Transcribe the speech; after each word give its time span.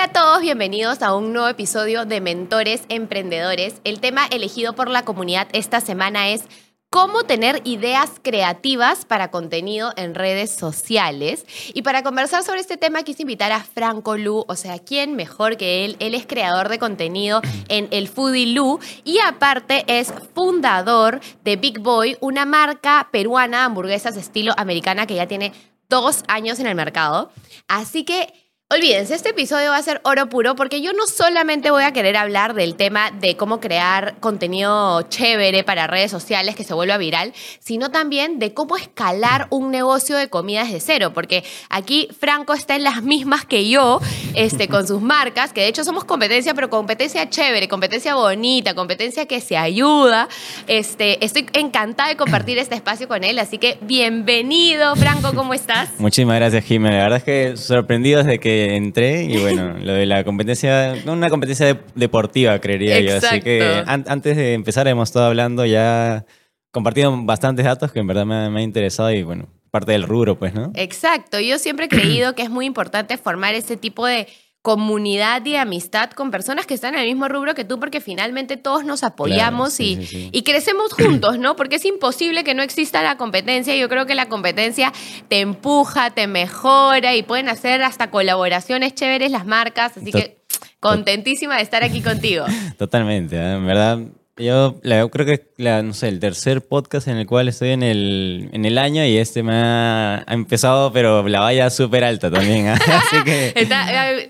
Hola 0.00 0.08
a 0.08 0.12
todos, 0.14 0.40
bienvenidos 0.40 1.02
a 1.02 1.14
un 1.14 1.34
nuevo 1.34 1.46
episodio 1.46 2.06
de 2.06 2.22
Mentores 2.22 2.84
Emprendedores. 2.88 3.82
El 3.84 4.00
tema 4.00 4.24
elegido 4.30 4.72
por 4.72 4.88
la 4.88 5.04
comunidad 5.04 5.46
esta 5.52 5.82
semana 5.82 6.30
es 6.30 6.44
cómo 6.88 7.24
tener 7.24 7.60
ideas 7.64 8.12
creativas 8.22 9.04
para 9.04 9.30
contenido 9.30 9.92
en 9.98 10.14
redes 10.14 10.52
sociales. 10.52 11.44
Y 11.74 11.82
para 11.82 12.02
conversar 12.02 12.42
sobre 12.44 12.60
este 12.60 12.78
tema 12.78 13.02
quise 13.02 13.24
invitar 13.24 13.52
a 13.52 13.62
Franco 13.62 14.16
Lu, 14.16 14.46
o 14.48 14.56
sea, 14.56 14.78
¿quién 14.78 15.16
mejor 15.16 15.58
que 15.58 15.84
él? 15.84 15.96
Él 15.98 16.14
es 16.14 16.26
creador 16.26 16.70
de 16.70 16.78
contenido 16.78 17.42
en 17.68 17.86
el 17.90 18.08
Foodie 18.08 18.54
Lu 18.54 18.80
y 19.04 19.18
aparte 19.18 19.84
es 19.86 20.14
fundador 20.34 21.20
de 21.44 21.56
Big 21.56 21.78
Boy, 21.78 22.16
una 22.22 22.46
marca 22.46 23.10
peruana 23.12 23.58
de 23.58 23.64
hamburguesas 23.64 24.16
estilo 24.16 24.54
americana 24.56 25.06
que 25.06 25.16
ya 25.16 25.26
tiene 25.26 25.52
dos 25.90 26.22
años 26.26 26.58
en 26.58 26.68
el 26.68 26.74
mercado. 26.74 27.30
Así 27.68 28.04
que 28.04 28.32
Olvídense, 28.72 29.16
este 29.16 29.30
episodio 29.30 29.70
va 29.70 29.78
a 29.78 29.82
ser 29.82 30.00
oro 30.04 30.28
puro 30.28 30.54
porque 30.54 30.80
yo 30.80 30.92
no 30.92 31.08
solamente 31.08 31.72
voy 31.72 31.82
a 31.82 31.92
querer 31.92 32.16
hablar 32.16 32.54
del 32.54 32.76
tema 32.76 33.10
de 33.10 33.36
cómo 33.36 33.58
crear 33.58 34.14
contenido 34.20 35.02
chévere 35.08 35.64
para 35.64 35.88
redes 35.88 36.12
sociales 36.12 36.54
que 36.54 36.62
se 36.62 36.72
vuelva 36.72 36.96
viral, 36.96 37.32
sino 37.58 37.90
también 37.90 38.38
de 38.38 38.54
cómo 38.54 38.76
escalar 38.76 39.48
un 39.50 39.72
negocio 39.72 40.16
de 40.16 40.28
comida 40.28 40.62
desde 40.62 40.78
cero, 40.78 41.10
porque 41.12 41.42
aquí 41.68 42.06
Franco 42.16 42.54
está 42.54 42.76
en 42.76 42.84
las 42.84 43.02
mismas 43.02 43.44
que 43.44 43.68
yo, 43.68 44.00
este, 44.34 44.68
con 44.68 44.86
sus 44.86 45.02
marcas, 45.02 45.52
que 45.52 45.62
de 45.62 45.66
hecho 45.66 45.82
somos 45.82 46.04
competencia, 46.04 46.54
pero 46.54 46.70
competencia 46.70 47.28
chévere, 47.28 47.66
competencia 47.66 48.14
bonita, 48.14 48.74
competencia 48.74 49.26
que 49.26 49.40
se 49.40 49.56
ayuda. 49.56 50.28
Este, 50.68 51.24
estoy 51.24 51.44
encantada 51.54 52.10
de 52.10 52.16
compartir 52.16 52.56
este 52.58 52.76
espacio 52.76 53.08
con 53.08 53.24
él, 53.24 53.40
así 53.40 53.58
que 53.58 53.78
bienvenido, 53.80 54.94
Franco, 54.94 55.32
¿cómo 55.34 55.54
estás? 55.54 55.90
Muchísimas 55.98 56.36
gracias, 56.36 56.64
Jimena. 56.64 56.98
La 56.98 57.02
verdad 57.02 57.18
es 57.18 57.24
que 57.24 57.56
sorprendido 57.56 58.22
desde 58.22 58.38
que 58.38 58.59
entré 58.60 59.24
y 59.24 59.38
bueno, 59.38 59.76
lo 59.82 59.92
de 59.92 60.06
la 60.06 60.24
competencia, 60.24 60.94
una 61.06 61.28
competencia 61.30 61.80
deportiva, 61.94 62.58
creería 62.58 63.00
yo. 63.00 63.16
Así 63.16 63.40
que 63.40 63.82
antes 63.86 64.36
de 64.36 64.54
empezar 64.54 64.88
hemos 64.88 65.08
estado 65.08 65.26
hablando 65.26 65.64
ya, 65.66 66.24
compartiendo 66.70 67.16
bastantes 67.24 67.64
datos 67.64 67.92
que 67.92 68.00
en 68.00 68.06
verdad 68.06 68.26
me, 68.26 68.50
me 68.50 68.60
ha 68.60 68.62
interesado 68.62 69.10
y 69.12 69.22
bueno, 69.22 69.48
parte 69.70 69.92
del 69.92 70.02
rubro, 70.02 70.38
pues, 70.38 70.54
¿no? 70.54 70.72
Exacto. 70.74 71.40
Yo 71.40 71.58
siempre 71.58 71.86
he 71.86 71.88
creído 71.88 72.34
que 72.34 72.42
es 72.42 72.50
muy 72.50 72.66
importante 72.66 73.16
formar 73.16 73.54
ese 73.54 73.76
tipo 73.76 74.06
de 74.06 74.26
comunidad 74.62 75.44
y 75.46 75.56
amistad 75.56 76.10
con 76.10 76.30
personas 76.30 76.66
que 76.66 76.74
están 76.74 76.94
en 76.94 77.00
el 77.00 77.06
mismo 77.06 77.28
rubro 77.28 77.54
que 77.54 77.64
tú, 77.64 77.80
porque 77.80 78.00
finalmente 78.00 78.58
todos 78.58 78.84
nos 78.84 79.02
apoyamos 79.02 79.80
y, 79.80 80.30
y, 80.32 80.42
crecemos 80.42 80.92
juntos, 80.92 81.38
¿no? 81.38 81.56
Porque 81.56 81.76
es 81.76 81.84
imposible 81.86 82.44
que 82.44 82.54
no 82.54 82.62
exista 82.62 83.02
la 83.02 83.16
competencia. 83.16 83.74
Yo 83.76 83.88
creo 83.88 84.04
que 84.04 84.14
la 84.14 84.28
competencia 84.28 84.92
te 85.28 85.40
empuja, 85.40 86.10
te 86.10 86.26
mejora 86.26 87.14
y 87.14 87.22
pueden 87.22 87.48
hacer 87.48 87.82
hasta 87.82 88.10
colaboraciones 88.10 88.94
chéveres 88.94 89.30
las 89.30 89.46
marcas. 89.46 89.96
Así 89.96 90.12
que 90.12 90.40
contentísima 90.78 91.56
de 91.56 91.62
estar 91.62 91.82
aquí 91.82 92.02
contigo. 92.02 92.44
Totalmente, 92.78 93.36
¿eh? 93.36 93.54
en 93.54 93.66
verdad 93.66 93.98
yo 94.40 94.80
creo 94.82 95.26
que 95.26 95.52
la, 95.56 95.82
no 95.82 95.92
sé, 95.92 96.08
el 96.08 96.20
tercer 96.20 96.62
podcast 96.66 97.08
en 97.08 97.18
el 97.18 97.26
cual 97.26 97.48
estoy 97.48 97.70
en 97.70 97.82
el, 97.82 98.48
en 98.52 98.64
el 98.64 98.78
año 98.78 99.04
y 99.04 99.16
este 99.16 99.42
me 99.42 99.52
ha, 99.54 100.24
empezado, 100.28 100.92
pero 100.92 101.26
la 101.28 101.40
valla 101.40 101.70
súper 101.70 102.04
alta 102.04 102.30
también. 102.30 102.68
¿ah? 102.68 102.78
Así 102.86 103.22
que... 103.24 103.54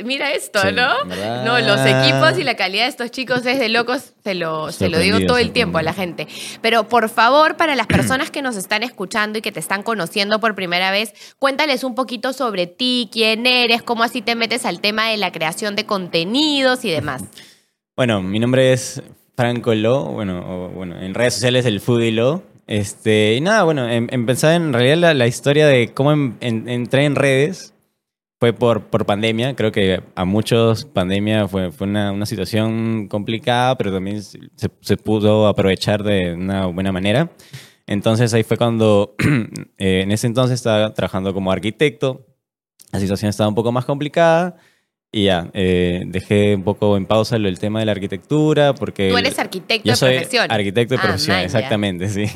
mira 0.05 0.33
esto, 0.33 0.71
¿no? 0.73 1.05
No, 1.45 1.61
los 1.61 1.81
equipos 1.81 2.39
y 2.39 2.45
la 2.45 2.55
calidad 2.57 2.85
de 2.85 2.91
estos 2.91 3.11
chicos 3.11 3.47
es 3.47 3.59
de 3.59 3.69
locos, 3.69 4.13
se 4.23 4.35
lo, 4.35 4.73
se 4.73 4.89
lo 4.89 4.99
digo 4.99 5.19
todo 5.27 5.39
el 5.39 5.53
tiempo 5.53 5.79
a 5.79 5.83
la 5.83 5.93
gente. 5.93 6.27
Pero 6.61 6.89
por 6.89 7.09
favor, 7.09 7.57
para 7.57 7.75
las 7.77 7.87
personas 7.87 8.31
que 8.31 8.43
nos 8.43 8.57
están 8.57 8.83
escuchando 8.83 9.39
y 9.39 9.43
que 9.43 9.53
te 9.53 9.61
están 9.61 9.83
conociendo 9.83 10.41
por 10.41 10.55
primera 10.55 10.91
vez, 10.91 11.15
cuéntales 11.39 11.85
un 11.85 11.95
poquito 11.95 12.33
sobre 12.33 12.67
ti, 12.67 13.09
quién 13.13 13.47
eres, 13.47 13.83
cómo 13.83 14.03
así 14.03 14.23
te 14.23 14.35
metes 14.35 14.65
al 14.67 14.81
tema 14.81 15.09
de 15.09 15.17
la 15.17 15.33
creación 15.33 15.77
de 15.77 15.87
contenidos 15.87 16.85
y 16.85 16.91
demás. 16.91 17.23
Bueno, 17.97 18.23
mi 18.23 18.39
nombre 18.39 18.73
es 18.73 19.03
Franco 19.41 19.75
Lo, 19.75 20.05
bueno, 20.05 20.69
bueno, 20.69 21.01
en 21.01 21.15
redes 21.15 21.33
sociales 21.33 21.65
el 21.65 21.81
Foodie 21.81 22.13
Lo. 22.13 22.43
Este, 22.67 23.37
y 23.37 23.41
nada, 23.41 23.63
bueno, 23.63 23.89
em, 23.89 24.07
empezaba 24.11 24.55
en 24.55 24.75
realidad 24.75 25.15
la, 25.17 25.27
historia 25.27 25.67
de 25.67 25.95
cómo 25.95 26.13
entré 26.13 27.07
en 27.07 27.17
redes 27.17 27.73
fue 28.39 28.53
por, 28.53 28.83
por 28.91 29.07
pandemia. 29.07 29.57
Creo 29.57 29.73
que 29.73 30.03
a 30.15 30.25
muchos 30.27 30.85
pandemia 30.85 31.49
fue, 31.49 31.73
fue 31.73 31.87
una, 31.87 32.13
una 32.13 32.27
situación 32.27 33.09
complicada, 33.09 33.79
pero 33.79 33.91
también 33.91 34.23
se, 34.23 34.41
se, 34.83 34.97
pudo 34.99 35.47
aprovechar 35.47 36.03
de 36.03 36.35
una 36.35 36.67
buena 36.67 36.93
manera. 36.93 37.31
Entonces 37.87 38.35
ahí 38.35 38.43
fue 38.43 38.59
cuando, 38.59 39.15
eh, 39.79 40.03
en 40.03 40.13
ese 40.13 40.27
entonces 40.27 40.57
estaba 40.57 40.93
trabajando 40.93 41.33
como 41.33 41.51
arquitecto. 41.51 42.27
La 42.93 43.01
situación 43.01 43.31
estaba 43.31 43.49
un 43.49 43.55
poco 43.55 43.73
más 43.73 43.87
complicada. 43.87 44.59
Y 45.13 45.25
ya, 45.25 45.51
eh, 45.55 46.05
dejé 46.07 46.55
un 46.55 46.63
poco 46.63 46.97
en 46.97 47.05
pausa 47.05 47.37
el 47.37 47.59
tema 47.59 47.81
de 47.81 47.87
la 47.87 47.93
arquitectura 47.93 48.75
porque... 48.75 49.11
Tú 49.11 49.19
eres 49.19 49.39
arquitecto 49.39 49.91
de 49.91 49.97
profesión. 49.97 50.47
Arquitecto 50.49 50.95
de 50.95 51.01
ah, 51.01 51.03
profesión, 51.03 51.39
exactamente, 51.39 52.09
sí. 52.09 52.27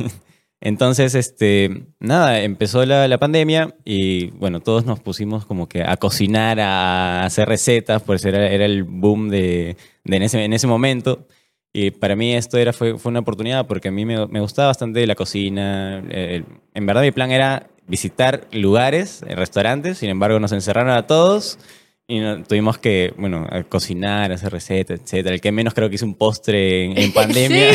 Entonces, 0.60 1.14
este, 1.14 1.86
nada, 2.00 2.40
empezó 2.40 2.84
la, 2.84 3.18
pandemia 3.18 3.76
y 3.84 4.30
bueno, 4.30 4.60
todos 4.60 4.86
nos 4.86 4.98
pusimos 4.98 5.46
como 5.46 5.68
que 5.68 5.84
a 5.84 5.96
cocinar, 5.98 6.58
a 6.58 7.24
hacer 7.24 7.48
recetas, 7.48 8.02
pues 8.02 8.24
era, 8.24 8.48
era 8.48 8.64
el 8.64 8.82
boom 8.82 9.28
de, 9.28 9.76
de 10.04 10.16
en, 10.16 10.22
ese, 10.22 10.42
en 10.42 10.52
ese 10.52 10.66
momento. 10.66 11.28
Y 11.72 11.90
para 11.90 12.16
mí 12.16 12.34
esto 12.34 12.56
era, 12.56 12.72
fue, 12.72 12.98
fue 12.98 13.10
una 13.10 13.20
oportunidad 13.20 13.66
porque 13.66 13.88
a 13.88 13.92
mí 13.92 14.04
me, 14.04 14.26
me 14.26 14.40
gustaba 14.40 14.68
bastante 14.68 15.06
la 15.06 15.14
cocina. 15.14 16.02
en 16.08 16.86
verdad 16.86 17.02
mi 17.02 17.12
plan 17.12 17.30
era 17.30 17.68
visitar 17.86 18.48
lugares, 18.50 19.20
restaurantes, 19.28 19.98
sin 19.98 20.08
embargo 20.08 20.40
nos 20.40 20.52
encerraron 20.52 20.92
a 20.92 21.06
todos 21.06 21.58
y 22.06 22.20
tuvimos 22.42 22.76
que, 22.78 23.14
bueno, 23.16 23.48
cocinar, 23.68 24.30
hacer 24.30 24.52
recetas, 24.52 25.00
etcétera. 25.00 25.34
El 25.34 25.40
que 25.40 25.52
menos 25.52 25.72
creo 25.72 25.88
que 25.88 25.94
hizo 25.94 26.04
un 26.04 26.14
postre 26.14 26.84
en, 26.84 27.12
pandemia. 27.14 27.70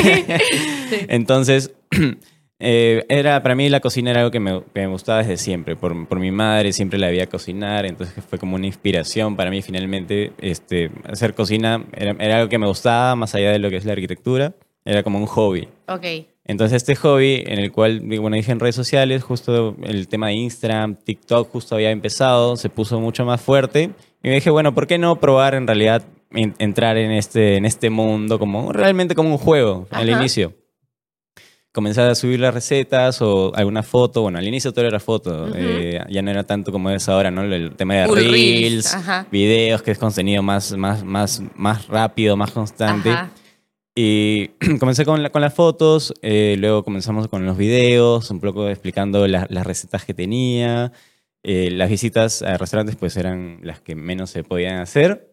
Entonces, 1.07 1.73
eh, 2.59 3.06
era, 3.09 3.41
para 3.41 3.56
mí 3.56 3.69
la 3.69 3.79
cocina 3.79 4.12
era 4.12 4.19
algo 4.19 4.31
que 4.31 4.39
me, 4.39 4.62
me 4.73 4.88
gustaba 4.88 5.19
desde 5.19 5.38
siempre. 5.38 5.75
Por, 5.75 6.07
por, 6.07 6.19
mi 6.19 6.29
madre 6.31 6.73
siempre 6.73 7.00
la 7.00 7.07
había 7.07 7.28
cocinar, 7.28 7.88
entonces 7.88 8.23
fue 8.23 8.38
como 8.38 8.56
una 8.56 8.68
inspiración 8.68 9.35
para 9.35 9.50
mí 9.50 9.63
finalmente. 9.63 10.31
Este, 10.38 10.91
hacer 11.06 11.34
cocina 11.34 11.84
era, 11.94 12.16
era 12.19 12.38
algo 12.38 12.50
que 12.50 12.59
me 12.59 12.68
gustaba 12.68 13.16
más 13.16 13.34
allá 13.34 13.51
de 13.51 13.57
lo 13.57 13.72
que 13.72 13.78
es 13.78 13.85
la 13.85 13.94
arquitectura. 13.94 14.53
Era 14.85 15.01
como 15.01 15.18
un 15.18 15.25
hobby. 15.25 15.68
Ok. 15.88 16.06
Entonces 16.45 16.78
este 16.78 16.95
hobby 16.95 17.44
en 17.45 17.59
el 17.59 17.72
cual, 17.72 18.00
bueno, 18.01 18.35
dije 18.35 18.51
en 18.51 18.59
redes 18.59 18.75
sociales, 18.75 19.23
justo 19.23 19.75
el 19.84 20.07
tema 20.07 20.28
de 20.28 20.34
Instagram, 20.34 20.95
TikTok 20.95 21.51
justo 21.51 21.75
había 21.75 21.91
empezado, 21.91 22.57
se 22.57 22.69
puso 22.69 23.00
mucho 23.00 23.23
más 23.23 23.39
fuerte 23.39 23.91
y 24.22 24.28
me 24.28 24.35
dije, 24.35 24.50
bueno, 24.50 24.74
¿por 24.74 24.88
qué 24.88 24.97
no 24.97 25.19
probar 25.19 25.56
en 25.56 25.66
realidad 25.66 26.03
entrar 26.31 26.97
en 26.97 27.12
este, 27.12 27.56
en 27.56 27.66
este 27.66 27.90
mundo 27.90 28.38
como 28.38 28.72
realmente 28.74 29.16
como 29.16 29.31
un 29.31 29.38
juego 29.38 29.88
al 29.91 30.09
inicio? 30.09 30.53
Comencé 31.72 32.02
a 32.02 32.16
subir 32.16 32.40
las 32.40 32.53
recetas 32.53 33.22
o 33.22 33.56
alguna 33.56 33.84
foto. 33.84 34.24
Bueno, 34.24 34.40
al 34.40 34.47
inicio 34.47 34.74
todo 34.74 34.85
era 34.85 35.00
foto. 35.00 35.47
Eh, 35.56 36.03
ya 36.09 36.22
no 36.24 36.31
era 36.31 36.44
tanto 36.44 36.72
como 36.72 36.90
es 36.90 37.07
ahora, 37.07 37.30
¿no? 37.30 37.44
El 37.44 37.75
tema 37.75 37.94
de 37.94 38.07
reels, 38.07 38.97
videos, 39.31 39.84
que 39.84 39.91
es 39.91 40.00
contenido 40.00 40.41
más, 40.41 40.75
más, 40.75 41.03
más, 41.03 41.41
más 41.56 41.88
rápido, 41.88 42.36
más 42.36 42.51
constante. 42.51 43.12
Y 43.96 44.47
comencé 44.80 45.06
con, 45.06 45.30
con 45.30 45.41
las 45.41 45.53
fotos, 45.53 46.13
eh, 46.22 46.56
luego 46.57 46.84
comenzamos 46.84 47.28
con 47.28 47.46
los 47.46 47.56
videos, 47.56 48.31
un 48.31 48.39
poco 48.39 48.68
explicando 48.68 49.27
las 49.27 49.66
recetas 49.66 50.06
que 50.06 50.16
tenía. 50.16 50.92
Eh, 51.44 51.71
las 51.71 51.89
visitas 51.89 52.41
a 52.41 52.57
restaurantes 52.57 52.95
pues 52.95 53.15
eran 53.18 53.59
las 53.63 53.80
que 53.80 53.95
menos 53.95 54.30
se 54.30 54.44
podían 54.44 54.80
hacer. 54.80 55.30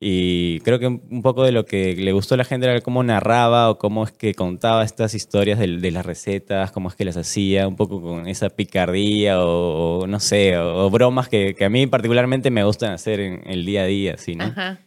Y 0.00 0.60
creo 0.60 0.78
que 0.78 0.86
un 0.86 1.22
poco 1.22 1.42
de 1.42 1.50
lo 1.50 1.66
que 1.66 1.96
le 1.96 2.12
gustó 2.12 2.34
a 2.34 2.38
la 2.38 2.44
gente 2.44 2.66
era 2.68 2.80
cómo 2.80 3.02
narraba 3.02 3.68
o 3.68 3.78
cómo 3.78 4.04
es 4.04 4.12
que 4.12 4.32
contaba 4.34 4.84
estas 4.84 5.14
historias 5.14 5.58
de, 5.58 5.90
las 5.90 6.06
recetas, 6.06 6.70
cómo 6.70 6.88
es 6.88 6.94
que 6.94 7.04
las 7.04 7.16
hacía, 7.16 7.66
un 7.66 7.74
poco 7.74 8.00
con 8.00 8.28
esa 8.28 8.48
picardía 8.48 9.40
o, 9.44 10.06
no 10.06 10.20
sé, 10.20 10.56
o, 10.56 10.88
bromas 10.90 11.28
que, 11.28 11.56
a 11.60 11.68
mí 11.68 11.88
particularmente 11.88 12.50
me 12.50 12.62
gustan 12.62 12.92
hacer 12.92 13.18
en 13.18 13.42
el 13.46 13.64
día 13.64 13.82
a 13.82 13.86
día, 13.86 14.16
¿sí, 14.18 14.36
no? 14.36 14.44
Ajá. 14.44 14.78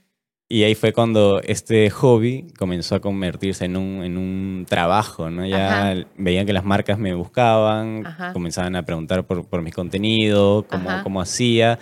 Y 0.52 0.66
ahí 0.66 0.76
fue 0.76 0.92
cuando 0.92 1.40
este 1.44 1.90
hobby 1.90 2.46
comenzó 2.60 2.96
a 2.96 3.00
convertirse 3.00 3.64
en 3.64 3.78
un, 3.78 4.04
en 4.04 4.18
un 4.18 4.66
trabajo, 4.68 5.30
¿no? 5.30 5.46
Ya 5.48 6.06
veían 6.18 6.46
que 6.46 6.52
las 6.52 6.66
marcas 6.66 7.00
me 7.00 7.14
buscaban, 7.14 8.04
comenzaban 8.34 8.76
a 8.76 8.84
preguntar 8.84 9.26
por, 9.26 9.48
por 9.48 9.62
mi 9.62 9.72
contenido, 9.72 10.66
cómo, 10.70 10.90
cómo 11.04 11.22
hacía. 11.22 11.80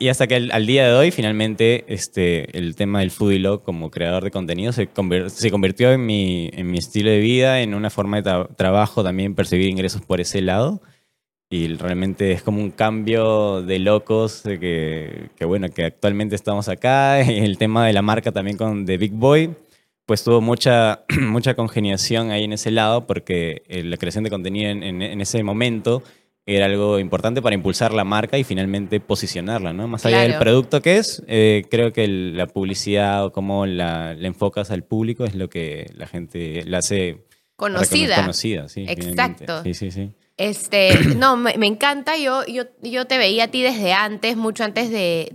y 0.00 0.08
hasta 0.08 0.26
que 0.26 0.34
al, 0.34 0.66
día 0.66 0.88
de 0.88 0.94
hoy, 0.94 1.12
finalmente, 1.12 1.84
este, 1.86 2.58
el 2.58 2.74
tema 2.74 2.98
del 2.98 3.12
foodie 3.12 3.60
como 3.64 3.92
creador 3.92 4.24
de 4.24 4.32
contenido 4.32 4.72
se, 4.72 4.88
se 5.28 5.50
convirtió 5.52 5.92
en 5.92 6.04
mi, 6.04 6.50
en 6.54 6.72
mi 6.72 6.78
estilo 6.78 7.08
de 7.08 7.20
vida, 7.20 7.60
en 7.60 7.72
una 7.72 7.88
forma 7.88 8.20
de 8.20 8.46
trabajo, 8.56 9.04
también 9.04 9.36
percibir 9.36 9.68
ingresos 9.68 10.02
por 10.02 10.20
ese 10.20 10.42
lado. 10.42 10.82
Y 11.52 11.68
realmente 11.68 12.32
es 12.32 12.42
como 12.42 12.62
un 12.62 12.70
cambio 12.70 13.60
de 13.60 13.78
locos, 13.78 14.42
de 14.42 14.58
que, 14.58 15.28
que, 15.36 15.44
bueno, 15.44 15.68
que 15.68 15.84
actualmente 15.84 16.34
estamos 16.34 16.70
acá. 16.70 17.20
El 17.28 17.58
tema 17.58 17.86
de 17.86 17.92
la 17.92 18.00
marca 18.00 18.32
también 18.32 18.56
con 18.56 18.86
The 18.86 18.96
Big 18.96 19.12
Boy, 19.12 19.54
pues 20.06 20.24
tuvo 20.24 20.40
mucha, 20.40 21.04
mucha 21.20 21.54
congeniación 21.54 22.30
ahí 22.30 22.44
en 22.44 22.54
ese 22.54 22.70
lado, 22.70 23.06
porque 23.06 23.64
eh, 23.68 23.84
la 23.84 23.98
creación 23.98 24.24
de 24.24 24.30
contenido 24.30 24.70
en, 24.70 24.82
en 24.82 25.20
ese 25.20 25.42
momento 25.42 26.02
era 26.46 26.66
algo 26.66 26.98
importante 26.98 27.40
para 27.40 27.54
impulsar 27.54 27.92
la 27.92 28.04
marca 28.04 28.38
y 28.38 28.44
finalmente 28.44 28.98
posicionarla, 28.98 29.72
¿no? 29.72 29.86
Más 29.86 30.04
allá 30.06 30.22
del 30.22 30.38
producto 30.38 30.82
que 30.82 30.96
es, 30.96 31.22
eh, 31.28 31.64
creo 31.70 31.92
que 31.92 32.08
la 32.08 32.46
publicidad 32.46 33.26
o 33.26 33.32
cómo 33.32 33.66
la, 33.66 34.12
enfocas 34.12 34.70
al 34.70 34.84
público 34.84 35.24
es 35.24 35.34
lo 35.34 35.48
que 35.48 35.90
la 35.94 36.06
gente 36.06 36.64
la 36.64 36.78
hace 36.78 37.24
conocida. 37.56 38.16
Conocida, 38.16 38.68
sí. 38.68 38.86
Exacto. 38.88 39.62
Sí, 39.62 39.74
sí, 39.74 39.90
sí. 39.90 40.10
Este, 40.36 40.98
no, 41.16 41.36
me, 41.36 41.52
encanta. 41.66 42.16
Yo, 42.16 42.44
yo, 42.46 42.64
yo 42.82 43.06
te 43.06 43.18
veía 43.18 43.44
a 43.44 43.48
ti 43.48 43.62
desde 43.62 43.92
antes, 43.92 44.36
mucho 44.36 44.64
antes 44.64 44.90
de, 44.90 45.28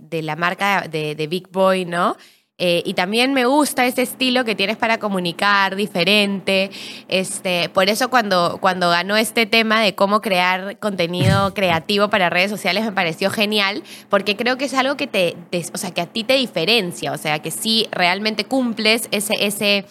de, 0.00 0.22
la 0.22 0.36
marca 0.36 0.88
de, 0.88 1.14
de 1.14 1.26
Big 1.26 1.48
Boy, 1.50 1.84
¿no? 1.84 2.16
Eh, 2.56 2.84
y 2.86 2.94
también 2.94 3.34
me 3.34 3.46
gusta 3.46 3.84
ese 3.84 4.02
estilo 4.02 4.44
que 4.44 4.54
tienes 4.54 4.76
para 4.76 4.98
comunicar 4.98 5.74
diferente. 5.74 6.70
Este, 7.08 7.68
por 7.68 7.88
eso 7.88 8.10
cuando, 8.10 8.58
cuando 8.60 8.90
ganó 8.90 9.16
este 9.16 9.46
tema 9.46 9.80
de 9.80 9.96
cómo 9.96 10.20
crear 10.20 10.78
contenido 10.78 11.52
creativo 11.54 12.10
para 12.10 12.30
redes 12.30 12.50
sociales 12.50 12.84
me 12.84 12.92
pareció 12.92 13.30
genial, 13.30 13.82
porque 14.08 14.36
creo 14.36 14.56
que 14.56 14.66
es 14.66 14.74
algo 14.74 14.96
que 14.96 15.08
te, 15.08 15.36
o 15.72 15.78
sea, 15.78 15.90
que 15.92 16.00
a 16.00 16.06
ti 16.06 16.22
te 16.22 16.34
diferencia, 16.34 17.10
o 17.12 17.18
sea, 17.18 17.40
que 17.40 17.50
sí 17.50 17.88
realmente 17.90 18.44
cumples 18.44 19.08
ese, 19.10 19.34
ese, 19.40 19.84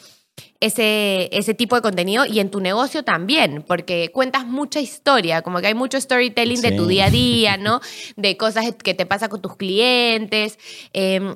ese, 0.60 1.30
ese 1.32 1.54
tipo 1.54 1.76
de 1.76 1.82
contenido 1.82 2.26
y 2.26 2.40
en 2.40 2.50
tu 2.50 2.60
negocio 2.60 3.04
también, 3.04 3.64
porque 3.68 4.10
cuentas 4.14 4.46
mucha 4.46 4.80
historia, 4.80 5.42
como 5.42 5.60
que 5.60 5.68
hay 5.68 5.74
mucho 5.74 6.00
storytelling 6.00 6.62
de 6.62 6.72
tu 6.72 6.88
día 6.88 7.06
a 7.06 7.10
día, 7.10 7.58
¿no? 7.60 7.82
De 8.16 8.38
cosas 8.38 8.74
que 8.82 8.94
te 8.94 9.06
pasa 9.06 9.30
con 9.30 9.42
tus 9.42 9.56
clientes. 9.56 10.58
Eh, 10.94 11.36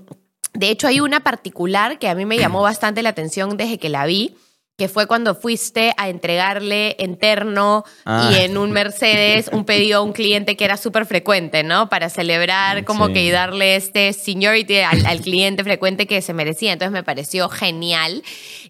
de 0.53 0.69
hecho, 0.69 0.87
hay 0.87 0.99
una 0.99 1.19
particular 1.19 1.99
que 1.99 2.07
a 2.07 2.15
mí 2.15 2.25
me 2.25 2.37
llamó 2.37 2.61
bastante 2.63 3.03
la 3.03 3.09
atención 3.09 3.57
desde 3.57 3.77
que 3.77 3.89
la 3.89 4.05
vi, 4.05 4.35
que 4.77 4.87
fue 4.87 5.07
cuando 5.07 5.33
fuiste 5.33 5.91
a 5.97 6.07
entregarle 6.07 6.95
interno 6.99 7.83
y 7.87 8.01
ah. 8.05 8.31
en 8.41 8.59
un 8.59 8.71
Mercedes 8.71 9.49
un 9.51 9.65
pedido 9.65 9.97
a 9.97 10.01
un 10.03 10.13
cliente 10.13 10.55
que 10.55 10.65
era 10.65 10.77
súper 10.77 11.07
frecuente, 11.07 11.63
¿no? 11.63 11.89
Para 11.89 12.09
celebrar 12.09 12.85
como 12.85 13.07
que 13.11 13.23
y 13.23 13.31
darle 13.31 13.75
este 13.75 14.13
seniority 14.13 14.77
al, 14.77 15.21
cliente 15.21 15.63
frecuente 15.63 16.05
que 16.05 16.21
se 16.21 16.31
merecía. 16.33 16.73
Entonces 16.73 16.93
me 16.93 17.03
pareció 17.03 17.49
genial. 17.49 18.21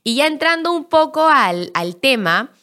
Y 0.08 0.16
ya 0.16 0.28
entrando 0.28 0.72
un 0.72 0.86
poco 0.86 1.28
al, 1.28 1.70
al 1.74 1.98
tema, 1.98 2.54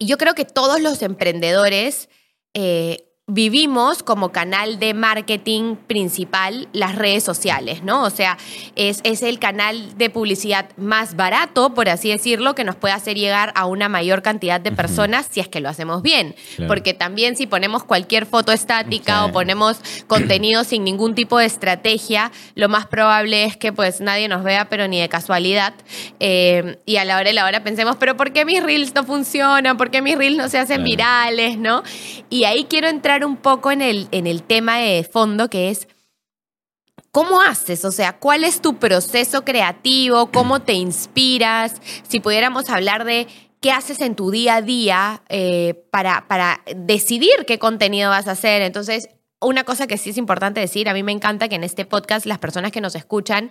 yo 0.00 0.18
creo 0.18 0.34
que 0.34 0.44
todos 0.44 0.80
los 0.80 1.00
emprendedores... 1.00 2.08
Eh, 2.54 3.06
vivimos 3.32 4.02
como 4.02 4.32
canal 4.32 4.78
de 4.78 4.92
marketing 4.92 5.76
principal 5.76 6.68
las 6.72 6.96
redes 6.96 7.22
sociales, 7.22 7.82
¿no? 7.84 8.02
O 8.02 8.10
sea, 8.10 8.36
es, 8.74 9.00
es, 9.04 9.22
el 9.22 9.38
canal 9.38 9.96
de 9.96 10.10
publicidad 10.10 10.68
más 10.76 11.14
barato, 11.14 11.72
por 11.74 11.88
así 11.88 12.10
decirlo, 12.10 12.54
que 12.54 12.64
nos 12.64 12.74
puede 12.74 12.94
hacer 12.94 13.16
llegar 13.16 13.52
a 13.54 13.66
una 13.66 13.88
mayor 13.88 14.22
cantidad 14.22 14.60
de 14.60 14.72
personas 14.72 15.28
si 15.30 15.40
es 15.40 15.48
que 15.48 15.60
lo 15.60 15.68
hacemos 15.68 16.02
bien. 16.02 16.34
Porque 16.66 16.92
también 16.92 17.36
si 17.36 17.46
ponemos 17.46 17.84
cualquier 17.84 18.26
foto 18.26 18.52
estática 18.52 19.24
o 19.24 19.32
ponemos 19.32 19.80
contenido 20.06 20.64
sin 20.64 20.82
ningún 20.82 21.14
tipo 21.14 21.38
de 21.38 21.46
estrategia, 21.46 22.32
lo 22.54 22.68
más 22.68 22.86
probable 22.86 23.44
es 23.44 23.56
que 23.56 23.72
pues 23.72 24.00
nadie 24.00 24.28
nos 24.28 24.42
vea, 24.42 24.68
pero 24.68 24.88
ni 24.88 25.00
de 25.00 25.08
casualidad. 25.08 25.74
Eh, 26.18 26.78
y 26.84 26.96
a 26.96 27.04
la 27.04 27.16
hora 27.16 27.28
de 27.28 27.34
la 27.34 27.44
hora 27.44 27.62
pensemos, 27.62 27.96
pero 27.96 28.16
¿por 28.16 28.32
qué 28.32 28.44
mis 28.44 28.62
reels 28.62 28.94
no 28.94 29.04
funcionan? 29.04 29.76
¿Por 29.76 29.90
qué 29.90 30.02
mis 30.02 30.16
reels 30.16 30.36
no 30.36 30.48
se 30.48 30.58
hacen 30.58 30.82
virales? 30.82 31.58
¿No? 31.58 31.82
Y 32.28 32.44
ahí 32.44 32.66
quiero 32.68 32.88
entrar 32.88 33.19
un 33.24 33.36
poco 33.36 33.70
en 33.70 33.82
el, 33.82 34.08
en 34.10 34.26
el 34.26 34.42
tema 34.42 34.78
de 34.78 35.04
fondo 35.04 35.48
que 35.48 35.70
es, 35.70 35.88
¿cómo 37.10 37.40
haces? 37.40 37.84
O 37.84 37.92
sea, 37.92 38.18
¿cuál 38.18 38.44
es 38.44 38.60
tu 38.60 38.78
proceso 38.78 39.44
creativo? 39.44 40.30
¿Cómo 40.30 40.60
te 40.60 40.74
inspiras? 40.74 41.80
Si 42.08 42.20
pudiéramos 42.20 42.70
hablar 42.70 43.04
de 43.04 43.26
qué 43.60 43.72
haces 43.72 44.00
en 44.00 44.14
tu 44.16 44.30
día 44.30 44.56
a 44.56 44.62
día 44.62 45.22
eh, 45.28 45.74
para, 45.90 46.26
para 46.28 46.62
decidir 46.74 47.44
qué 47.46 47.58
contenido 47.58 48.10
vas 48.10 48.28
a 48.28 48.32
hacer. 48.32 48.62
Entonces, 48.62 49.08
una 49.40 49.64
cosa 49.64 49.86
que 49.86 49.98
sí 49.98 50.10
es 50.10 50.18
importante 50.18 50.60
decir, 50.60 50.88
a 50.88 50.94
mí 50.94 51.02
me 51.02 51.12
encanta 51.12 51.48
que 51.48 51.56
en 51.56 51.64
este 51.64 51.84
podcast 51.84 52.26
las 52.26 52.38
personas 52.38 52.72
que 52.72 52.80
nos 52.80 52.94
escuchan 52.94 53.50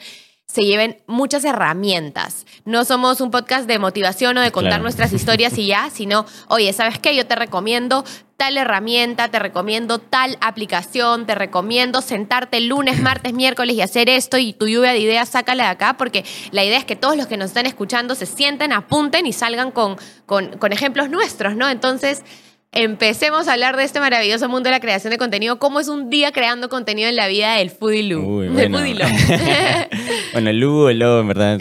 se 0.52 0.64
lleven 0.64 0.98
muchas 1.06 1.46
herramientas. 1.46 2.46
No 2.66 2.84
somos 2.84 3.22
un 3.22 3.30
podcast 3.30 3.68
de 3.68 3.78
motivación 3.78 4.36
o 4.38 4.42
de 4.42 4.52
contar 4.52 4.82
nuestras 4.82 5.14
historias 5.14 5.58
y 5.60 5.68
ya, 5.68 5.90
sino, 5.94 6.26
oye, 6.48 6.74
¿sabes 6.74 6.98
qué? 6.98 7.16
Yo 7.16 7.28
te 7.28 7.36
recomiendo 7.36 8.04
tal 8.36 8.58
herramienta, 8.58 9.28
te 9.28 9.38
recomiendo 9.38 10.00
tal 10.00 10.38
aplicación, 10.42 11.26
te 11.28 11.36
recomiendo 11.36 12.02
sentarte 12.02 12.62
lunes, 12.62 13.00
martes, 13.04 13.34
miércoles 13.34 13.76
y 13.76 13.82
hacer 13.82 14.10
esto 14.10 14.38
y 14.38 14.54
tu 14.54 14.68
lluvia 14.68 14.92
de 14.92 15.00
ideas 15.00 15.30
sácala 15.30 15.66
de 15.66 15.70
acá 15.70 15.98
porque 15.98 16.26
la 16.52 16.64
idea 16.64 16.80
es 16.80 16.86
que 16.86 16.96
todos 16.96 17.16
los 17.16 17.28
que 17.28 17.38
nos 17.38 17.48
están 17.48 17.68
escuchando 17.68 18.16
se 18.16 18.26
sienten, 18.26 18.74
apunten 18.74 19.28
y 19.28 19.34
salgan 19.34 19.70
con, 19.70 19.98
con, 20.26 20.58
con 20.58 20.74
ejemplos 20.74 21.10
nuestros, 21.12 21.56
¿no? 21.56 21.70
Entonces 21.70 22.24
empecemos 22.72 23.48
a 23.48 23.54
hablar 23.54 23.78
de 23.78 23.84
este 23.84 24.00
maravilloso 24.00 24.48
mundo 24.48 24.70
de 24.70 24.72
la 24.72 24.80
creación 24.80 25.12
de 25.12 25.18
contenido. 25.18 25.60
¿Cómo 25.60 25.80
es 25.80 25.88
un 25.88 26.10
día 26.10 26.32
creando 26.32 26.70
contenido 26.70 27.10
en 27.10 27.16
la 27.16 27.28
vida 27.28 27.56
del 27.56 27.70
Foodie 27.70 28.04
Lu? 28.04 28.22
bueno. 28.22 28.80
bueno, 30.34 30.50
el 30.50 30.60
Lu, 30.60 30.88
el 30.88 31.00
Lo, 31.00 31.20
en 31.20 31.28
verdad, 31.28 31.60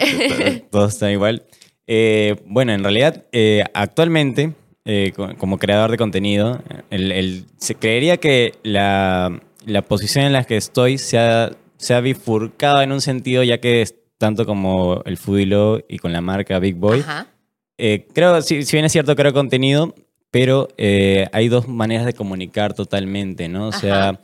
todo, 0.71 0.87
está 0.87 1.11
igual. 1.11 1.43
Eh, 1.87 2.35
bueno, 2.45 2.71
en 2.73 2.83
realidad, 2.83 3.25
eh, 3.31 3.63
actualmente, 3.73 4.53
eh, 4.85 5.11
como 5.37 5.57
creador 5.57 5.91
de 5.91 5.97
contenido, 5.97 6.61
el, 6.91 7.45
se 7.57 7.75
creería 7.75 8.17
que 8.17 8.53
la, 8.63 9.41
la, 9.65 9.81
posición 9.81 10.25
en 10.25 10.33
la 10.33 10.43
que 10.43 10.57
estoy 10.57 10.99
se 10.99 11.17
ha, 11.17 11.51
se 11.77 11.95
ha 11.95 12.01
bifurcado 12.01 12.81
en 12.81 12.91
un 12.91 13.01
sentido, 13.01 13.43
ya 13.43 13.59
que 13.59 13.81
es 13.81 13.95
tanto 14.19 14.45
como 14.45 15.01
el 15.05 15.17
Foodie 15.17 15.83
y 15.87 15.97
con 15.97 16.13
la 16.13 16.21
marca 16.21 16.59
Big 16.59 16.75
Boy. 16.75 17.03
creo, 18.13 18.41
si, 18.41 18.63
si 18.63 18.75
bien 18.77 18.85
es 18.85 18.91
cierto, 18.91 19.15
creo 19.15 19.33
contenido, 19.33 19.95
pero 20.31 20.67
eh, 20.77 21.27
hay 21.31 21.47
dos 21.47 21.67
maneras 21.67 22.05
de 22.05 22.13
comunicar 22.13 22.73
totalmente, 22.73 23.47
¿no? 23.47 23.67
O 23.67 23.71
sea, 23.71 24.19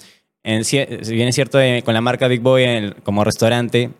si 0.63 0.85
bien 1.13 1.27
es 1.27 1.35
cierto, 1.35 1.59
eh, 1.59 1.81
con 1.83 1.93
la 1.93 2.01
marca 2.01 2.27
Big 2.27 2.41
Boy 2.41 2.93
como 3.03 3.23
restaurante, 3.23 3.91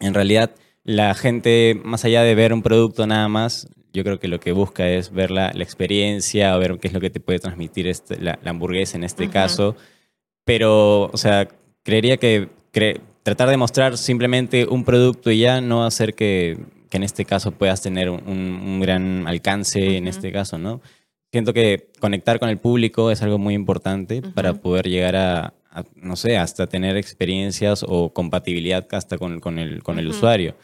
en 0.00 0.14
realidad 0.14 0.50
la 0.84 1.14
gente, 1.14 1.80
más 1.82 2.04
allá 2.04 2.22
de 2.22 2.34
ver 2.34 2.52
un 2.52 2.62
producto 2.62 3.06
nada 3.06 3.28
más, 3.28 3.68
yo 3.92 4.04
creo 4.04 4.18
que 4.18 4.28
lo 4.28 4.40
que 4.40 4.52
busca 4.52 4.88
es 4.88 5.12
ver 5.12 5.30
la, 5.30 5.50
experiencia 5.50 6.56
o 6.56 6.58
ver 6.58 6.78
qué 6.78 6.88
es 6.88 6.94
lo 6.94 7.00
que 7.00 7.10
te 7.10 7.20
puede 7.20 7.38
transmitir 7.38 7.86
este, 7.86 8.20
la, 8.20 8.38
hamburguesa 8.44 8.96
en 8.96 9.04
este 9.04 9.28
caso. 9.28 9.76
Pero, 10.44 11.04
o 11.04 11.16
sea, 11.16 11.48
creería 11.82 12.16
que 12.16 12.48
tratar 13.22 13.48
de 13.48 13.56
mostrar 13.56 13.96
simplemente 13.96 14.66
un 14.66 14.84
producto 14.84 15.30
y 15.30 15.40
ya 15.40 15.60
no 15.60 15.84
hacer 15.84 16.14
que, 16.14 16.58
que 16.92 16.98
en 16.98 17.04
este 17.04 17.24
caso 17.24 17.52
puedas 17.52 17.80
tener 17.80 18.10
un, 18.10 18.78
gran 18.78 19.26
alcance 19.26 19.96
en 19.96 20.06
este 20.08 20.30
caso, 20.30 20.58
¿no? 20.58 20.82
Siento 21.32 21.54
que 21.54 21.88
conectar 21.98 22.38
con 22.38 22.50
el 22.50 22.58
público 22.58 23.10
es 23.10 23.22
algo 23.22 23.38
muy 23.38 23.54
importante 23.54 24.20
para 24.20 24.52
poder 24.52 24.86
llegar 24.86 25.16
a, 25.16 25.54
no 25.96 26.14
sé, 26.16 26.36
hasta 26.36 26.66
tener 26.66 26.98
experiencias 26.98 27.84
o 27.88 28.12
compatibilidad 28.12 28.86
hasta 28.92 29.16
con, 29.16 29.40
con 29.40 29.58
el, 29.58 29.82
con 29.82 29.98
el 29.98 30.08
usuario. 30.08 30.54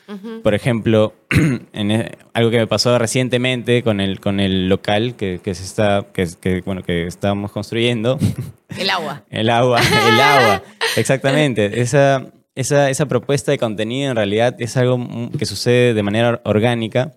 Por 0.42 0.54
ejemplo, 0.54 1.14
en 1.72 1.90
e, 1.90 2.12
algo 2.34 2.50
que 2.50 2.58
me 2.58 2.66
pasó 2.66 2.98
recientemente 2.98 3.82
con 3.82 4.00
el, 4.00 4.20
con 4.20 4.40
el 4.40 4.68
local 4.68 5.16
que, 5.16 5.40
que 5.42 5.54
se 5.54 5.64
está, 5.64 6.06
que, 6.12 6.62
bueno, 6.66 6.82
que 6.82 7.06
estábamos 7.06 7.50
construyendo. 7.50 8.18
El 8.78 8.90
agua. 8.90 9.24
el 9.30 9.48
agua, 9.48 9.80
el 9.80 10.20
agua. 10.20 10.62
Exactamente. 10.96 11.80
Esa, 11.80 12.26
esa, 12.54 12.90
esa 12.90 13.06
propuesta 13.06 13.50
de 13.50 13.56
contenido 13.56 14.10
en 14.10 14.16
realidad 14.16 14.54
es 14.58 14.76
algo 14.76 15.30
que 15.38 15.46
sucede 15.46 15.94
de 15.94 16.02
manera 16.02 16.42
orgánica, 16.44 17.14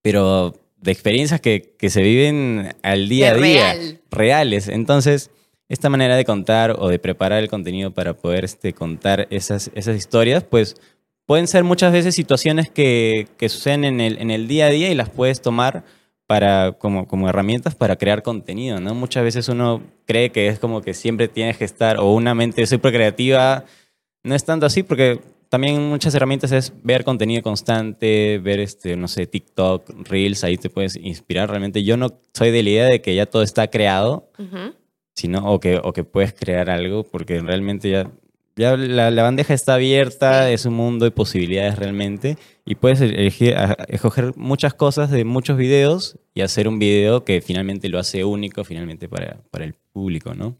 pero 0.00 0.54
de 0.82 0.92
experiencias 0.92 1.40
que, 1.40 1.74
que, 1.78 1.90
se 1.90 2.02
viven 2.02 2.74
al 2.82 3.08
día 3.08 3.30
a 3.30 3.34
día, 3.34 3.74
reales. 4.10 4.68
Entonces, 4.68 5.30
esta 5.68 5.88
manera 5.88 6.16
de 6.16 6.24
contar 6.24 6.76
o 6.78 6.88
de 6.88 6.98
preparar 6.98 7.42
el 7.42 7.48
contenido 7.48 7.92
para 7.92 8.14
poder 8.14 8.44
este, 8.44 8.72
contar 8.72 9.26
esas, 9.30 9.70
esas 9.74 9.96
historias, 9.96 10.44
pues 10.44 10.76
pueden 11.24 11.46
ser 11.46 11.64
muchas 11.64 11.92
veces 11.92 12.14
situaciones 12.14 12.68
que, 12.68 13.28
que 13.38 13.48
suceden 13.48 13.84
en 13.84 14.00
el, 14.00 14.20
en 14.20 14.30
el 14.30 14.48
día 14.48 14.66
a 14.66 14.70
día 14.70 14.90
y 14.90 14.94
las 14.94 15.08
puedes 15.08 15.40
tomar 15.40 15.84
para, 16.26 16.72
como, 16.72 17.06
como 17.06 17.28
herramientas 17.28 17.74
para 17.74 17.96
crear 17.96 18.22
contenido, 18.22 18.80
¿no? 18.80 18.94
Muchas 18.94 19.22
veces 19.22 19.48
uno 19.48 19.82
cree 20.04 20.30
que 20.30 20.48
es 20.48 20.58
como 20.58 20.82
que 20.82 20.94
siempre 20.94 21.28
tienes 21.28 21.56
que 21.56 21.64
estar, 21.64 21.98
o 21.98 22.12
una 22.12 22.34
mente 22.34 22.66
súper 22.66 22.92
creativa, 22.92 23.64
no 24.24 24.34
es 24.34 24.44
tanto 24.44 24.66
así 24.66 24.82
porque 24.82 25.20
también 25.52 25.86
muchas 25.86 26.14
herramientas 26.14 26.50
es 26.50 26.72
ver 26.82 27.04
contenido 27.04 27.42
constante, 27.42 28.38
ver, 28.38 28.58
este, 28.58 28.96
no 28.96 29.06
sé, 29.06 29.26
TikTok, 29.26 30.08
Reels, 30.08 30.44
ahí 30.44 30.56
te 30.56 30.70
puedes 30.70 30.96
inspirar. 30.96 31.50
Realmente 31.50 31.84
yo 31.84 31.98
no 31.98 32.08
soy 32.32 32.50
de 32.50 32.62
la 32.62 32.70
idea 32.70 32.84
de 32.86 33.02
que 33.02 33.14
ya 33.14 33.26
todo 33.26 33.42
está 33.42 33.68
creado, 33.68 34.30
sino, 35.14 35.52
o, 35.52 35.60
que, 35.60 35.78
o 35.84 35.92
que 35.92 36.04
puedes 36.04 36.32
crear 36.32 36.70
algo, 36.70 37.04
porque 37.04 37.38
realmente 37.40 37.90
ya, 37.90 38.10
ya 38.56 38.78
la, 38.78 39.10
la 39.10 39.22
bandeja 39.24 39.52
está 39.52 39.74
abierta, 39.74 40.50
es 40.50 40.64
un 40.64 40.72
mundo 40.72 41.04
de 41.04 41.10
posibilidades 41.10 41.78
realmente, 41.78 42.38
y 42.64 42.76
puedes 42.76 43.02
elegir, 43.02 43.54
a- 43.54 43.76
escoger 43.88 44.32
muchas 44.36 44.72
cosas 44.72 45.10
de 45.10 45.26
muchos 45.26 45.58
videos 45.58 46.16
y 46.32 46.40
hacer 46.40 46.66
un 46.66 46.78
video 46.78 47.24
que 47.24 47.42
finalmente 47.42 47.90
lo 47.90 47.98
hace 47.98 48.24
único, 48.24 48.64
finalmente 48.64 49.06
para, 49.06 49.42
para 49.50 49.66
el 49.66 49.74
público, 49.92 50.34
¿no? 50.34 50.56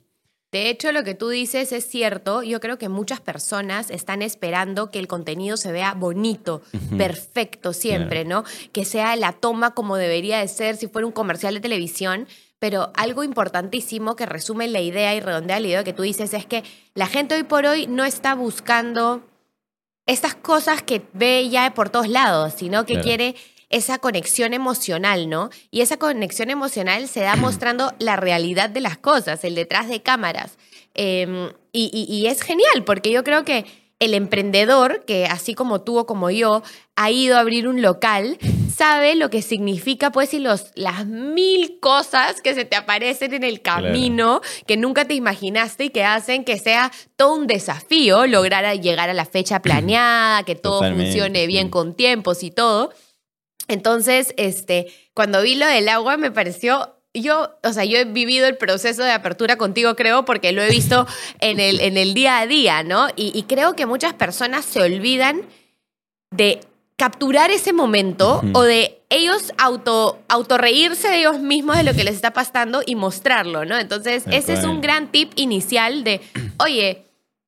De 0.53 0.69
hecho, 0.69 0.93
lo 0.93 1.03
que 1.03 1.15
tú 1.15 1.31
dices 1.31 1.73
es 1.73 1.87
cierto. 1.89 2.43
Yo 2.43 2.61
creo 2.61 2.77
que 2.77 2.91
muchas 2.91 3.21
personas 3.21 3.91
están 3.91 4.21
esperando 4.21 4.91
que 4.91 4.99
el 4.99 5.09
contenido 5.09 5.57
se 5.57 5.73
vea 5.73 5.95
bonito, 5.95 6.61
perfecto 6.99 7.73
siempre, 7.73 8.27
¿no? 8.27 8.45
Que 8.73 8.85
sea 8.85 9.17
la 9.17 9.33
toma 9.33 9.73
como 9.75 9.97
debería 9.97 10.39
de 10.41 10.49
ser 10.49 10.77
si 10.77 10.89
fuera 10.89 11.07
un 11.07 11.13
comercial 11.13 11.55
de 11.55 11.61
televisión. 11.61 12.29
Pero 12.59 12.93
algo 12.95 13.25
importantísimo 13.25 14.15
que 14.15 14.27
resume 14.27 14.69
la 14.69 14.81
idea 14.81 15.15
y 15.15 15.21
redondea 15.21 15.59
la 15.59 15.67
idea 15.67 15.85
que 15.85 15.95
tú 15.95 16.03
dices 16.03 16.33
es 16.35 16.47
que 16.47 16.63
la 16.95 17.07
gente 17.07 17.35
hoy 17.35 17.43
por 17.45 17.65
hoy 17.67 17.87
no 17.89 18.05
está 18.05 18.35
buscando 18.35 19.23
estas 20.07 20.35
cosas 20.35 20.83
que 20.83 21.03
ve 21.13 21.49
ya 21.49 21.73
por 21.75 21.89
todos 21.91 22.09
lados, 22.09 22.53
sino 22.57 22.85
que 22.85 22.95
Claro. 22.95 23.07
quiere 23.07 23.35
esa 23.73 23.99
conexión 23.99 24.55
emocional, 24.55 25.29
¿no? 25.29 25.51
Y 25.73 25.81
esa 25.81 25.97
conexión 25.99 26.51
emocional 26.51 27.09
se 27.09 27.21
da 27.21 27.35
mostrando 27.37 27.93
la 27.99 28.15
realidad 28.17 28.71
de 28.71 28.81
las 28.81 28.97
cosas, 28.99 29.43
el 29.43 29.57
detrás 29.57 29.89
de 29.89 30.01
cámaras. 30.03 30.57
Eh, 30.95 31.51
y, 31.73 31.91
y- 31.93 32.15
y 32.15 32.27
es 32.29 32.43
genial, 32.43 32.85
porque 32.85 33.11
yo 33.11 33.25
creo 33.25 33.45
que 33.45 33.65
el 33.99 34.15
emprendedor, 34.15 35.05
que 35.07 35.27
así 35.27 35.55
como 35.55 35.81
tú 35.83 35.97
o 35.99 36.07
como 36.07 36.29
yo, 36.31 36.63
ha 36.97 37.11
ido 37.13 37.37
a 37.37 37.41
abrir 37.41 37.69
un 37.69 37.83
local, 37.83 38.37
sabe 38.75 39.15
lo 39.15 39.31
que 39.31 39.43
significa, 39.43 40.11
pues, 40.11 40.35
y 40.35 40.41
los, 40.41 40.73
las 40.75 41.07
mil 41.07 41.79
cosas 41.81 42.41
que 42.43 42.53
se 42.55 42.65
te 42.65 42.75
aparecen 42.75 43.33
en 43.33 43.45
el 43.45 43.61
Claro. 43.63 43.87
camino 43.87 44.41
que 44.67 44.77
nunca 44.77 45.05
te 45.05 45.15
imaginaste 45.15 45.85
y 45.85 45.91
que 45.91 46.03
hacen 46.03 46.45
que 46.45 46.59
sea 46.59 46.91
todo 47.15 47.37
un 47.37 47.47
desafío 47.47 48.27
lograr 48.27 48.65
a 48.65 48.75
llegar 48.75 49.09
a 49.09 49.15
la 49.15 49.25
fecha 49.25 49.63
planeada, 49.63 50.43
que 50.43 50.57
todo 50.57 50.79
Totalmente, 50.81 51.05
funcione 51.13 51.47
bien 51.47 51.67
sí. 51.67 51.71
con 51.71 51.95
tiempos 51.95 52.43
y 52.43 52.51
todo. 52.51 52.93
Entonces, 53.69 54.35
este, 54.37 54.93
cuando 55.15 55.43
vi 55.43 55.55
lo 55.55 55.67
del 55.67 55.89
agua 55.89 56.17
me 56.17 56.31
pareció, 56.31 56.97
yo, 57.15 57.57
o 57.63 57.73
sea, 57.73 57.85
yo 57.85 57.99
he 57.99 58.05
vivido 58.05 58.47
el 58.47 58.57
proceso 58.57 59.03
de 59.03 59.13
apertura 59.13 59.57
contigo, 59.57 59.95
creo, 59.97 60.25
porque 60.25 60.53
lo 60.53 60.63
he 60.63 60.71
visto 60.71 61.07
en 61.41 61.61
el, 61.61 61.81
en 61.81 61.97
el 61.97 62.15
día 62.15 62.39
a 62.39 62.47
día, 62.47 62.83
¿no? 62.83 63.09
Y, 63.17 63.33
y 63.35 63.43
creo 63.45 63.75
que 63.77 63.87
muchas 63.87 64.15
personas 64.15 64.65
se 64.65 64.81
olvidan 64.81 65.43
de 66.31 66.61
capturar 66.97 67.51
ese 67.51 67.73
momento 67.73 68.43
o 68.53 68.63
de 68.63 69.03
ellos 69.11 69.53
auto, 69.59 70.21
autorreírse 70.29 71.09
de 71.09 71.19
ellos 71.19 71.41
mismos 71.41 71.77
de 71.77 71.83
lo 71.83 71.95
que 71.95 72.05
les 72.05 72.15
está 72.15 72.33
pasando 72.33 72.83
y 72.87 72.95
mostrarlo, 72.95 73.65
¿no? 73.65 73.77
Entonces, 73.77 74.25
ese 74.31 74.53
es 74.53 74.65
un 74.65 74.81
gran 74.81 75.11
tip 75.11 75.33
inicial 75.37 76.05
de, 76.05 76.21
oye, 76.59 77.05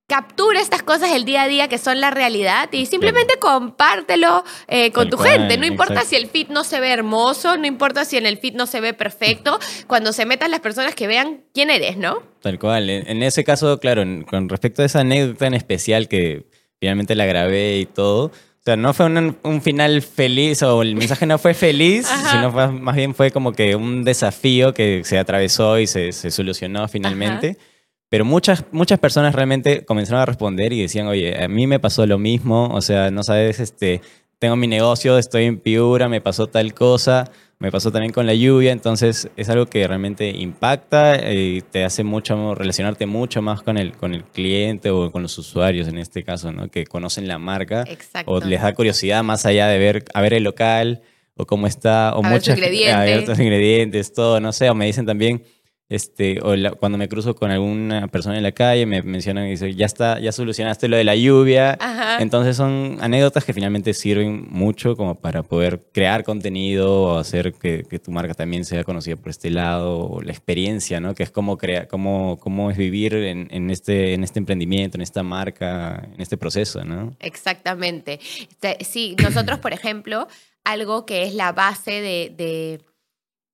captura 0.06 0.60
estas 0.60 0.82
cosas 0.82 1.10
del 1.12 1.24
día 1.24 1.42
a 1.42 1.48
día 1.48 1.68
que 1.68 1.78
son 1.78 2.00
la 2.00 2.10
realidad 2.10 2.68
y 2.72 2.86
simplemente 2.86 3.38
compártelo 3.38 4.44
eh, 4.68 4.92
con 4.92 5.08
tu 5.08 5.16
cual, 5.16 5.30
gente. 5.30 5.56
No 5.56 5.66
importa 5.66 5.94
exacto. 5.94 6.10
si 6.10 6.16
el 6.16 6.28
feed 6.28 6.48
no 6.48 6.62
se 6.62 6.78
ve 6.80 6.90
hermoso, 6.90 7.56
no 7.56 7.66
importa 7.66 8.04
si 8.04 8.16
en 8.18 8.26
el 8.26 8.38
feed 8.38 8.54
no 8.54 8.66
se 8.66 8.80
ve 8.80 8.92
perfecto, 8.92 9.58
cuando 9.86 10.12
se 10.12 10.26
metan 10.26 10.50
las 10.50 10.60
personas 10.60 10.94
que 10.94 11.06
vean 11.06 11.44
quién 11.54 11.70
eres, 11.70 11.96
¿no? 11.96 12.22
Tal 12.40 12.58
cual. 12.58 12.90
En, 12.90 13.22
ese 13.22 13.44
caso, 13.44 13.80
claro, 13.80 14.02
con 14.28 14.48
respecto 14.48 14.82
a 14.82 14.84
esa 14.84 15.00
anécdota 15.00 15.46
en 15.46 15.54
especial 15.54 16.06
que 16.08 16.46
finalmente 16.78 17.14
la 17.14 17.24
grabé 17.24 17.78
y 17.78 17.86
todo, 17.86 18.26
o 18.26 18.62
sea, 18.64 18.76
no 18.76 18.92
fue 18.92 19.06
un, 19.06 19.36
un 19.42 19.62
final 19.62 20.02
feliz 20.02 20.62
o 20.62 20.82
el 20.82 20.96
mensaje 20.96 21.24
no 21.26 21.38
fue 21.38 21.54
feliz, 21.54 22.10
Ajá. 22.10 22.30
sino 22.30 22.52
fue- 22.52 22.68
más 22.68 22.94
bien 22.96 23.14
fue 23.14 23.30
como 23.30 23.52
que 23.52 23.74
un 23.74 24.04
desafío 24.04 24.74
que 24.74 25.02
se 25.04 25.18
atravesó 25.18 25.78
y 25.78 25.86
se, 25.86 26.12
se 26.12 26.30
solucionó 26.30 26.86
finalmente. 26.88 27.56
Pero 28.14 28.24
muchas, 28.24 28.62
muchas 28.70 29.00
personas 29.00 29.34
realmente 29.34 29.84
comenzaron 29.84 30.20
a 30.22 30.24
responder 30.24 30.72
y 30.72 30.80
decían, 30.80 31.08
oye, 31.08 31.36
a 31.42 31.48
mí 31.48 31.66
me 31.66 31.80
pasó 31.80 32.06
lo 32.06 32.16
mismo, 32.16 32.68
o 32.68 32.80
sea, 32.80 33.10
no 33.10 33.24
sabes, 33.24 33.58
este, 33.58 34.02
tengo 34.38 34.54
mi 34.54 34.68
negocio, 34.68 35.18
estoy 35.18 35.46
en 35.46 35.58
Piura, 35.58 36.08
me 36.08 36.20
pasó 36.20 36.46
tal 36.46 36.74
cosa, 36.74 37.28
me 37.58 37.72
pasó 37.72 37.90
también 37.90 38.12
con 38.12 38.24
la 38.24 38.34
lluvia, 38.34 38.70
entonces 38.70 39.28
es 39.34 39.48
algo 39.48 39.66
que 39.66 39.84
realmente 39.88 40.28
impacta 40.28 41.28
y 41.28 41.62
te 41.62 41.82
hace 41.82 42.04
mucho, 42.04 42.54
relacionarte 42.54 43.06
mucho 43.06 43.42
más 43.42 43.62
con 43.62 43.78
el, 43.78 43.96
con 43.96 44.14
el 44.14 44.22
cliente 44.22 44.90
o 44.90 45.10
con 45.10 45.22
los 45.22 45.36
usuarios 45.36 45.88
en 45.88 45.98
este 45.98 46.22
caso, 46.22 46.52
¿no? 46.52 46.68
Que 46.68 46.86
conocen 46.86 47.26
la 47.26 47.40
marca 47.40 47.82
Exacto. 47.88 48.30
o 48.30 48.38
les 48.38 48.62
da 48.62 48.74
curiosidad 48.74 49.24
más 49.24 49.44
allá 49.44 49.66
de 49.66 49.78
ver, 49.80 50.04
a 50.14 50.20
ver 50.20 50.34
el 50.34 50.44
local 50.44 51.02
o 51.34 51.46
cómo 51.46 51.66
está, 51.66 52.14
o 52.14 52.20
A 52.20 52.28
ver 52.28 52.38
muchas 52.38 52.56
ingrediente. 52.56 52.92
a 52.94 53.00
ver 53.00 53.24
tus 53.24 53.40
ingredientes, 53.40 54.12
todo, 54.12 54.38
no 54.38 54.52
sé, 54.52 54.70
o 54.70 54.74
me 54.76 54.86
dicen 54.86 55.04
también, 55.04 55.42
este, 55.88 56.40
o 56.42 56.56
la- 56.56 56.70
cuando 56.72 56.96
me 56.98 57.08
cruzo 57.08 57.34
con 57.34 57.50
alguna 57.50 58.08
persona 58.08 58.36
en 58.36 58.42
la 58.42 58.52
calle, 58.52 58.86
me 58.86 59.02
mencionan 59.02 59.46
y 59.46 59.50
dicen, 59.50 59.76
ya 59.76 59.86
está, 59.86 60.18
ya 60.18 60.32
solucionaste 60.32 60.88
lo 60.88 60.96
de 60.96 61.04
la 61.04 61.14
lluvia. 61.14 61.76
Ajá. 61.78 62.22
Entonces 62.22 62.56
son 62.56 62.96
anécdotas 63.00 63.44
que 63.44 63.52
finalmente 63.52 63.92
sirven 63.94 64.46
mucho 64.50 64.96
como 64.96 65.14
para 65.16 65.42
poder 65.42 65.82
crear 65.92 66.24
contenido 66.24 67.02
o 67.02 67.18
hacer 67.18 67.52
que, 67.52 67.84
que 67.88 67.98
tu 67.98 68.10
marca 68.10 68.34
también 68.34 68.64
sea 68.64 68.82
conocida 68.82 69.16
por 69.16 69.28
este 69.28 69.50
lado, 69.50 69.98
o 70.08 70.22
la 70.22 70.32
experiencia, 70.32 71.00
¿no? 71.00 71.14
Que 71.14 71.22
es 71.24 71.30
cómo, 71.30 71.58
crea, 71.58 71.86
cómo, 71.86 72.38
cómo 72.40 72.70
es 72.70 72.76
vivir 72.76 73.14
en, 73.14 73.48
en 73.50 73.70
este, 73.70 74.14
en 74.14 74.24
este 74.24 74.38
emprendimiento, 74.38 74.96
en 74.96 75.02
esta 75.02 75.22
marca, 75.22 76.08
en 76.14 76.20
este 76.20 76.36
proceso, 76.36 76.82
¿no? 76.84 77.14
Exactamente. 77.20 78.18
Te- 78.60 78.78
Sí, 78.84 79.16
nosotros, 79.22 79.58
por 79.58 79.72
ejemplo, 79.72 80.28
algo 80.64 81.04
que 81.04 81.24
es 81.24 81.34
la 81.34 81.52
base 81.52 81.90
de, 82.00 82.32
de, 82.36 82.80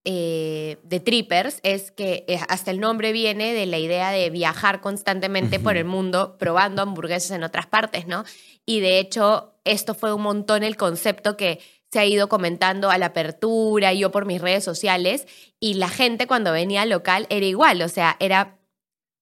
eh, 0.04 0.78
de 0.82 1.00
Trippers 1.00 1.60
es 1.62 1.90
que 1.90 2.24
eh, 2.26 2.40
hasta 2.48 2.70
el 2.70 2.80
nombre 2.80 3.12
viene 3.12 3.52
de 3.52 3.66
la 3.66 3.78
idea 3.78 4.10
de 4.10 4.30
viajar 4.30 4.80
constantemente 4.80 5.60
por 5.60 5.76
el 5.76 5.84
mundo 5.84 6.36
probando 6.38 6.80
hamburguesas 6.80 7.32
en 7.32 7.42
otras 7.42 7.66
partes, 7.66 8.06
¿no? 8.06 8.24
Y 8.64 8.80
de 8.80 8.98
hecho, 8.98 9.54
esto 9.64 9.94
fue 9.94 10.14
un 10.14 10.22
montón 10.22 10.62
el 10.62 10.76
concepto 10.76 11.36
que 11.36 11.60
se 11.92 11.98
ha 11.98 12.06
ido 12.06 12.28
comentando 12.28 12.88
a 12.88 12.98
la 12.98 13.06
apertura, 13.06 13.92
yo 13.92 14.10
por 14.10 14.24
mis 14.24 14.40
redes 14.40 14.64
sociales, 14.64 15.26
y 15.58 15.74
la 15.74 15.88
gente 15.88 16.26
cuando 16.26 16.52
venía 16.52 16.82
al 16.82 16.90
local 16.90 17.26
era 17.30 17.44
igual, 17.44 17.82
o 17.82 17.88
sea, 17.88 18.16
era 18.20 18.56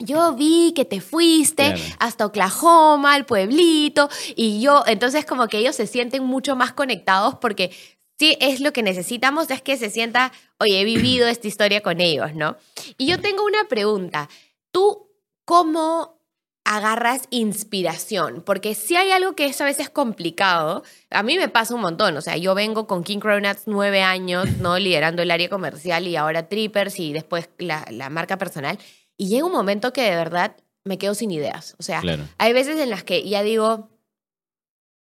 yo 0.00 0.34
vi 0.34 0.72
que 0.76 0.84
te 0.84 1.00
fuiste 1.00 1.64
Claro. 1.64 1.82
hasta 1.98 2.26
Oklahoma, 2.26 3.14
al 3.14 3.26
pueblito, 3.26 4.08
y 4.36 4.60
yo, 4.60 4.84
entonces 4.86 5.24
como 5.24 5.48
que 5.48 5.58
ellos 5.58 5.74
se 5.74 5.88
sienten 5.88 6.22
mucho 6.22 6.54
más 6.54 6.72
conectados 6.72 7.34
porque 7.40 7.72
sí 8.18 8.36
es 8.40 8.60
lo 8.60 8.72
que 8.72 8.82
necesitamos, 8.82 9.50
es 9.50 9.62
que 9.62 9.76
se 9.76 9.90
sienta, 9.90 10.32
oye, 10.58 10.80
he 10.80 10.84
vivido 10.84 11.28
esta 11.28 11.46
historia 11.48 11.80
con 11.82 12.00
ellos, 12.00 12.34
¿no? 12.34 12.56
Y 12.96 13.06
yo 13.06 13.20
tengo 13.20 13.44
una 13.44 13.64
pregunta, 13.68 14.28
¿tú 14.72 15.10
cómo 15.44 16.18
agarras 16.64 17.22
inspiración? 17.30 18.42
Porque 18.44 18.74
si 18.74 18.96
hay 18.96 19.10
algo 19.10 19.34
que 19.34 19.46
es 19.46 19.60
a 19.60 19.64
veces 19.64 19.88
complicado, 19.90 20.82
a 21.10 21.22
mí 21.22 21.36
me 21.38 21.48
pasa 21.48 21.74
un 21.74 21.80
montón, 21.80 22.16
o 22.16 22.20
sea, 22.20 22.36
yo 22.36 22.54
vengo 22.54 22.86
con 22.86 23.04
King 23.04 23.18
Cronuts 23.20 23.62
nueve 23.66 24.02
años, 24.02 24.58
¿no? 24.58 24.78
Liderando 24.78 25.22
el 25.22 25.30
área 25.30 25.48
comercial 25.48 26.06
y 26.06 26.16
ahora 26.16 26.48
Trippers 26.48 26.98
y 26.98 27.12
después 27.12 27.48
la, 27.58 27.86
la 27.90 28.10
marca 28.10 28.36
personal. 28.38 28.78
Y 29.16 29.28
llega 29.28 29.46
un 29.46 29.52
momento 29.52 29.92
que 29.92 30.02
de 30.02 30.14
verdad 30.14 30.56
me 30.84 30.98
quedo 30.98 31.14
sin 31.14 31.30
ideas. 31.30 31.74
O 31.78 31.82
sea, 31.82 32.00
Claro. 32.00 32.24
hay 32.38 32.52
veces 32.52 32.78
en 32.78 32.90
las 32.90 33.02
que 33.04 33.28
ya 33.28 33.42
digo, 33.42 33.88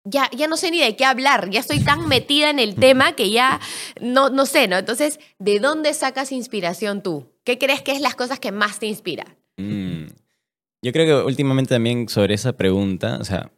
ya, 0.06 0.30
ya 0.36 0.46
no 0.46 0.56
sé 0.56 0.70
ni 0.70 0.80
de 0.80 0.96
qué 0.96 1.04
hablar, 1.04 1.50
ya 1.50 1.60
estoy 1.60 1.80
tan 1.80 2.06
metida 2.08 2.48
en 2.48 2.58
el 2.58 2.76
tema 2.76 3.12
que 3.12 3.30
ya 3.30 3.60
no, 4.00 4.30
no 4.30 4.46
sé, 4.46 4.68
¿no? 4.68 4.78
Entonces, 4.78 5.18
¿de 5.38 5.58
dónde 5.58 5.92
sacas 5.94 6.32
inspiración 6.32 7.02
tú? 7.02 7.26
¿Qué 7.44 7.58
crees 7.58 7.82
que 7.82 7.92
es 7.92 8.00
las 8.00 8.14
cosas 8.14 8.40
que 8.40 8.52
más 8.52 8.78
te 8.78 8.86
inspiran? 8.86 9.36
Mm. 9.56 10.06
Yo 10.82 10.92
creo 10.92 11.06
que 11.06 11.26
últimamente 11.26 11.74
también 11.74 12.08
sobre 12.08 12.34
esa 12.34 12.56
pregunta, 12.56 13.18
o 13.20 13.24
sea, 13.24 13.50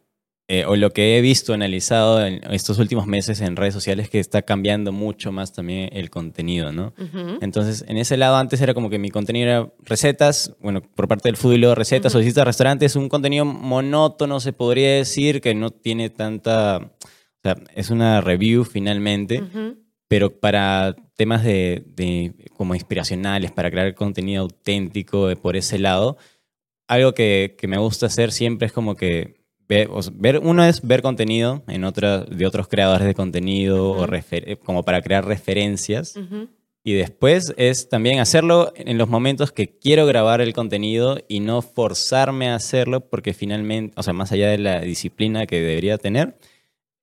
eh, 0.51 0.65
o 0.65 0.75
lo 0.75 0.89
que 0.89 1.15
he 1.15 1.21
visto, 1.21 1.53
analizado 1.53 2.25
en 2.25 2.41
estos 2.51 2.79
últimos 2.79 3.05
meses 3.05 3.39
en 3.39 3.55
redes 3.55 3.75
sociales, 3.75 4.09
que 4.09 4.19
está 4.19 4.41
cambiando 4.41 4.91
mucho 4.91 5.31
más 5.31 5.53
también 5.53 5.89
el 5.93 6.09
contenido, 6.09 6.71
¿no? 6.71 6.91
Entonces, 7.39 7.85
en 7.87 7.97
ese 7.97 8.17
lado 8.17 8.35
antes 8.35 8.59
era 8.59 8.73
como 8.73 8.89
que 8.89 8.97
mi 8.97 9.11
contenido 9.11 9.47
era 9.47 9.73
recetas, 9.83 10.55
bueno, 10.59 10.81
por 10.81 11.07
parte 11.07 11.29
del 11.29 11.37
fútbol, 11.37 11.57
y 11.57 11.59
luego 11.59 11.75
recetas, 11.75 12.13
Ujú. 12.13 12.17
o 12.17 12.21
visitas 12.21 12.41
a 12.41 12.45
restaurantes, 12.45 12.95
un 12.95 13.09
contenido 13.09 13.45
monótono, 13.45 14.39
se 14.39 14.51
podría 14.51 14.95
decir, 14.95 15.39
que 15.39 15.53
no 15.53 15.69
tiene 15.69 16.09
tanta... 16.09 16.77
O 16.77 17.41
sea, 17.43 17.55
es 17.75 17.91
una 17.91 18.19
review 18.19 18.65
finalmente, 18.65 19.43
pero 20.07 20.39
para 20.39 20.95
temas 21.15 21.43
de, 21.43 21.83
de 21.95 22.33
como 22.57 22.73
inspiracionales, 22.73 23.51
para 23.51 23.69
crear 23.69 23.93
contenido 23.93 24.41
auténtico 24.41 25.27
de 25.27 25.35
por 25.35 25.55
ese 25.55 25.77
lado, 25.77 26.17
algo 26.87 27.13
que, 27.13 27.55
que 27.55 27.67
me 27.67 27.77
gusta 27.77 28.07
hacer 28.07 28.31
siempre 28.31 28.65
es 28.65 28.73
como 28.73 28.95
que 28.95 29.38
ver, 29.69 29.87
o 29.91 30.01
sea, 30.01 30.11
ver- 30.17 30.39
uno 30.43 30.65
es 30.65 30.81
ver 30.81 31.01
contenido 31.01 31.63
en 31.67 31.83
otra, 31.85 32.21
de 32.25 32.45
otros 32.45 32.67
creadores 32.67 33.07
de 33.07 33.13
contenido 33.13 33.91
o 33.91 34.03
Ujú. 34.03 34.07
refer- 34.11 34.57
como 34.59 34.83
para 34.83 35.01
crear 35.01 35.23
referencias. 35.25 36.15
Ujú. 36.17 36.49
Y 36.83 36.93
después 36.93 37.53
es 37.57 37.87
también 37.89 38.19
hacerlo 38.19 38.71
en 38.75 38.97
los 38.97 39.07
momentos 39.09 39.51
que 39.51 39.77
quiero 39.77 40.05
grabar 40.05 40.41
el 40.41 40.53
contenido 40.53 41.17
y 41.27 41.39
no 41.41 41.61
forzarme 41.61 42.49
a 42.49 42.55
hacerlo 42.55 43.01
porque 43.09 43.33
finalmente, 43.33 43.93
o 43.97 44.01
sea, 44.03 44.13
más 44.13 44.31
allá 44.31 44.49
de 44.49 44.57
la 44.57 44.79
disciplina 44.81 45.45
que 45.45 45.59
debería 45.61 45.97
tener, 45.97 46.35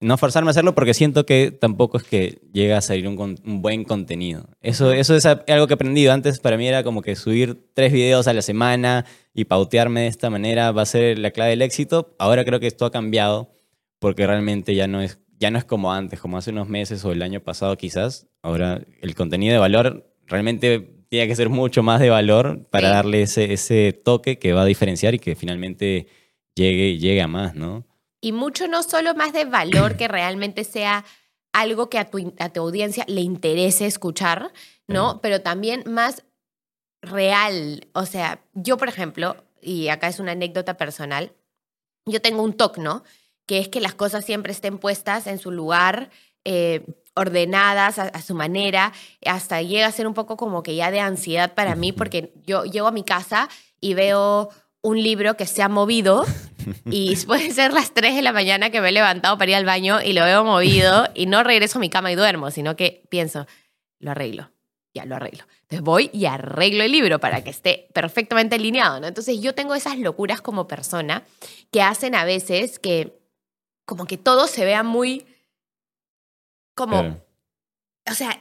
no 0.00 0.18
forzarme 0.18 0.48
a 0.48 0.52
hacerlo 0.52 0.74
porque 0.74 0.92
siento 0.94 1.24
que 1.24 1.50
tampoco 1.50 1.96
es 1.96 2.04
que 2.04 2.38
llega 2.52 2.76
a 2.78 2.80
salir 2.82 3.08
un, 3.08 3.16
con- 3.16 3.38
un 3.46 3.62
buen 3.62 3.84
contenido. 3.84 4.48
Eso, 4.60 4.92
eso 4.92 5.16
es 5.16 5.24
algo 5.24 5.66
que 5.66 5.72
he 5.72 5.74
aprendido. 5.74 6.12
Antes 6.12 6.38
para 6.38 6.56
mí 6.58 6.68
era 6.68 6.82
como 6.84 7.00
que 7.02 7.16
subir 7.16 7.70
tres 7.74 7.92
videos 7.92 8.28
a 8.28 8.34
la 8.34 8.42
semana 8.42 9.06
y 9.32 9.46
pautearme 9.46 10.02
de 10.02 10.06
esta 10.08 10.28
manera 10.28 10.70
va 10.72 10.82
a 10.82 10.86
ser 10.86 11.18
la 11.18 11.30
clave 11.30 11.50
del 11.50 11.62
éxito. 11.62 12.14
Ahora 12.18 12.44
creo 12.44 12.60
que 12.60 12.66
esto 12.66 12.84
ha 12.84 12.90
cambiado 12.90 13.50
porque 13.98 14.26
realmente 14.26 14.74
ya 14.74 14.86
no 14.86 15.00
es, 15.00 15.18
ya 15.40 15.50
no 15.50 15.58
es 15.58 15.64
como 15.64 15.92
antes, 15.92 16.20
como 16.20 16.36
hace 16.36 16.50
unos 16.50 16.68
meses 16.68 17.02
o 17.06 17.12
el 17.12 17.22
año 17.22 17.40
pasado 17.40 17.76
quizás. 17.78 18.26
Ahora 18.42 18.82
el 19.00 19.14
contenido 19.14 19.54
de 19.54 19.58
valor 19.58 20.12
realmente 20.26 20.92
tiene 21.08 21.26
que 21.28 21.36
ser 21.36 21.48
mucho 21.48 21.82
más 21.82 22.00
de 22.00 22.10
valor 22.10 22.66
para 22.70 22.88
Sí. 22.88 22.94
darle 22.94 23.22
ese, 23.22 23.52
ese 23.52 23.92
toque 23.94 24.38
que 24.38 24.52
va 24.52 24.62
a 24.62 24.66
diferenciar 24.66 25.14
y 25.14 25.18
que 25.20 25.34
finalmente 25.36 26.06
llegue, 26.54 26.98
llegue 26.98 27.22
a 27.22 27.28
más, 27.28 27.54
¿no? 27.54 27.86
Y 28.26 28.32
mucho 28.32 28.66
no 28.66 28.82
solo 28.82 29.14
más 29.14 29.32
de 29.32 29.44
valor 29.44 29.96
que 29.96 30.08
realmente 30.08 30.64
sea 30.64 31.04
algo 31.52 31.88
que 31.88 32.00
a 32.00 32.10
tu, 32.10 32.34
a 32.40 32.48
tu 32.48 32.60
audiencia 32.60 33.04
le 33.06 33.20
interese 33.20 33.86
escuchar, 33.86 34.52
¿no? 34.88 35.20
Pero 35.20 35.42
también 35.42 35.84
más 35.86 36.24
real. 37.02 37.86
O 37.92 38.04
sea, 38.04 38.40
yo, 38.52 38.78
por 38.78 38.88
ejemplo, 38.88 39.36
y 39.62 39.90
acá 39.90 40.08
es 40.08 40.18
una 40.18 40.32
anécdota 40.32 40.76
personal, 40.76 41.34
yo 42.04 42.20
tengo 42.20 42.42
un 42.42 42.54
TOC, 42.54 42.78
¿no? 42.78 43.04
Que 43.46 43.60
es 43.60 43.68
que 43.68 43.80
las 43.80 43.94
cosas 43.94 44.24
siempre 44.24 44.50
estén 44.50 44.78
puestas 44.78 45.28
en 45.28 45.38
su 45.38 45.52
lugar, 45.52 46.10
eh, 46.44 46.84
ordenadas 47.14 48.00
a, 48.00 48.08
a 48.08 48.22
su 48.22 48.34
manera, 48.34 48.92
hasta 49.24 49.62
llega 49.62 49.86
a 49.86 49.92
ser 49.92 50.08
un 50.08 50.14
poco 50.14 50.36
como 50.36 50.64
que 50.64 50.74
ya 50.74 50.90
de 50.90 50.98
ansiedad 50.98 51.54
para 51.54 51.76
mí, 51.76 51.92
porque 51.92 52.32
yo 52.44 52.64
llego 52.64 52.88
a 52.88 52.90
mi 52.92 53.04
casa 53.04 53.48
y 53.80 53.94
veo 53.94 54.50
un 54.86 55.02
libro 55.02 55.36
que 55.36 55.46
se 55.46 55.62
ha 55.62 55.68
movido 55.68 56.24
y 56.84 57.16
puede 57.26 57.50
ser 57.50 57.72
las 57.72 57.92
3 57.92 58.14
de 58.14 58.22
la 58.22 58.32
mañana 58.32 58.70
que 58.70 58.80
me 58.80 58.90
he 58.90 58.92
levantado 58.92 59.36
para 59.36 59.50
ir 59.50 59.56
al 59.56 59.64
baño 59.64 60.00
y 60.00 60.12
lo 60.12 60.24
veo 60.24 60.44
movido 60.44 61.08
y 61.12 61.26
no 61.26 61.42
regreso 61.42 61.78
a 61.78 61.80
mi 61.80 61.90
cama 61.90 62.12
y 62.12 62.14
duermo, 62.14 62.52
sino 62.52 62.76
que 62.76 63.02
pienso, 63.10 63.48
lo 63.98 64.12
arreglo, 64.12 64.52
ya 64.94 65.04
lo 65.04 65.16
arreglo. 65.16 65.44
Entonces 65.62 65.80
voy 65.82 66.08
y 66.12 66.26
arreglo 66.26 66.84
el 66.84 66.92
libro 66.92 67.18
para 67.18 67.42
que 67.42 67.50
esté 67.50 67.88
perfectamente 67.94 68.54
alineado, 68.54 69.00
¿no? 69.00 69.08
Entonces 69.08 69.40
yo 69.40 69.56
tengo 69.56 69.74
esas 69.74 69.98
locuras 69.98 70.40
como 70.40 70.68
persona 70.68 71.24
que 71.72 71.82
hacen 71.82 72.14
a 72.14 72.24
veces 72.24 72.78
que 72.78 73.18
como 73.86 74.06
que 74.06 74.18
todo 74.18 74.46
se 74.46 74.64
vea 74.64 74.84
muy 74.84 75.26
como 76.76 77.26
o 78.08 78.14
sea, 78.14 78.40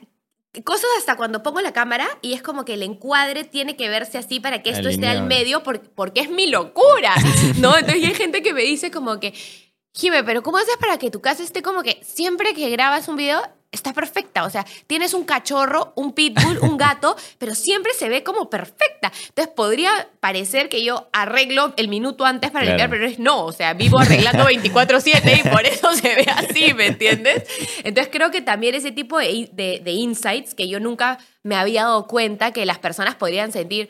cosas 0.64 0.90
hasta 0.98 1.16
cuando 1.18 1.44
pongo 1.44 1.62
la 1.62 1.74
cámara 1.74 2.08
y 2.22 2.34
es 2.34 2.42
como 2.42 2.66
que 2.66 2.74
el 2.76 2.84
encuadre 2.84 3.44
tiene 3.44 3.76
que 3.76 3.90
verse 3.90 4.18
así 4.18 4.40
para 4.40 4.62
que 4.64 4.70
esto 4.72 4.88
esté 4.90 5.08
al 5.08 5.18
medio 5.28 5.64
por- 5.64 5.82
porque 5.92 6.22
es 6.22 6.30
mi 6.30 6.48
locura, 6.48 7.14
¿no? 7.60 7.78
Entonces 7.78 8.04
hay 8.04 8.14
gente 8.14 8.42
que 8.42 8.54
me 8.54 8.62
dice 8.64 8.92
como 8.92 9.20
que, 9.20 9.34
Jime, 9.94 10.24
pero 10.24 10.44
¿cómo 10.44 10.58
haces 10.58 10.76
para 10.78 10.98
que 10.98 11.10
tu 11.12 11.22
casa 11.22 11.42
esté 11.44 11.62
como 11.62 11.82
que 11.84 12.00
siempre 12.04 12.54
que 12.54 12.70
grabas 12.70 13.08
un 13.08 13.16
video 13.16 13.42
está 13.76 13.94
perfecta? 13.94 14.44
O 14.44 14.50
sea, 14.50 14.66
tienes 14.88 15.14
un 15.14 15.24
cachorro, 15.26 15.94
un 15.96 16.14
pitbull, 16.14 16.60
un 16.62 16.78
gato, 16.78 17.16
pero 17.38 17.54
siempre 17.54 17.94
se 17.94 18.10
ve 18.10 18.24
como 18.24 18.50
perfecta. 18.50 19.12
Entonces 19.30 19.54
podría 19.56 20.10
parecer 20.20 20.70
que 20.70 20.84
yo 20.84 21.08
arreglo 21.14 21.74
el 21.78 21.88
minuto 21.88 22.26
antes 22.26 22.50
para 22.52 22.66
Claro. 22.66 22.78
limpiar, 22.78 22.90
pero 22.90 23.06
es 23.12 23.20
no, 23.20 23.46
o 23.46 23.52
sea, 23.52 23.74
vivo 23.74 24.00
arreglando 24.00 24.46
24/7 24.50 25.42
y 25.46 25.50
por 25.50 25.66
eso 25.66 25.94
se 25.94 26.16
ve 26.16 26.26
así, 26.36 26.74
¿me 26.74 26.88
entiendes? 26.88 27.44
Entonces 27.84 28.10
creo 28.12 28.32
que 28.32 28.42
también 28.42 28.74
ese 28.76 28.92
tipo 28.92 29.20
de, 29.20 29.50
de- 29.54 29.82
de 29.84 29.92
insights 29.92 30.56
que 30.56 30.68
yo 30.68 30.80
nunca 30.80 31.20
me 31.44 31.56
había 31.56 31.84
dado 31.84 32.08
cuenta 32.08 32.52
que 32.52 32.66
las 32.66 32.80
personas 32.80 33.16
podrían 33.16 33.52
sentir, 33.52 33.90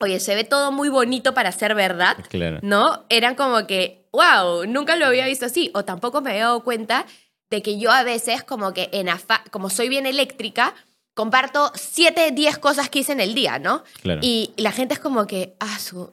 oye, 0.00 0.20
se 0.20 0.34
ve 0.34 0.44
todo 0.44 0.72
muy 0.72 0.88
bonito 0.90 1.32
para 1.32 1.50
ser 1.52 1.74
verdad, 1.74 2.16
Claro. 2.28 2.58
¿no? 2.62 3.04
Eran 3.08 3.34
como 3.34 3.66
que, 3.66 4.08
wow, 4.12 4.66
nunca 4.66 4.96
lo 4.96 5.06
había 5.06 5.24
visto 5.26 5.46
así. 5.46 5.70
O 5.74 5.84
tampoco 5.86 6.20
me 6.20 6.30
había 6.32 6.44
dado 6.44 6.62
cuenta 6.64 7.06
de 7.50 7.62
que 7.62 7.78
yo 7.78 7.90
a 7.90 8.02
veces 8.02 8.42
como 8.42 8.72
que 8.74 8.88
en 8.92 9.08
afa- 9.08 9.42
como 9.50 9.70
soy 9.70 9.88
bien 9.88 10.06
eléctrica, 10.06 10.74
comparto 11.14 11.70
7, 11.74 12.30
10 12.32 12.58
cosas 12.58 12.90
que 12.90 12.98
hice 13.00 13.12
en 13.12 13.20
el 13.20 13.34
día, 13.34 13.58
¿no? 13.58 13.82
Claro. 14.02 14.20
Y 14.22 14.52
la 14.56 14.72
gente 14.72 14.94
es 14.94 15.00
como 15.00 15.26
que, 15.26 15.54
ah, 15.60 15.78
su, 15.78 16.12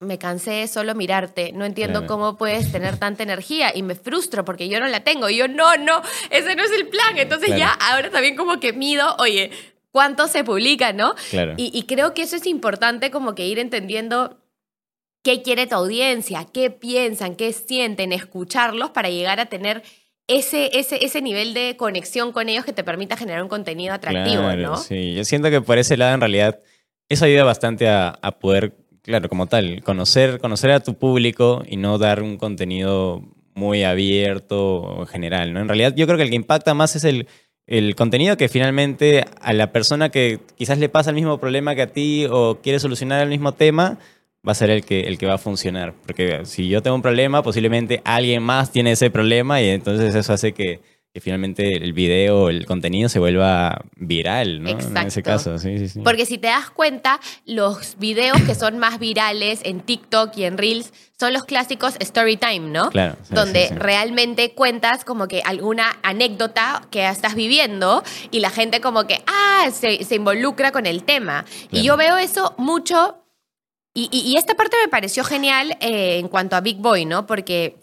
me 0.00 0.18
cansé 0.18 0.50
de 0.52 0.68
solo 0.68 0.94
mirarte, 0.94 1.52
no 1.52 1.64
entiendo 1.64 2.00
Claro. 2.00 2.06
cómo 2.14 2.36
puedes 2.36 2.70
tener 2.70 2.98
tanta 2.98 3.22
energía 3.22 3.72
y 3.74 3.82
me 3.82 3.94
frustro 3.94 4.44
porque 4.44 4.68
yo 4.68 4.78
no 4.80 4.86
la 4.88 5.04
tengo. 5.04 5.28
Y 5.28 5.36
yo, 5.36 5.48
no, 5.48 5.76
no, 5.76 6.02
ese 6.30 6.54
no 6.54 6.62
es 6.64 6.70
el 6.72 6.88
plan. 6.88 7.16
Entonces 7.18 7.46
Claro. 7.46 7.58
ya 7.60 7.72
ahora 7.92 8.10
también 8.10 8.36
como 8.36 8.60
que 8.60 8.72
mido, 8.72 9.14
oye, 9.18 9.50
¿cuánto 9.90 10.28
se 10.28 10.44
publica, 10.44 10.92
no? 10.92 11.14
Claro. 11.30 11.54
Y, 11.56 11.70
y 11.76 11.84
creo 11.84 12.14
que 12.14 12.22
eso 12.22 12.36
es 12.36 12.46
importante 12.46 13.10
como 13.10 13.34
que 13.34 13.46
ir 13.46 13.58
entendiendo 13.58 14.38
qué 15.24 15.42
quiere 15.42 15.66
tu 15.68 15.76
audiencia, 15.76 16.46
qué 16.52 16.70
piensan, 16.70 17.36
qué 17.36 17.52
sienten, 17.52 18.12
escucharlos 18.12 18.90
para 18.90 19.08
llegar 19.08 19.38
a 19.40 19.46
tener 19.46 19.82
ese, 20.38 20.70
ese, 20.78 21.04
ese 21.04 21.22
nivel 21.22 21.54
de 21.54 21.76
conexión 21.76 22.32
con 22.32 22.48
ellos 22.48 22.64
que 22.64 22.72
te 22.72 22.84
permita 22.84 23.16
generar 23.16 23.42
un 23.42 23.48
contenido 23.48 23.94
atractivo, 23.94 24.42
Claro, 24.42 24.62
¿no? 24.62 24.76
Sí, 24.76 25.14
yo 25.14 25.24
siento 25.24 25.50
que 25.50 25.60
por 25.60 25.78
ese 25.78 25.96
lado 25.96 26.14
en 26.14 26.20
realidad 26.20 26.60
eso 27.08 27.24
ayuda 27.24 27.44
bastante 27.44 27.88
a, 27.88 28.18
a 28.22 28.38
poder, 28.38 28.74
claro, 29.02 29.28
como 29.28 29.46
tal, 29.46 29.82
conocer, 29.82 30.38
conocer 30.40 30.70
a 30.70 30.80
tu 30.80 30.94
público 30.94 31.62
y 31.66 31.76
no 31.76 31.98
dar 31.98 32.22
un 32.22 32.36
contenido 32.38 33.22
muy 33.54 33.84
abierto 33.84 34.76
o 34.82 35.06
general, 35.06 35.52
¿no? 35.52 35.60
En 35.60 35.68
realidad 35.68 35.94
yo 35.94 36.06
creo 36.06 36.16
que 36.16 36.24
el 36.24 36.30
que 36.30 36.36
impacta 36.36 36.74
más 36.74 36.96
es 36.96 37.04
el, 37.04 37.28
el 37.66 37.94
contenido 37.94 38.36
que 38.36 38.48
finalmente 38.48 39.24
a 39.40 39.52
la 39.52 39.72
persona 39.72 40.08
que 40.08 40.40
quizás 40.56 40.78
le 40.78 40.88
pasa 40.88 41.10
el 41.10 41.16
mismo 41.16 41.38
problema 41.38 41.74
que 41.74 41.82
a 41.82 41.86
ti 41.88 42.26
o 42.30 42.58
quiere 42.62 42.78
solucionar 42.78 43.22
el 43.22 43.28
mismo 43.28 43.52
tema, 43.52 43.98
va 44.46 44.52
a 44.52 44.54
ser 44.54 44.70
el 44.70 44.84
que, 44.84 45.02
el 45.02 45.18
que 45.18 45.26
va 45.26 45.34
a 45.34 45.38
funcionar. 45.38 45.94
Porque 46.04 46.44
si 46.44 46.68
yo 46.68 46.82
tengo 46.82 46.96
un 46.96 47.02
problema, 47.02 47.42
posiblemente 47.42 48.02
alguien 48.04 48.42
más 48.42 48.72
tiene 48.72 48.92
ese 48.92 49.10
problema 49.10 49.60
y 49.62 49.68
entonces 49.68 50.14
eso 50.14 50.32
hace 50.32 50.52
que, 50.52 50.80
que 51.14 51.20
finalmente 51.20 51.76
el 51.76 51.92
video, 51.92 52.48
el 52.48 52.66
contenido 52.66 53.08
se 53.08 53.18
vuelva 53.18 53.84
viral, 53.96 54.62
¿no? 54.62 54.70
En 54.70 54.78
ese 54.78 54.88
Exacto. 54.88 55.22
caso, 55.22 55.58
sí, 55.58 55.78
sí, 55.78 55.88
sí. 55.88 56.00
Porque 56.02 56.26
si 56.26 56.38
te 56.38 56.48
das 56.48 56.70
cuenta, 56.70 57.20
los 57.44 57.98
videos 57.98 58.40
que 58.42 58.54
son 58.54 58.78
más 58.78 58.98
virales 58.98 59.60
en 59.64 59.80
TikTok 59.80 60.36
y 60.38 60.44
en 60.44 60.58
Reels 60.58 60.92
son 61.20 61.34
los 61.34 61.44
clásicos 61.44 61.94
story 62.00 62.36
time, 62.36 62.70
¿no? 62.70 62.90
Claro, 62.90 63.16
sí, 63.22 63.34
Donde 63.34 63.68
sí, 63.68 63.68
sí. 63.68 63.74
realmente 63.74 64.54
cuentas 64.54 65.04
como 65.04 65.28
que 65.28 65.42
alguna 65.44 65.98
anécdota 66.02 66.82
que 66.90 67.06
estás 67.06 67.36
viviendo 67.36 68.02
y 68.32 68.40
la 68.40 68.50
gente 68.50 68.80
como 68.80 69.06
que, 69.06 69.22
ah, 69.26 69.68
se, 69.70 70.02
se 70.02 70.16
involucra 70.16 70.72
con 70.72 70.86
el 70.86 71.04
tema. 71.04 71.44
Y 71.70 71.82
yo 71.82 71.96
veo 71.96 72.16
eso 72.16 72.54
mucho 72.58 73.21
y, 73.94 74.08
y- 74.10 74.20
y 74.32 74.36
esta 74.36 74.54
parte 74.54 74.76
me 74.82 74.88
pareció 74.88 75.24
genial 75.24 75.76
eh, 75.80 76.18
en 76.18 76.28
cuanto 76.28 76.56
a 76.56 76.60
Big 76.60 76.78
Boy, 76.78 77.04
¿no? 77.04 77.26
Porque 77.26 77.76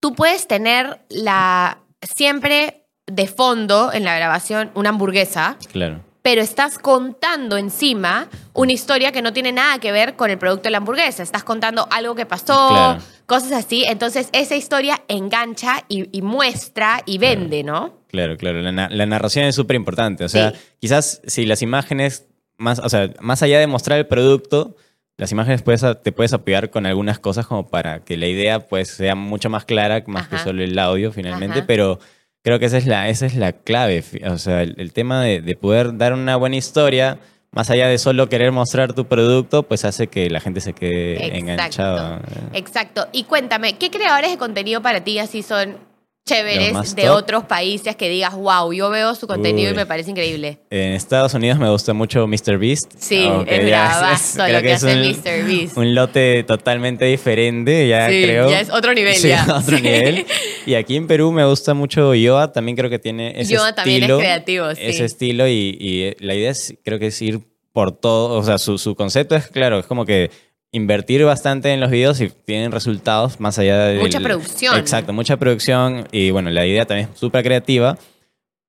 tú 0.00 0.14
puedes 0.14 0.46
tener 0.46 1.00
la 1.08 1.78
siempre 2.02 2.84
de 3.06 3.26
fondo 3.26 3.92
en 3.92 4.04
la 4.04 4.16
grabación 4.16 4.70
una 4.74 4.88
hamburguesa, 4.90 5.56
Claro. 5.72 6.00
pero 6.22 6.42
estás 6.42 6.78
contando 6.78 7.56
encima 7.56 8.28
una 8.52 8.72
historia 8.72 9.12
que 9.12 9.22
no 9.22 9.32
tiene 9.32 9.52
nada 9.52 9.78
que 9.78 9.92
ver 9.92 10.16
con 10.16 10.30
el 10.30 10.38
producto 10.38 10.64
de 10.64 10.70
la 10.72 10.78
hamburguesa. 10.78 11.22
Estás 11.22 11.44
contando 11.44 11.86
algo 11.90 12.14
que 12.14 12.26
pasó, 12.26 12.68
Claro. 12.68 13.02
cosas 13.26 13.52
así. 13.52 13.84
Entonces, 13.84 14.28
esa 14.32 14.56
historia 14.56 15.02
engancha 15.08 15.84
y, 15.88 16.08
y 16.16 16.22
muestra 16.22 17.02
y 17.06 17.18
vende, 17.18 17.62
¿no? 17.62 17.94
Claro, 18.08 18.36
claro. 18.36 18.60
La, 18.60 18.72
na- 18.72 18.88
la 18.90 19.06
narración 19.06 19.44
es 19.44 19.54
súper 19.54 19.76
importante. 19.76 20.24
O 20.24 20.28
sea, 20.28 20.50
Sí. 20.52 20.58
quizás 20.80 21.20
si 21.26 21.46
las 21.46 21.62
imágenes, 21.62 22.26
más, 22.56 22.78
o 22.80 22.88
sea, 22.88 23.10
más 23.20 23.42
allá 23.42 23.58
de 23.60 23.66
mostrar 23.66 23.98
el 23.98 24.06
producto, 24.06 24.76
las 25.18 25.32
imágenes 25.32 25.62
puedes, 25.62 25.84
te 26.02 26.12
puedes 26.12 26.32
apoyar 26.32 26.70
con 26.70 26.86
algunas 26.86 27.18
cosas 27.18 27.46
como 27.46 27.68
para 27.68 28.00
que 28.00 28.16
la 28.16 28.26
idea 28.26 28.60
pues 28.60 28.88
sea 28.88 29.14
mucho 29.14 29.48
más 29.48 29.64
clara, 29.64 30.02
más 30.06 30.28
que 30.28 30.38
solo 30.38 30.62
el 30.62 30.78
audio 30.78 31.10
finalmente, 31.12 31.58
Ajá. 31.60 31.66
pero 31.66 31.98
creo 32.42 32.58
que 32.58 32.66
esa 32.66 32.76
es 32.78 32.86
la, 32.86 33.08
esa 33.08 33.26
es 33.26 33.34
la 33.34 33.52
clave. 33.52 34.04
O 34.30 34.38
sea, 34.38 34.62
el, 34.62 34.74
el 34.78 34.92
tema 34.92 35.22
de, 35.22 35.40
de 35.40 35.56
poder 35.56 35.96
dar 35.96 36.12
una 36.12 36.36
buena 36.36 36.56
historia, 36.56 37.18
más 37.50 37.70
allá 37.70 37.88
de 37.88 37.96
solo 37.96 38.28
querer 38.28 38.52
mostrar 38.52 38.92
tu 38.92 39.06
producto, 39.06 39.62
pues 39.62 39.86
hace 39.86 40.08
que 40.08 40.28
la 40.28 40.40
gente 40.40 40.60
se 40.60 40.74
quede 40.74 41.14
Exacto. 41.14 41.36
enganchada. 41.38 42.20
Exacto. 42.52 43.08
Y 43.12 43.24
cuéntame, 43.24 43.78
¿qué 43.78 43.90
creadores 43.90 44.30
de 44.30 44.36
contenido 44.36 44.82
para 44.82 45.02
ti 45.02 45.18
así 45.18 45.42
son 45.42 45.78
chéveres 46.26 46.94
de 46.96 47.02
top. 47.04 47.16
otros 47.16 47.44
países 47.44 47.94
que 47.96 48.08
digas, 48.08 48.34
wow, 48.34 48.72
yo 48.72 48.90
veo 48.90 49.14
su 49.14 49.26
contenido 49.28 49.70
y 49.70 49.74
me 49.74 49.86
parece 49.86 50.10
increíble? 50.10 50.58
En 50.70 50.92
Estados 50.92 51.32
Unidos 51.34 51.58
me 51.58 51.70
gusta 51.70 51.92
mucho 51.94 52.26
MrBeast. 52.26 52.92
Sí, 52.98 53.24
aunque 53.24 53.56
es 53.60 53.66
bravazo 53.66 54.48
lo 54.48 54.60
que 54.60 54.72
es 54.72 54.82
hace 54.84 54.94
un- 54.94 55.16
MrBeast. 55.44 55.76
Un 55.76 55.94
lote 55.94 56.42
totalmente 56.42 57.04
diferente, 57.04 57.86
ya 57.88 58.08
Sí, 58.10 58.22
creo. 58.24 58.50
ya 58.50 58.60
es 58.60 58.70
otro 58.70 58.92
nivel, 58.92 59.14
Sí, 59.14 59.28
ya. 59.28 59.46
otro 59.56 59.76
Sí. 59.76 59.82
nivel. 59.82 60.26
Y 60.66 60.74
aquí 60.74 60.96
en 60.96 61.06
Perú 61.06 61.30
me 61.30 61.44
gusta 61.46 61.74
mucho 61.74 62.12
Yoa, 62.14 62.52
también 62.52 62.76
creo 62.76 62.90
que 62.90 62.98
tiene 62.98 63.40
ese 63.40 63.54
Yoa 63.54 63.72
también 63.74 63.98
es 63.98 64.02
estilo. 64.02 64.18
creativo, 64.18 64.74
sí. 64.74 64.80
Ese 64.82 65.04
estilo 65.04 65.46
y, 65.46 65.76
y 65.80 66.14
la 66.24 66.34
idea 66.34 66.50
es, 66.50 66.74
creo 66.84 66.98
que 66.98 67.06
es 67.06 67.22
ir 67.22 67.40
por 67.72 67.92
todo, 67.92 68.36
o 68.38 68.42
sea, 68.42 68.58
su, 68.58 68.78
su 68.78 68.94
concepto 68.96 69.36
es 69.36 69.48
claro, 69.48 69.78
es 69.78 69.86
como 69.86 70.04
que 70.06 70.30
invertir 70.76 71.24
bastante 71.24 71.72
en 71.72 71.80
los 71.80 71.90
videos 71.90 72.20
y 72.20 72.28
tienen 72.28 72.70
resultados 72.70 73.40
más 73.40 73.58
allá 73.58 73.78
de... 73.86 73.98
Mucha 73.98 74.20
producción. 74.20 74.76
Exacto, 74.76 75.12
mucha 75.12 75.36
producción 75.38 76.06
y 76.12 76.30
bueno, 76.30 76.50
la 76.50 76.66
idea 76.66 76.84
también 76.84 77.08
es 77.12 77.18
súper 77.18 77.42
creativa. 77.42 77.98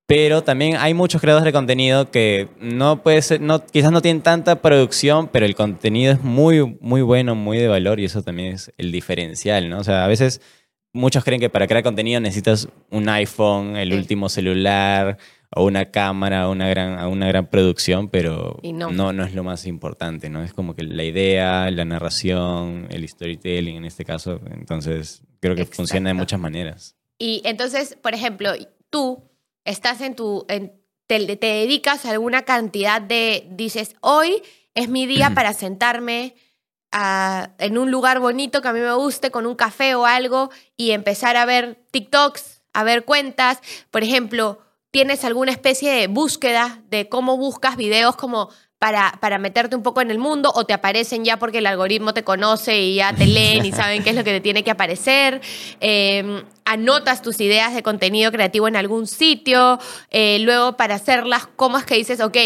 Pero 0.09 0.41
también 0.41 0.77
hay 0.77 0.93
muchos 0.93 1.19
creadores 1.19 1.43
de 1.43 1.51
contenido 1.51 2.09
que 2.11 2.47
no 2.61 3.03
puede 3.03 3.21
ser, 3.21 3.41
no, 3.41 3.65
quizás 3.65 3.91
no 3.91 4.01
tienen 4.01 4.23
tanta 4.23 4.61
producción, 4.61 5.27
pero 5.27 5.45
el 5.45 5.53
contenido 5.53 6.13
es 6.13 6.21
muy, 6.21 6.77
muy 6.79 7.01
bueno, 7.01 7.35
muy 7.35 7.57
de 7.57 7.67
valor 7.67 7.99
y 7.99 8.05
eso 8.05 8.21
también 8.21 8.53
es 8.53 8.71
el 8.77 8.93
diferencial, 8.93 9.69
¿no? 9.69 9.79
O 9.79 9.83
sea, 9.83 10.05
a 10.05 10.07
veces 10.07 10.39
muchos 10.97 11.23
creen 11.23 11.39
que 11.39 11.49
para 11.49 11.67
crear 11.67 11.83
contenido 11.83 12.19
necesitas 12.19 12.67
un 12.91 13.07
iPhone, 13.09 13.75
el 13.77 13.91
Sí. 13.91 13.97
último 13.97 14.27
celular, 14.29 15.17
o 15.55 15.63
una 15.63 15.85
cámara, 15.91 16.49
una 16.49 16.67
gran, 16.67 17.07
una 17.07 17.27
gran 17.29 17.47
producción, 17.49 18.09
pero 18.09 18.59
no. 18.63 18.91
no. 18.91 19.13
no, 19.13 19.23
es 19.23 19.33
lo 19.33 19.43
más 19.45 19.65
importante, 19.65 20.29
¿no? 20.29 20.43
Es 20.43 20.51
como 20.53 20.75
que 20.75 20.83
la 20.83 21.03
idea, 21.05 21.71
la 21.71 21.85
narración, 21.85 22.87
el 22.91 23.07
storytelling 23.07 23.77
en 23.77 23.85
este 23.85 24.03
caso. 24.03 24.41
Entonces, 24.51 25.23
creo 25.39 25.55
que 25.55 25.65
funciona 25.65 26.09
de 26.09 26.13
muchas 26.15 26.39
maneras. 26.39 26.97
Y 27.17 27.41
entonces, 27.45 27.97
por 28.01 28.13
ejemplo, 28.13 28.51
tú 28.89 29.23
estás 29.63 30.01
en 30.01 30.15
tu, 30.15 30.45
en- 30.49 30.73
te, 31.07 31.37
te 31.37 31.47
dedicas 31.47 32.05
a 32.05 32.11
alguna 32.11 32.41
cantidad 32.41 33.01
de, 33.01 33.47
dices, 33.51 33.95
hoy 34.01 34.41
es 34.75 34.89
mi 34.89 35.05
día 35.05 35.29
para 35.33 35.53
sentarme 35.53 36.35
en 37.59 37.77
un 37.77 37.91
lugar 37.91 38.19
bonito 38.19 38.61
que 38.61 38.67
a 38.67 38.73
mí 38.73 38.79
me 38.79 38.93
guste, 38.93 39.31
con 39.31 39.45
un 39.45 39.55
café 39.55 39.95
o 39.95 40.05
algo, 40.05 40.49
y 40.75 40.91
empezar 40.91 41.35
a 41.37 41.45
ver 41.45 41.79
TikToks, 41.91 42.61
a 42.73 42.83
ver 42.83 43.05
cuentas. 43.05 43.59
Por 43.91 44.03
ejemplo, 44.03 44.59
¿tienes 44.91 45.23
alguna 45.23 45.51
especie 45.51 45.91
de 45.91 46.07
búsqueda 46.07 46.81
de 46.89 47.09
cómo 47.09 47.37
buscas 47.37 47.75
videos 47.75 48.15
como 48.15 48.49
para, 48.79 49.17
para 49.19 49.39
meterte 49.39 49.75
un 49.75 49.81
poco 49.81 50.01
en 50.01 50.11
el 50.11 50.19
mundo 50.19 50.51
o 50.53 50.65
te 50.65 50.73
aparecen 50.73 51.25
ya 51.25 51.37
porque 51.37 51.57
el 51.57 51.65
algoritmo 51.65 52.13
te 52.13 52.23
conoce 52.23 52.77
y 52.79 52.95
ya 52.95 53.11
te 53.11 53.25
leen 53.25 53.65
y 53.65 53.71
saben 53.71 54.03
qué 54.03 54.11
es 54.11 54.15
lo 54.15 54.23
que 54.23 54.31
te 54.31 54.39
tiene 54.39 54.63
que 54.63 54.69
aparecer? 54.69 55.41
Eh, 55.81 56.43
anotas 56.63 57.23
tus 57.23 57.41
ideas 57.41 57.73
de 57.73 57.81
contenido 57.81 58.31
creativo 58.31 58.67
en 58.67 58.75
algún 58.75 59.07
sitio, 59.07 59.79
Eh, 60.11 60.37
luego 60.39 60.77
para 60.77 60.95
hacerlas, 60.95 61.47
¿cómo 61.55 61.77
es 61.79 61.85
que 61.85 61.95
dices, 61.95 62.21
ok, 62.21 62.37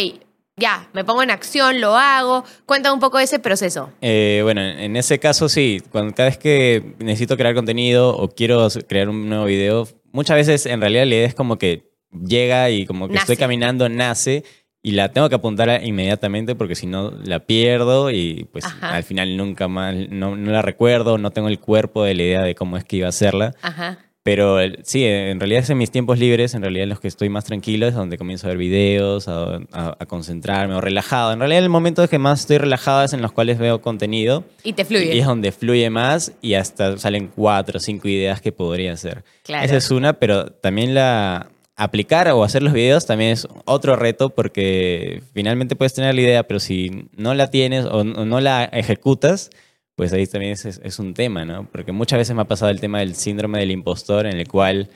ya, 0.62 0.88
me 0.93 1.04
pongo 1.04 1.24
en 1.24 1.32
acción, 1.32 1.82
lo 1.82 1.97
hago? 1.97 2.45
Cuéntame 2.65 2.93
un 2.93 3.00
poco 3.00 3.17
de 3.17 3.26
ese 3.26 3.39
proceso. 3.39 3.89
Eh, 4.00 4.41
bueno, 4.43 4.62
en 4.62 4.95
ese 4.95 5.19
caso 5.19 5.50
sí, 5.50 5.82
cuando, 5.91 6.13
cada 6.13 6.30
vez 6.30 6.38
que 6.38 6.95
necesito 7.00 7.36
crear 7.36 7.54
contenido 7.56 8.15
o 8.15 8.30
quiero 8.30 8.67
crear 8.88 9.10
un 9.10 9.28
nuevo 9.28 9.45
video, 9.45 9.88
muchas 10.12 10.38
veces 10.38 10.65
en 10.65 10.80
realidad 10.80 11.06
la 11.06 11.15
idea 11.15 11.28
es 11.28 11.36
como 11.36 11.58
que 11.58 11.91
llega 12.12 12.69
y 12.69 12.86
como 12.86 13.10
que 13.10 13.17
estoy 13.17 13.38
caminando, 13.38 13.89
nace 13.89 14.43
y 14.84 14.91
la 14.91 15.12
tengo 15.12 15.30
que 15.30 15.36
apuntar 15.36 15.84
inmediatamente 15.84 16.56
porque 16.56 16.76
si 16.76 16.88
no 16.88 17.12
la 17.24 17.45
pierdo 17.45 18.10
y 18.10 18.47
pues 18.52 18.65
Ajá. 18.65 18.95
al 18.95 19.04
final 19.04 19.38
nunca 19.38 19.67
más, 19.67 19.95
no, 20.10 20.36
no 20.36 20.52
la 20.52 20.62
recuerdo, 20.62 21.17
no 21.17 21.32
tengo 21.32 21.47
el 21.47 21.60
cuerpo 21.60 22.04
de 22.04 22.15
la 22.15 22.24
idea 22.24 22.41
de 22.43 22.56
cómo 22.56 22.78
es 22.78 22.84
que 22.84 22.97
iba 22.97 23.08
a 23.08 23.10
hacerla. 23.10 23.54
Ajá. 23.62 24.00
Pero 24.24 24.58
sí, 24.84 25.04
en 25.04 25.40
realidad 25.40 25.64
es 25.64 25.70
en 25.72 25.80
mis 25.80 25.90
tiempos 25.90 26.20
libres, 26.20 26.54
en 26.54 26.62
realidad 26.62 26.84
en 26.84 26.90
los 26.90 27.00
que 27.00 27.08
estoy 27.08 27.30
más 27.30 27.44
tranquilo 27.46 27.88
es 27.88 27.96
donde 27.96 28.20
comienzo 28.20 28.46
a 28.46 28.50
ver 28.50 28.58
videos, 28.60 29.28
a, 29.28 29.56
a- 29.72 29.98
a 30.00 30.06
concentrarme 30.06 30.76
o 30.76 30.82
relajado. 30.82 31.34
En 31.34 31.40
realidad 31.40 31.64
el 31.64 31.70
momento 31.70 32.04
en 32.04 32.08
que 32.08 32.20
más 32.20 32.42
estoy 32.42 32.60
relajado 32.60 33.04
es 33.04 33.14
en 33.14 33.24
los 33.24 33.32
cuales 33.32 33.58
veo 33.58 33.82
contenido 33.82 34.44
Y 34.64 34.74
te 34.74 34.86
fluye. 34.86 35.16
y 35.16 35.20
es 35.20 35.26
donde 35.26 35.52
fluye 35.52 35.90
más 35.90 36.34
y 36.40 36.54
hasta 36.54 36.98
salen 37.00 37.32
cuatro 37.36 37.78
o 37.78 37.80
cinco 37.80 38.08
ideas 38.08 38.42
que 38.42 38.52
podría 38.52 38.94
hacer. 38.94 39.24
Claro. 39.44 39.66
Esa 39.66 39.78
es 39.78 39.90
una, 39.90 40.14
pero 40.14 40.46
también 40.52 40.94
la 40.94 41.50
aplicar 41.76 42.28
o 42.28 42.44
hacer 42.44 42.62
los 42.62 42.74
videos 42.74 43.08
también 43.08 43.32
es 43.32 43.48
otro 43.66 43.96
reto 43.96 44.30
porque 44.30 45.24
finalmente 45.34 45.76
puedes 45.76 45.96
tener 45.96 46.14
la 46.14 46.22
idea, 46.22 46.44
pero 46.44 46.60
si 46.60 47.08
no 47.18 47.34
la 47.34 47.50
tienes 47.50 47.86
o 47.86 48.04
no 48.04 48.40
la 48.40 48.66
ejecutas, 48.66 49.50
pues 49.96 50.14
ahí 50.14 50.26
también 50.28 50.54
es, 50.54 50.66
es- 50.66 50.82
es 50.84 51.00
un 51.00 51.14
tema, 51.14 51.46
¿no? 51.46 51.68
Porque 51.72 51.92
muchas 51.92 52.18
veces 52.20 52.36
me 52.36 52.42
ha 52.42 52.46
pasado 52.46 52.72
el 52.72 52.80
tema 52.80 53.00
del 53.00 53.16
síndrome 53.16 53.60
del 53.60 53.72
impostor 53.72 54.26
en 54.26 54.38
el 54.38 54.48
cual 54.48 54.90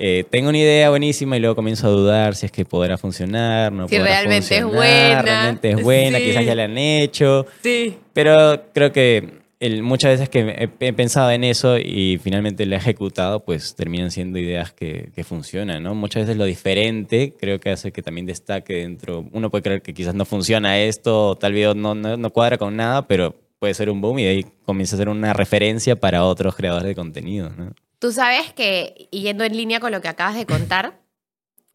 eh, 0.00 0.24
tengo 0.30 0.48
una 0.50 0.58
idea 0.58 0.90
buenísima 0.90 1.36
y 1.36 1.40
luego 1.40 1.56
comienzo 1.56 1.88
a 1.88 1.90
dudar 1.90 2.36
si 2.36 2.46
es 2.46 2.52
que 2.52 2.64
podrá 2.64 2.96
funcionar, 2.98 3.72
no 3.72 3.88
Si 3.88 3.96
podrá 3.96 4.10
realmente 4.12 4.54
es 4.56 4.62
funcionar, 4.62 4.76
buena. 5.16 5.22
realmente 5.22 5.70
es 5.70 5.82
buena, 5.82 6.18
Sí. 6.18 6.24
quizás 6.26 6.44
ya 6.46 6.54
la 6.54 6.64
han 6.64 6.78
hecho. 6.78 7.46
Sí. 7.62 7.96
Pero 8.12 8.62
creo 8.72 8.92
que 8.92 9.38
el- 9.58 9.82
muchas 9.82 10.12
veces 10.12 10.28
que 10.28 10.38
he, 10.80 10.86
he 10.86 10.92
pensado 10.92 11.32
en 11.32 11.42
eso 11.42 11.76
y 11.78 12.20
finalmente 12.22 12.64
lo 12.64 12.76
he 12.76 12.78
ejecutado, 12.78 13.44
pues 13.44 13.74
terminan 13.74 14.12
siendo 14.12 14.38
ideas 14.38 14.72
que, 14.72 15.10
que 15.16 15.24
funcionan, 15.24 15.82
¿no? 15.82 15.96
Muchas 15.96 16.22
veces 16.22 16.36
lo 16.36 16.44
diferente 16.44 17.34
creo 17.36 17.58
que 17.58 17.70
hace 17.70 17.90
que 17.90 18.00
también 18.00 18.24
destaque 18.24 18.74
dentro. 18.74 19.26
Uno 19.32 19.50
puede 19.50 19.62
creer 19.62 19.82
que 19.82 19.94
quizás 19.94 20.14
no 20.14 20.24
funciona 20.24 20.78
esto, 20.78 21.30
o 21.30 21.34
tal 21.36 21.52
video 21.54 21.74
no, 21.74 21.96
no, 21.96 22.16
no 22.16 22.30
cuadra 22.30 22.56
con 22.56 22.76
nada, 22.76 23.08
pero 23.08 23.34
puede 23.58 23.74
ser 23.74 23.90
un 23.90 24.00
boom 24.00 24.18
y 24.18 24.24
de 24.24 24.30
ahí 24.30 24.46
comienza 24.64 24.96
a 24.96 24.98
ser 24.98 25.08
una 25.08 25.32
referencia 25.32 25.96
para 25.96 26.24
otros 26.24 26.54
creadores 26.54 26.86
de 26.86 26.94
contenido, 26.94 27.50
¿no? 27.50 27.72
Tú 27.98 28.12
sabes 28.12 28.52
que, 28.52 29.08
yendo 29.10 29.44
en 29.44 29.56
línea 29.56 29.80
con 29.80 29.90
lo 29.90 30.00
que 30.00 30.08
acabas 30.08 30.36
de 30.36 30.46
contar, 30.46 31.00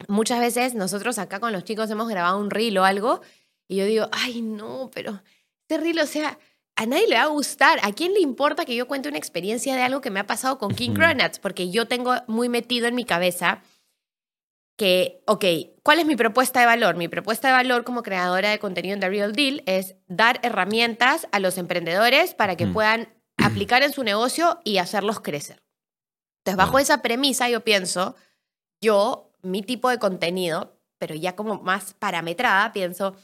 muchas 0.08 0.40
veces 0.40 0.74
nosotros 0.74 1.18
acá 1.18 1.38
con 1.38 1.52
los 1.52 1.64
chicos 1.64 1.90
hemos 1.90 2.08
grabado 2.08 2.38
un 2.38 2.50
reel 2.50 2.78
o 2.78 2.84
algo 2.84 3.20
y 3.68 3.76
yo 3.76 3.84
digo, 3.84 4.08
ay 4.12 4.40
no, 4.40 4.90
pero 4.94 5.22
este 5.62 5.78
reel, 5.78 5.98
o 5.98 6.06
sea, 6.06 6.38
a 6.76 6.86
nadie 6.86 7.06
le 7.06 7.16
va 7.16 7.22
a 7.22 7.26
gustar. 7.26 7.78
¿A 7.82 7.92
quién 7.92 8.14
le 8.14 8.20
importa 8.20 8.64
que 8.64 8.74
yo 8.74 8.88
cuente 8.88 9.08
una 9.08 9.18
experiencia 9.18 9.76
de 9.76 9.82
algo 9.82 10.00
que 10.00 10.10
me 10.10 10.20
ha 10.20 10.26
pasado 10.26 10.58
con 10.58 10.74
King. 10.74 10.92
Cronuts? 10.92 11.38
Porque 11.38 11.70
yo 11.70 11.86
tengo 11.86 12.14
muy 12.26 12.48
metido 12.48 12.88
en 12.88 12.94
mi 12.94 13.04
cabeza 13.04 13.62
que, 14.76 15.22
ok, 15.26 15.44
¿cuál 15.82 16.00
es 16.00 16.06
mi 16.06 16.16
propuesta 16.16 16.60
de 16.60 16.66
valor? 16.66 16.96
Mi 16.96 17.08
propuesta 17.08 17.48
de 17.48 17.54
valor 17.54 17.84
como 17.84 18.02
creadora 18.02 18.50
de 18.50 18.58
contenido 18.58 18.94
en 18.94 19.00
The 19.00 19.08
Real 19.08 19.32
Deal 19.32 19.62
es 19.66 19.96
dar 20.08 20.40
herramientas 20.42 21.28
a 21.32 21.38
los 21.38 21.58
emprendedores 21.58 22.34
para 22.34 22.56
que 22.56 22.66
puedan 22.66 23.08
aplicar 23.36 23.82
en 23.82 23.92
su 23.92 24.02
negocio 24.02 24.60
y 24.64 24.78
hacerlos 24.78 25.20
crecer. 25.20 25.62
Entonces, 26.38 26.56
bajo 26.56 26.78
esa 26.78 27.02
premisa, 27.02 27.48
yo 27.48 27.62
pienso, 27.64 28.16
yo, 28.80 29.32
mi 29.42 29.62
tipo 29.62 29.88
de 29.88 29.98
contenido, 29.98 30.78
pero 30.98 31.14
ya 31.14 31.36
como 31.36 31.62
más 31.62 31.94
parametrada, 31.94 32.72
pienso, 32.72 33.16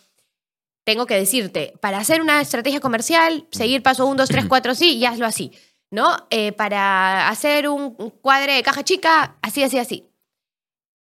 tengo 0.84 1.06
que 1.06 1.16
decirte, 1.16 1.74
para 1.80 1.98
hacer 1.98 2.22
una 2.22 2.40
estrategia 2.40 2.80
comercial, 2.80 3.46
seguir 3.50 3.82
paso 3.82 4.06
1, 4.06 4.16
2, 4.16 4.28
3, 4.28 4.44
4, 4.48 4.74
sí, 4.74 4.96
y 4.96 5.04
hazlo 5.04 5.26
así, 5.26 5.52
¿no? 5.90 6.28
Eh, 6.30 6.52
para 6.52 7.28
hacer 7.28 7.68
un 7.68 7.94
un 7.98 8.10
cuadre 8.10 8.54
de 8.54 8.62
caja 8.62 8.84
chica, 8.84 9.36
así, 9.42 9.62
así, 9.62 9.78
así. 9.78 10.09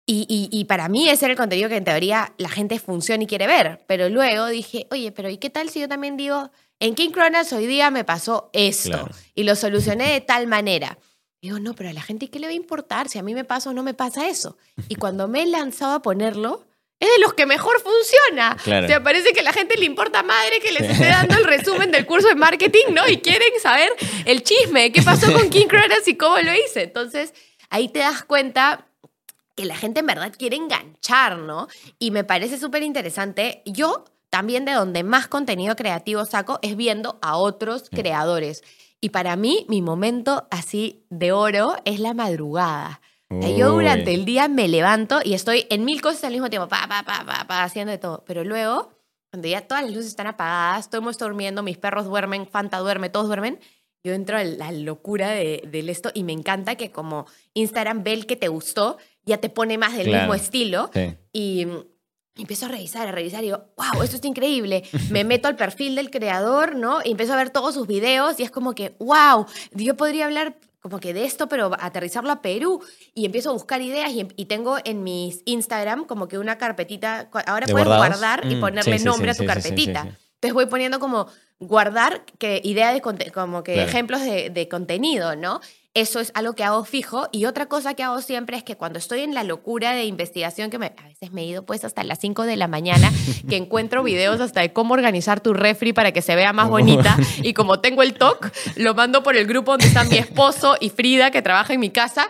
Y, 0.06 0.26
y- 0.28 0.48
y 0.58 0.64
para 0.66 0.88
mí 0.88 1.08
ese 1.08 1.24
era 1.24 1.32
el 1.32 1.38
contenido 1.38 1.68
que 1.70 1.76
en 1.76 1.84
teoría 1.84 2.34
la 2.36 2.48
gente 2.50 2.78
funciona 2.78 3.24
y 3.24 3.26
quiere 3.26 3.46
ver. 3.46 3.80
Pero 3.86 4.08
luego 4.10 4.46
dije, 4.48 4.86
oye, 4.90 5.12
pero 5.12 5.30
¿y 5.30 5.38
qué 5.38 5.48
tal 5.50 5.70
si 5.70 5.80
yo 5.80 5.88
también 5.88 6.16
digo, 6.16 6.50
en 6.78 6.94
King 6.94 7.10
Cronas 7.10 7.52
hoy 7.54 7.66
día 7.66 7.90
me 7.90 8.04
pasó 8.04 8.50
esto 8.52 8.90
Claro. 8.90 9.08
y 9.34 9.44
lo 9.44 9.56
solucioné 9.56 10.12
de 10.12 10.20
tal 10.20 10.46
manera? 10.46 10.98
Digo, 11.40 11.58
no, 11.58 11.74
pero 11.74 11.90
a 11.90 11.92
la 11.92 12.02
gente, 12.02 12.28
¿qué 12.30 12.38
le 12.38 12.46
va 12.46 12.52
a 12.52 12.54
importar 12.56 13.08
si 13.08 13.18
a 13.18 13.22
mí 13.22 13.34
me 13.34 13.44
pasa 13.44 13.70
o 13.70 13.72
no 13.74 13.82
me 13.82 13.92
pasa 13.94 14.28
eso? 14.28 14.56
Y 14.88 14.94
cuando 14.96 15.28
me 15.28 15.42
he 15.42 15.46
lanzado 15.46 15.92
a 15.94 16.02
ponerlo, 16.02 16.66
es 17.00 17.08
de 17.08 17.18
los 17.20 17.34
que 17.34 17.44
mejor 17.44 17.76
funciona. 17.82 18.56
Claro. 18.62 18.86
O 18.86 18.88
sea, 18.88 19.02
parece 19.02 19.32
que 19.32 19.40
a 19.40 19.42
la 19.42 19.52
gente 19.52 19.76
le 19.76 19.84
importa 19.84 20.22
madre 20.22 20.60
que 20.60 20.72
les 20.72 20.82
esté 20.90 21.04
dando 21.08 21.34
el 21.36 21.44
resumen 21.44 21.90
del 21.90 22.06
curso 22.06 22.28
de 22.28 22.34
marketing, 22.34 22.92
¿no? 22.92 23.06
Y 23.08 23.18
quieren 23.18 23.48
saber 23.62 23.90
el 24.24 24.42
chisme, 24.42 24.90
qué 24.92 25.02
pasó 25.02 25.32
con 25.34 25.50
King 25.50 25.66
Cronas 25.66 26.06
y 26.06 26.16
cómo 26.16 26.38
lo 26.38 26.52
hice. 26.54 26.82
Entonces, 26.84 27.34
ahí 27.68 27.88
te 27.88 27.98
das 27.98 28.22
cuenta 28.22 28.86
que 29.54 29.64
la 29.64 29.76
gente 29.76 30.00
en 30.00 30.06
verdad 30.06 30.32
quiere 30.36 30.56
enganchar, 30.56 31.38
¿no? 31.38 31.68
Y 31.98 32.10
me 32.10 32.24
parece 32.24 32.58
súper 32.58 32.82
interesante. 32.82 33.62
Yo 33.66 34.04
también 34.30 34.64
de 34.64 34.72
donde 34.72 35.04
más 35.04 35.28
contenido 35.28 35.76
creativo 35.76 36.24
saco 36.24 36.58
es 36.62 36.76
viendo 36.76 37.18
a 37.22 37.36
otros 37.36 37.84
Mm. 37.92 37.96
creadores. 37.96 38.62
Y 39.00 39.10
para 39.10 39.36
mí, 39.36 39.64
mi 39.68 39.80
momento 39.82 40.48
así 40.50 41.04
de 41.10 41.30
oro 41.32 41.76
es 41.84 42.00
la 42.00 42.14
madrugada. 42.14 43.00
Yo 43.56 43.72
durante 43.72 44.14
el 44.14 44.24
día 44.24 44.46
me 44.48 44.68
levanto 44.68 45.18
y 45.24 45.34
estoy 45.34 45.66
en 45.68 45.84
mil 45.84 46.00
cosas 46.00 46.24
al 46.24 46.32
mismo 46.32 46.50
tiempo, 46.50 46.68
pa, 46.68 46.86
pa, 46.88 47.02
pa, 47.02 47.24
pa, 47.26 47.46
pa, 47.48 47.62
haciendo 47.64 47.90
de 47.90 47.98
todo. 47.98 48.22
Pero 48.26 48.44
luego, 48.44 48.90
cuando 49.30 49.48
ya 49.48 49.62
todas 49.62 49.82
las 49.82 49.92
luces 49.92 50.06
están 50.10 50.28
apagadas, 50.28 50.88
todo 50.88 50.98
el 50.98 51.02
mundo 51.02 51.10
está 51.12 51.24
durmiendo, 51.24 51.62
mis 51.62 51.76
perros 51.76 52.04
duermen, 52.04 52.46
Fanta 52.46 52.78
duerme, 52.78 53.08
todos 53.08 53.26
duermen, 53.26 53.58
yo 54.04 54.12
entro 54.12 54.38
en 54.38 54.58
la 54.58 54.70
locura 54.70 55.30
de, 55.30 55.62
del 55.66 55.88
esto 55.88 56.10
y 56.12 56.22
me 56.24 56.32
encanta 56.32 56.76
que 56.76 56.90
como 56.92 57.26
Instagram 57.54 58.04
ve 58.04 58.12
el 58.12 58.26
que 58.26 58.36
te 58.36 58.48
gustó, 58.48 58.98
ya 59.24 59.38
te 59.38 59.48
pone 59.48 59.78
más 59.78 59.96
del 59.96 60.06
Claro. 60.08 60.24
mismo 60.24 60.34
estilo 60.34 60.90
Sí. 60.92 61.16
y 61.32 61.66
empiezo 62.36 62.66
a 62.66 62.68
revisar, 62.68 63.08
a 63.08 63.12
revisar 63.12 63.40
y 63.42 63.46
digo, 63.46 63.64
wow, 63.78 64.02
esto 64.02 64.16
está 64.16 64.28
increíble. 64.28 64.82
Me 65.10 65.24
meto 65.24 65.48
al 65.48 65.56
perfil 65.56 65.94
del 65.94 66.10
creador, 66.10 66.76
¿no? 66.76 66.98
Y 67.02 67.12
empiezo 67.12 67.32
a 67.32 67.36
ver 67.36 67.48
todos 67.48 67.72
sus 67.74 67.86
videos 67.86 68.38
y 68.38 68.42
es 68.42 68.50
como 68.50 68.74
que, 68.74 68.94
wow, 68.98 69.46
yo 69.72 69.96
podría 69.96 70.26
hablar 70.26 70.58
como 70.82 70.98
que 71.00 71.14
de 71.14 71.24
esto, 71.24 71.48
pero 71.48 71.70
aterrizarlo 71.80 72.30
a 72.30 72.42
Perú. 72.42 72.82
Y 73.14 73.24
empiezo 73.24 73.48
a 73.48 73.52
buscar 73.54 73.80
ideas 73.80 74.12
y, 74.12 74.28
y 74.36 74.44
tengo 74.44 74.76
en 74.84 75.02
mis 75.02 75.40
Instagram 75.46 76.04
como 76.04 76.28
que 76.28 76.36
una 76.36 76.58
carpetita, 76.58 77.30
ahora 77.46 77.66
¿De 77.66 77.72
puedes 77.72 77.86
guardados? 77.88 78.20
guardar 78.20 78.44
y 78.52 78.56
Mm, 78.56 78.60
ponerle 78.60 78.98
sí, 78.98 79.04
nombre 79.06 79.32
sí, 79.32 79.38
a 79.38 79.42
tu 79.42 79.46
carpetita. 79.50 80.18
Entonces 80.44 80.54
voy 80.54 80.66
poniendo 80.66 81.00
como 81.00 81.26
guardar 81.58 82.22
que 82.38 82.60
idea 82.62 82.92
de 82.92 83.00
como 83.00 83.62
que 83.64 83.72
Claro. 83.72 83.88
ejemplos 83.88 84.20
de, 84.20 84.50
de 84.50 84.68
contenido, 84.68 85.36
¿no? 85.36 85.60
Eso 85.94 86.20
es 86.20 86.32
algo 86.34 86.54
que 86.54 86.64
hago 86.64 86.84
fijo. 86.84 87.28
Y 87.32 87.46
otra 87.46 87.64
cosa 87.66 87.94
que 87.94 88.02
hago 88.02 88.20
siempre 88.20 88.58
es 88.58 88.62
que 88.62 88.76
cuando 88.76 88.98
estoy 88.98 89.20
en 89.20 89.32
la 89.32 89.42
locura 89.42 89.92
de 89.92 90.04
investigación, 90.04 90.68
que 90.68 90.78
me- 90.78 90.92
a 91.02 91.04
veces 91.08 91.30
me 91.32 91.42
he 91.42 91.46
ido 91.46 91.64
pues 91.64 91.82
hasta 91.84 92.04
las 92.04 92.18
5 92.18 92.42
de 92.42 92.56
la 92.56 92.68
mañana, 92.68 93.10
que 93.48 93.56
encuentro 93.56 94.02
videos 94.02 94.38
hasta 94.40 94.60
de 94.60 94.72
cómo 94.74 94.92
organizar 94.92 95.40
tu 95.40 95.54
refri 95.54 95.94
para 95.94 96.12
que 96.12 96.20
se 96.20 96.34
vea 96.36 96.52
más 96.52 96.68
bonita. 96.68 97.16
Y 97.42 97.54
como 97.54 97.80
tengo 97.80 98.02
el 98.02 98.12
TOC, 98.14 98.50
lo 98.76 98.94
mando 98.94 99.22
por 99.22 99.34
el 99.36 99.46
grupo 99.46 99.70
donde 99.72 99.86
están 99.86 100.10
mi 100.10 100.18
esposo 100.18 100.76
y 100.78 100.90
Frida, 100.90 101.30
que 101.30 101.40
trabaja 101.40 101.72
en 101.72 101.80
mi 101.80 101.88
casa. 101.90 102.28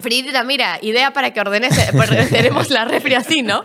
Frida, 0.00 0.42
mira, 0.44 0.78
idea 0.82 1.12
para 1.12 1.32
que 1.32 1.40
ordenes, 1.40 1.74
tenemos 2.30 2.70
la 2.70 2.84
refri 2.84 3.14
así, 3.14 3.42
¿no? 3.42 3.62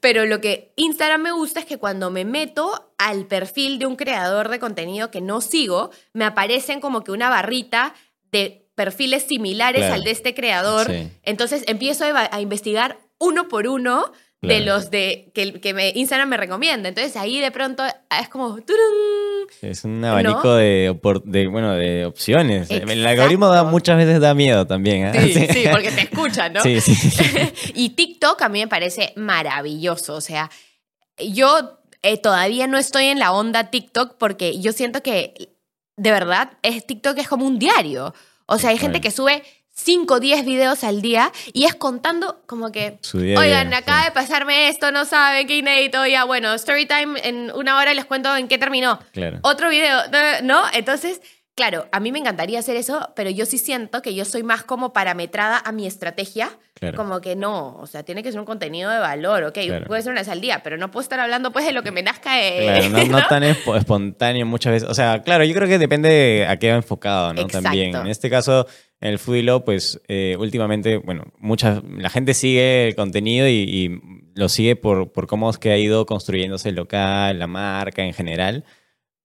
Pero 0.00 0.26
lo 0.26 0.40
que 0.40 0.72
Instagram 0.76 1.22
me 1.22 1.32
gusta 1.32 1.60
es 1.60 1.66
que 1.66 1.78
cuando 1.78 2.10
me 2.10 2.24
meto 2.24 2.92
al 2.98 3.26
perfil 3.26 3.78
de 3.78 3.86
un 3.86 3.96
creador 3.96 4.48
de 4.48 4.58
contenido 4.58 5.10
que 5.10 5.20
no 5.20 5.40
sigo, 5.40 5.90
me 6.12 6.24
aparecen 6.24 6.80
como 6.80 7.04
que 7.04 7.12
una 7.12 7.30
barrita 7.30 7.94
de 8.30 8.66
perfiles 8.74 9.24
similares 9.24 9.80
Claro. 9.80 9.94
al 9.94 10.04
de 10.04 10.10
este 10.10 10.34
creador. 10.34 10.86
Sí. 10.86 11.10
Entonces 11.24 11.64
empiezo 11.66 12.04
a 12.04 12.40
investigar 12.40 12.98
uno 13.18 13.48
por 13.48 13.66
uno 13.66 14.12
de 14.40 14.60
los 14.60 14.90
de 14.90 15.30
que, 15.34 15.60
que 15.60 15.74
me, 15.74 15.90
Instagram 15.90 16.28
me 16.28 16.36
recomienda. 16.36 16.88
Entonces 16.88 17.16
ahí 17.16 17.40
de 17.40 17.50
pronto 17.50 17.84
es 17.84 18.28
como 18.28 18.56
¡turun! 18.56 19.48
Es 19.62 19.84
un 19.84 20.04
abanico 20.04 20.54
de, 20.54 20.96
bueno, 21.50 21.72
de 21.74 22.04
opciones. 22.04 22.70
El 22.70 23.06
algoritmo 23.06 23.46
da, 23.46 23.54
Exacto. 23.54 23.70
muchas 23.70 23.96
veces 23.96 24.20
da 24.20 24.34
miedo 24.34 24.66
también. 24.66 25.06
¿ah? 25.06 25.12
Sí, 25.18 25.46
sí, 25.52 25.64
porque 25.70 25.90
te 25.90 26.02
escuchan, 26.02 26.52
¿no? 26.52 26.62
Sí, 26.62 26.80
sí, 26.80 26.94
y 27.74 27.90
TikTok 27.90 28.40
a 28.42 28.48
mí 28.48 28.60
me 28.60 28.68
parece 28.68 29.12
maravilloso. 29.16 30.14
O 30.14 30.20
sea, 30.20 30.50
yo 31.18 31.80
eh, 32.02 32.18
todavía 32.18 32.66
no 32.66 32.78
estoy 32.78 33.06
en 33.06 33.18
la 33.18 33.32
onda 33.32 33.70
TikTok 33.70 34.16
porque 34.18 34.60
yo 34.60 34.72
siento 34.72 35.02
que 35.02 35.34
de 35.96 36.12
verdad 36.12 36.52
es, 36.62 36.86
TikTok 36.86 37.18
es 37.18 37.28
como 37.28 37.46
un 37.46 37.58
diario. 37.58 38.14
O 38.46 38.58
sea, 38.58 38.70
hay 38.70 38.78
gente 38.78 39.00
que 39.00 39.10
sube 39.10 39.42
5 39.78 40.14
o 40.14 40.20
10 40.20 40.44
videos 40.44 40.82
al 40.82 41.00
día 41.02 41.32
y 41.52 41.64
es 41.64 41.74
contando 41.74 42.42
como 42.46 42.72
que, 42.72 42.98
día 43.14 43.38
oigan, 43.38 43.70
día, 43.70 43.78
acaba 43.78 44.00
sí. 44.00 44.04
de 44.06 44.10
pasarme 44.12 44.68
esto, 44.68 44.90
no 44.90 45.04
saben 45.04 45.46
qué 45.46 45.56
inédito, 45.56 46.04
ya 46.06 46.24
bueno, 46.24 46.52
story 46.54 46.86
time 46.86 47.20
en 47.22 47.52
una 47.54 47.76
hora 47.78 47.94
les 47.94 48.04
cuento 48.04 48.34
en 48.36 48.48
qué 48.48 48.58
terminó. 48.58 48.98
Claro. 49.12 49.38
Otro 49.42 49.70
video, 49.70 50.00
¿no? 50.42 50.62
Entonces, 50.72 51.20
claro, 51.58 51.86
a 51.90 51.98
mí 52.00 52.12
me 52.12 52.20
encantaría 52.20 52.60
hacer 52.60 52.76
eso, 52.76 53.10
pero 53.16 53.28
yo 53.30 53.44
sí 53.44 53.58
siento 53.58 54.00
que 54.00 54.14
yo 54.14 54.24
soy 54.24 54.42
más 54.44 54.62
como 54.62 54.92
parametrada 54.92 55.60
a 55.62 55.72
mi 55.72 55.86
estrategia. 55.86 56.50
Claro. 56.74 56.96
Como 56.96 57.20
que 57.20 57.34
no, 57.34 57.74
o 57.80 57.88
sea, 57.88 58.04
tiene 58.04 58.22
que 58.22 58.30
ser 58.30 58.38
un 58.38 58.46
contenido 58.46 58.88
de 58.88 59.00
valor, 59.00 59.42
ok, 59.42 59.58
Claro. 59.66 59.86
puede 59.88 60.00
ser 60.00 60.12
una 60.12 60.20
vez 60.20 60.28
al 60.28 60.40
día, 60.40 60.60
pero 60.62 60.76
no 60.76 60.92
puedo 60.92 61.02
estar 61.02 61.18
hablando 61.18 61.50
pues 61.50 61.66
de 61.66 61.72
lo 61.72 61.82
que 61.82 61.90
me 61.90 62.04
nazca. 62.04 62.40
eh, 62.40 62.60
Claro, 62.62 62.88
no, 63.10 63.18
no 63.18 63.26
tan 63.26 63.42
espo- 63.42 63.76
espontáneo 63.76 64.46
muchas 64.46 64.72
veces. 64.74 64.88
O 64.88 64.94
sea, 64.94 65.22
claro, 65.24 65.42
yo 65.42 65.52
creo 65.54 65.66
que 65.66 65.76
depende 65.78 66.46
a 66.48 66.56
qué 66.60 66.70
va 66.70 66.76
enfocado, 66.76 67.34
¿no? 67.34 67.40
Exacto. 67.40 67.64
También. 67.64 67.96
En 67.96 68.06
este 68.06 68.30
caso, 68.30 68.68
en 69.00 69.08
el 69.10 69.18
Foodilo, 69.18 69.64
pues 69.64 70.00
eh, 70.06 70.36
últimamente, 70.38 70.98
bueno, 70.98 71.24
mucha, 71.38 71.82
la 71.96 72.10
gente 72.10 72.32
sigue 72.32 72.86
el 72.88 72.94
contenido 72.94 73.48
y, 73.48 73.50
y 73.54 74.00
lo 74.36 74.48
sigue 74.48 74.76
por, 74.76 75.10
por 75.10 75.26
cómo 75.26 75.50
es 75.50 75.58
que 75.58 75.72
ha 75.72 75.76
ido 75.78 76.06
construyéndose 76.06 76.68
el 76.68 76.76
local, 76.76 77.40
la 77.40 77.48
marca 77.48 78.04
en 78.04 78.14
general. 78.14 78.64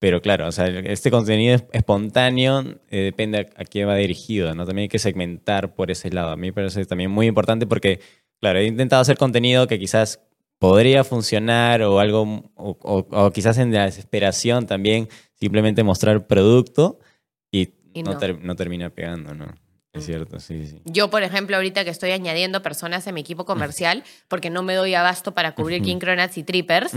Pero 0.04 0.20
claro, 0.20 0.46
o 0.46 0.52
sea, 0.52 0.66
este 0.66 1.10
contenido 1.10 1.54
es- 1.54 1.64
espontáneo 1.72 2.62
eh, 2.90 2.98
depende 3.04 3.38
a, 3.38 3.62
a 3.62 3.64
qué 3.64 3.86
va 3.86 3.94
dirigido, 3.96 4.54
¿no? 4.54 4.66
También 4.66 4.82
hay 4.84 4.88
que 4.90 4.98
segmentar 4.98 5.74
por 5.74 5.90
ese 5.90 6.10
lado. 6.10 6.28
A 6.28 6.36
mí 6.36 6.48
me 6.48 6.52
parece 6.52 6.84
también 6.84 7.10
muy 7.10 7.26
importante 7.26 7.66
porque, 7.66 8.00
claro, 8.38 8.58
he 8.58 8.66
intentado 8.66 9.00
hacer 9.00 9.16
contenido 9.16 9.66
que 9.66 9.78
quizás 9.78 10.20
podría 10.58 11.04
funcionar 11.04 11.80
o 11.80 12.00
algo, 12.00 12.50
o, 12.54 12.76
o- 12.82 13.06
o 13.10 13.30
quizás 13.30 13.56
en 13.56 13.72
la 13.72 13.86
desesperación 13.86 14.66
también 14.66 15.08
simplemente 15.32 15.82
mostrar 15.82 16.26
producto 16.26 16.98
y, 17.50 17.70
Y 17.94 18.02
no, 18.02 18.12
no. 18.12 18.18
ter- 18.18 18.44
no 18.44 18.54
termina 18.56 18.90
pegando, 18.90 19.32
¿no? 19.34 19.46
Es 19.94 20.02
Mm. 20.02 20.06
cierto, 20.06 20.38
sí, 20.38 20.66
sí. 20.66 20.82
Yo, 20.84 21.08
por 21.08 21.22
ejemplo, 21.22 21.56
ahorita 21.56 21.82
que 21.82 21.90
estoy 21.90 22.10
añadiendo 22.10 22.60
personas 22.60 23.06
en 23.06 23.14
mi 23.14 23.22
equipo 23.22 23.46
comercial, 23.46 24.04
porque 24.28 24.50
no 24.50 24.62
me 24.62 24.74
doy 24.74 24.94
abasto 24.94 25.32
para 25.32 25.54
cubrir. 25.54 25.80
King 25.80 25.96
Cronats 25.98 26.36
y 26.36 26.42
Trippers, 26.42 26.92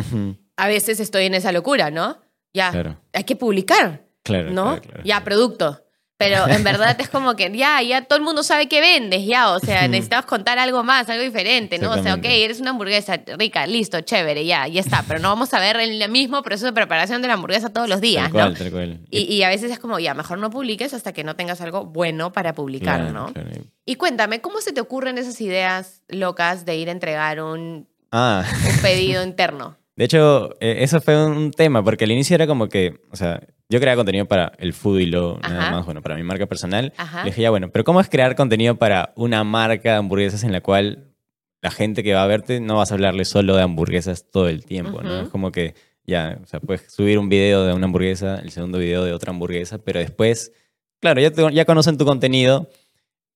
a 0.58 0.67
veces 0.67 1.00
estoy 1.00 1.24
en 1.24 1.36
esa 1.36 1.54
locura, 1.54 1.89
¿no? 1.89 2.17
Ya, 2.58 2.72
Claro, 2.72 2.98
hay 3.13 3.24
que 3.24 3.36
publicar, 3.36 4.02
claro. 4.24 4.50
¿no? 4.52 4.82
claro, 4.82 5.02
ya, 5.04 5.24
producto. 5.24 5.84
Pero 6.20 6.48
en 6.48 6.63
verdad 6.63 7.00
es 7.00 7.10
como 7.10 7.36
que 7.36 7.56
ya, 7.56 7.80
ya 7.84 8.02
todo 8.06 8.17
el 8.17 8.26
mundo 8.26 8.41
sabe 8.41 8.67
qué 8.67 8.82
vendes, 8.82 9.24
ya. 9.28 9.52
O 9.52 9.60
sea, 9.60 9.82
Ujú. 9.84 9.91
necesitamos 9.91 10.26
contar 10.26 10.58
algo 10.58 10.84
más, 10.84 11.08
algo 11.12 11.22
diferente, 11.24 11.78
¿no? 11.78 11.91
O 11.91 12.02
sea, 12.02 12.15
ok, 12.15 12.26
eres 12.26 12.60
una 12.60 12.72
hamburguesa 12.72 13.22
rica, 13.38 13.67
listo, 13.67 14.02
chévere, 14.02 14.43
ya, 14.43 14.67
ya 14.67 14.82
está. 14.82 15.04
Pero 15.08 15.20
no 15.20 15.30
vamos 15.30 15.54
a 15.54 15.60
ver 15.60 15.76
el 15.80 16.10
mismo 16.10 16.41
proceso 16.41 16.65
de 16.65 16.74
preparación 16.74 17.22
de 17.22 17.28
la 17.28 17.36
hamburguesa 17.36 17.70
todos 17.70 17.88
los 17.88 18.02
días, 18.02 18.24
Tal 18.24 18.32
cual, 18.32 18.54
¿no? 18.54 18.58
tal 18.58 18.72
cual. 18.72 19.00
Y, 19.12 19.32
y 19.32 19.43
a 19.43 19.50
veces 19.50 19.70
es 19.70 19.78
como, 19.78 20.00
ya, 20.00 20.15
mejor 20.15 20.39
no 20.39 20.50
publiques 20.50 20.91
hasta 20.96 21.13
que 21.13 21.24
no 21.24 21.36
tengas 21.36 21.62
algo 21.62 21.86
bueno 21.86 22.32
para 22.34 22.54
publicar, 22.56 23.02
Claro, 23.02 23.13
¿no? 23.13 23.34
claro. 23.34 23.52
Y 23.86 23.93
cuéntame, 23.98 24.41
¿cómo 24.41 24.60
se 24.62 24.74
te 24.74 24.82
ocurren 24.82 25.20
esas 25.20 25.39
ideas 25.39 26.02
locas 26.08 26.65
de 26.65 26.78
ir 26.78 26.89
a 26.89 26.93
entregar 26.93 27.41
un, 27.43 27.88
Ah, 28.12 28.43
un 28.74 28.82
pedido 28.82 29.24
interno? 29.32 29.78
De 29.97 30.05
hecho, 30.05 30.51
eh, 30.62 30.77
eso 30.79 31.01
fue 31.01 31.25
un 31.25 31.51
tema, 31.51 31.83
porque 31.83 32.05
al 32.05 32.12
inicio 32.12 32.36
era 32.36 32.47
como 32.47 32.69
que, 32.69 33.01
o 33.12 33.15
sea, 33.17 33.41
yo 33.67 33.79
creaba 33.81 33.97
contenido 33.97 34.25
para 34.25 34.53
el 34.60 34.71
food 34.73 34.99
y 34.99 35.05
lo 35.07 35.39
nada 35.39 35.71
más, 35.71 35.86
bueno, 35.86 36.01
para 36.01 36.15
mi 36.15 36.23
marca 36.23 36.45
personal. 36.45 36.93
Ajá. 36.95 37.23
Le 37.23 37.31
dije, 37.31 37.41
ya 37.41 37.49
bueno, 37.49 37.69
pero 37.69 37.83
¿cómo 37.83 37.99
es 37.99 38.07
crear 38.07 38.36
contenido 38.36 38.75
para 38.77 39.12
una 39.17 39.43
marca 39.43 39.91
de 39.91 39.97
hamburguesas 39.97 40.43
en 40.45 40.53
la 40.53 40.62
cual 40.62 41.13
la 41.62 41.71
gente 41.71 42.03
que 42.03 42.13
va 42.13 42.23
a 42.23 42.27
verte 42.27 42.62
no 42.62 42.77
vas 42.77 42.91
a 42.91 42.93
hablarle 42.93 43.25
solo 43.25 43.55
de 43.57 43.63
hamburguesas 43.63 44.29
todo 44.31 44.47
el 44.47 44.63
tiempo, 44.63 45.01
¿no? 45.01 45.21
Es 45.23 45.29
como 45.29 45.51
que 45.51 45.73
ya, 46.05 46.39
o 46.41 46.45
sea, 46.45 46.60
puedes 46.62 46.83
subir 46.93 47.17
un 47.19 47.27
video 47.27 47.65
de 47.65 47.73
una 47.73 47.86
hamburguesa, 47.88 48.39
el 48.39 48.51
segundo 48.51 48.77
video 48.77 49.03
de 49.03 49.12
otra 49.12 49.31
hamburguesa, 49.31 49.79
pero 49.79 49.99
después, 49.99 50.53
claro, 51.01 51.19
ya, 51.19 51.31
te- 51.31 51.51
ya 51.53 51.65
conocen 51.65 51.97
tu 51.97 52.05
contenido 52.05 52.69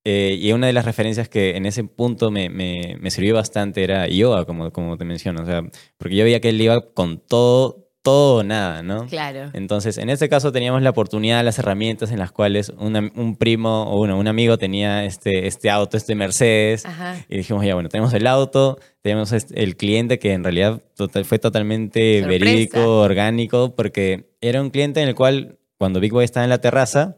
eh, 0.04 0.38
y 0.40 0.52
una 0.52 0.68
de 0.68 0.74
las 0.74 0.86
referencias 0.86 1.30
que 1.30 1.56
en 1.58 1.66
ese 1.66 1.84
punto 1.84 2.32
me, 2.32 2.50
me, 2.50 2.98
me 3.00 3.12
sirvió 3.12 3.36
bastante 3.36 3.84
era 3.84 4.08
Yoga, 4.08 4.46
como, 4.46 4.72
como 4.72 4.98
te 4.98 5.06
menciono, 5.06 5.44
o 5.44 5.46
sea, 5.46 5.64
porque 5.98 6.16
yo 6.16 6.24
veía 6.24 6.40
que 6.42 6.50
él 6.50 6.60
iba 6.62 6.82
con 6.94 7.20
todo, 7.20 7.88
todo 8.02 8.38
o 8.40 8.44
nada, 8.44 8.82
¿no? 8.82 9.06
Claro. 9.06 9.52
Entonces, 9.54 10.00
en 10.00 10.10
este 10.10 10.28
caso 10.28 10.52
teníamos 10.52 10.82
la 10.82 10.90
oportunidad, 10.90 11.46
las 11.46 11.60
herramientas 11.60 12.12
en 12.12 12.18
las 12.18 12.32
cuales 12.32 12.74
una- 12.80 13.12
un 13.16 13.36
primo 13.36 13.94
o 13.94 13.98
bueno, 13.98 14.18
un 14.18 14.28
amigo 14.28 14.58
tenía 14.58 15.06
este, 15.06 15.46
este 15.46 15.70
auto, 15.70 15.98
este 15.98 16.16
Mercedes, 16.16 16.84
Ajá. 16.88 17.24
y 17.30 17.38
dijimos, 17.38 17.64
ya 17.64 17.76
bueno, 17.76 17.90
tenemos 17.90 18.12
el 18.16 18.26
auto, 18.26 18.80
tenemos 19.04 19.32
el 19.32 19.78
cliente 19.78 20.18
que 20.18 20.34
en 20.34 20.44
realidad 20.44 20.82
total- 20.96 21.26
fue 21.26 21.38
totalmente 21.38 22.22
Sorpresa. 22.22 22.44
verídico, 22.46 23.02
orgánico, 23.02 23.76
porque 23.76 24.32
era 24.42 24.62
un 24.64 24.72
cliente 24.72 25.00
en 25.04 25.10
el 25.10 25.14
cual 25.14 25.60
cuando 25.78 26.00
Big 26.00 26.12
Boy 26.12 26.26
estaba 26.26 26.44
en 26.44 26.50
la 26.50 26.60
terraza, 26.62 27.18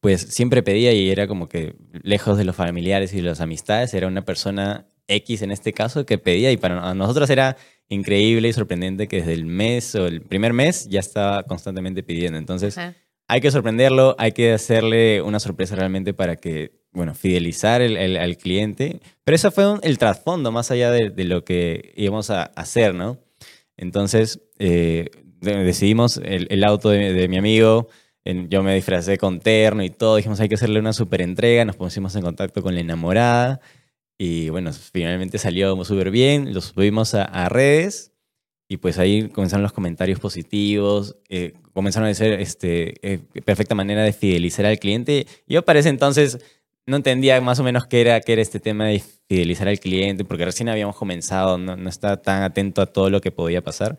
pues 0.00 0.20
siempre 0.22 0.62
pedía 0.62 0.92
y 0.92 1.10
era 1.10 1.26
como 1.26 1.48
que 1.48 1.74
lejos 2.02 2.36
de 2.38 2.44
los 2.44 2.56
familiares 2.56 3.12
y 3.12 3.16
de 3.16 3.22
las 3.22 3.40
amistades, 3.40 3.94
era 3.94 4.06
una 4.06 4.24
persona 4.24 4.86
X 5.08 5.42
en 5.42 5.50
este 5.52 5.72
caso 5.72 6.04
que 6.06 6.18
pedía 6.18 6.50
y 6.52 6.56
para 6.56 6.94
nosotros 6.94 7.30
era 7.30 7.56
increíble 7.88 8.48
y 8.48 8.52
sorprendente 8.52 9.06
que 9.06 9.18
desde 9.18 9.32
el 9.34 9.46
mes 9.46 9.94
o 9.94 10.06
el 10.06 10.20
primer 10.22 10.52
mes 10.52 10.88
ya 10.88 11.00
estaba 11.00 11.44
constantemente 11.44 12.02
pidiendo. 12.02 12.38
Entonces, 12.38 12.76
Ajá. 12.76 12.96
hay 13.28 13.40
que 13.40 13.50
sorprenderlo, 13.52 14.16
hay 14.18 14.32
que 14.32 14.52
hacerle 14.52 15.22
una 15.22 15.38
sorpresa 15.38 15.76
realmente 15.76 16.12
para 16.12 16.34
que, 16.36 16.72
bueno, 16.90 17.14
fidelizar 17.14 17.82
el- 17.82 17.96
el- 17.96 18.16
al 18.16 18.36
cliente. 18.36 18.98
Pero 19.22 19.36
eso 19.36 19.52
fue 19.52 19.70
un- 19.74 19.80
el 19.84 19.98
trasfondo 19.98 20.50
más 20.50 20.72
allá 20.72 20.90
de, 20.90 21.10
de 21.10 21.24
lo 21.24 21.44
que 21.44 21.92
íbamos 21.96 22.30
a 22.30 22.42
hacer, 22.42 22.92
¿no? 22.94 23.18
Entonces, 23.76 24.40
eh, 24.58 25.10
de- 25.40 25.62
decidimos 25.64 26.16
el, 26.16 26.46
el 26.50 26.64
auto 26.64 26.88
de, 26.90 27.12
de 27.12 27.28
mi 27.28 27.36
amigo, 27.36 27.88
en- 28.26 28.48
yo 28.50 28.62
me 28.62 28.74
disfracé 28.74 29.18
con 29.18 29.40
terno 29.40 29.82
y 29.82 29.90
todo, 29.90 30.16
dijimos 30.16 30.40
hay 30.40 30.48
que 30.48 30.56
hacerle 30.56 30.80
una 30.80 30.92
super 30.92 31.22
entrega, 31.22 31.64
nos 31.64 31.76
pusimos 31.76 32.14
en 32.16 32.22
contacto 32.22 32.62
con 32.62 32.74
la 32.74 32.80
enamorada 32.80 33.60
y 34.18 34.48
bueno, 34.50 34.72
finalmente 34.72 35.38
salió 35.38 35.82
súper 35.84 36.10
bien, 36.10 36.54
lo 36.54 36.60
subimos 36.60 37.14
a, 37.14 37.24
a 37.24 37.48
redes 37.48 38.12
y 38.68 38.78
pues 38.78 38.98
ahí 38.98 39.28
comenzaron 39.28 39.62
los 39.62 39.72
comentarios 39.72 40.18
positivos, 40.18 41.16
eh, 41.28 41.54
comenzaron 41.72 42.08
a 42.08 42.14
ser 42.14 42.40
este, 42.40 42.94
eh, 43.02 43.20
perfecta 43.44 43.74
manera 43.74 44.02
de 44.02 44.12
fidelizar 44.12 44.66
al 44.66 44.78
cliente. 44.78 45.26
Yo 45.46 45.64
para 45.64 45.78
ese 45.78 45.88
entonces 45.90 46.38
no 46.86 46.96
entendía 46.96 47.40
más 47.40 47.58
o 47.60 47.64
menos 47.64 47.86
qué 47.86 48.00
era, 48.00 48.20
qué 48.20 48.32
era 48.34 48.42
este 48.42 48.58
tema 48.60 48.86
de 48.86 49.02
fidelizar 49.28 49.68
al 49.68 49.78
cliente, 49.78 50.24
porque 50.24 50.44
recién 50.44 50.68
habíamos 50.68 50.96
comenzado, 50.96 51.58
no, 51.58 51.76
no 51.76 51.88
estaba 51.88 52.16
tan 52.22 52.42
atento 52.42 52.82
a 52.82 52.86
todo 52.86 53.10
lo 53.10 53.20
que 53.20 53.30
podía 53.32 53.62
pasar. 53.62 53.98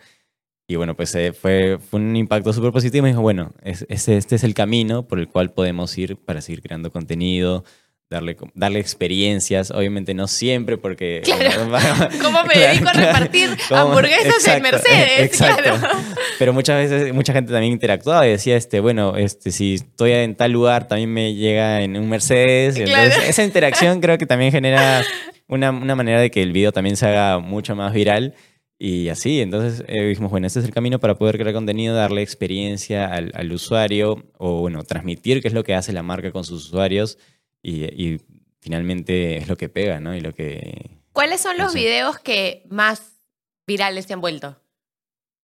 Y 0.67 0.75
bueno, 0.75 0.95
pues 0.95 1.15
eh, 1.15 1.31
fue, 1.31 1.79
fue 1.79 1.99
un 1.99 2.15
impacto 2.15 2.51
súper 2.51 2.71
positivo. 2.73 3.03
Me 3.03 3.09
dijo, 3.09 3.21
bueno, 3.21 3.53
es- 3.63 3.85
es- 3.89 4.07
este 4.09 4.35
es 4.35 4.43
el 4.43 4.53
camino 4.53 5.07
por 5.07 5.19
el 5.19 5.27
cual 5.29 5.51
podemos 5.53 5.97
ir 5.97 6.17
para 6.17 6.41
seguir 6.41 6.61
creando 6.61 6.91
contenido, 6.91 7.63
darle, 8.09 8.35
darle 8.53 8.79
experiencias. 8.79 9.71
Obviamente 9.71 10.13
no 10.13 10.27
siempre, 10.27 10.77
porque... 10.77 11.21
Claro. 11.23 11.69
¿Cómo 12.21 12.43
me 12.43 12.53
Claro, 12.53 12.67
dedico 12.73 12.89
a 12.89 12.93
repartir 12.93 13.49
hamburguesas 13.69 14.45
en 14.47 14.61
Mercedes? 14.61 15.19
exacto. 15.21 15.63
Claro. 15.63 15.97
Pero 16.37 16.51
muchas 16.53 16.77
veces, 16.89 17.13
mucha 17.13 17.31
gente 17.31 17.53
también 17.53 17.71
interactuaba 17.71 18.27
y 18.27 18.31
decía, 18.31 18.57
este, 18.57 18.81
bueno, 18.81 19.15
este, 19.15 19.51
si 19.51 19.75
estoy 19.75 20.11
en 20.11 20.35
tal 20.35 20.51
lugar, 20.51 20.89
también 20.89 21.13
me 21.13 21.33
llega 21.33 21.81
en 21.81 21.95
un 21.97 22.09
Mercedes. 22.09 22.77
Y. 22.77 22.81
Entonces, 22.81 23.29
esa 23.29 23.43
interacción 23.45 24.01
creo 24.01 24.17
que 24.17 24.25
también 24.25 24.51
genera 24.51 25.01
una, 25.47 25.71
una 25.71 25.95
manera 25.95 26.19
de 26.19 26.29
que 26.29 26.41
el 26.43 26.51
video 26.51 26.73
también 26.73 26.97
se 26.97 27.07
haga 27.07 27.39
mucho 27.39 27.73
más 27.73 27.93
viral. 27.93 28.35
Y 28.79 29.09
así, 29.09 29.41
entonces 29.41 29.83
eh, 29.87 30.03
dijimos, 30.05 30.29
bueno, 30.29 30.45
este 30.45 30.59
es 30.59 30.65
el 30.65 30.71
camino 30.73 30.99
para 30.99 31.15
poder 31.17 31.37
crear 31.37 31.53
contenido, 31.53 31.95
darle 31.95 32.21
experiencia 32.21 33.07
al, 33.11 33.31
al 33.33 33.51
usuario 33.51 34.23
o, 34.37 34.59
bueno, 34.61 34.83
transmitir 34.83 35.41
qué 35.41 35.47
es 35.47 35.53
lo 35.55 35.63
que 35.63 35.73
hace 35.73 35.93
la 35.93 36.03
marca 36.03 36.31
con 36.31 36.43
sus 36.43 36.65
usuarios 36.67 37.17
y, 37.63 37.85
y 37.85 38.21
finalmente 38.59 39.37
es 39.37 39.47
lo 39.47 39.57
que 39.57 39.67
pega, 39.69 39.99
¿no? 39.99 40.15
Y 40.15 40.21
lo 40.21 40.33
que... 40.33 40.99
¿Cuáles 41.11 41.41
son 41.41 41.57
los 41.57 41.67
No 41.67 41.71
sé. 41.71 41.79
videos 41.79 42.19
que 42.19 42.63
más 42.69 43.19
virales 43.65 44.05
te 44.05 44.13
han 44.13 44.21
vuelto? 44.21 44.61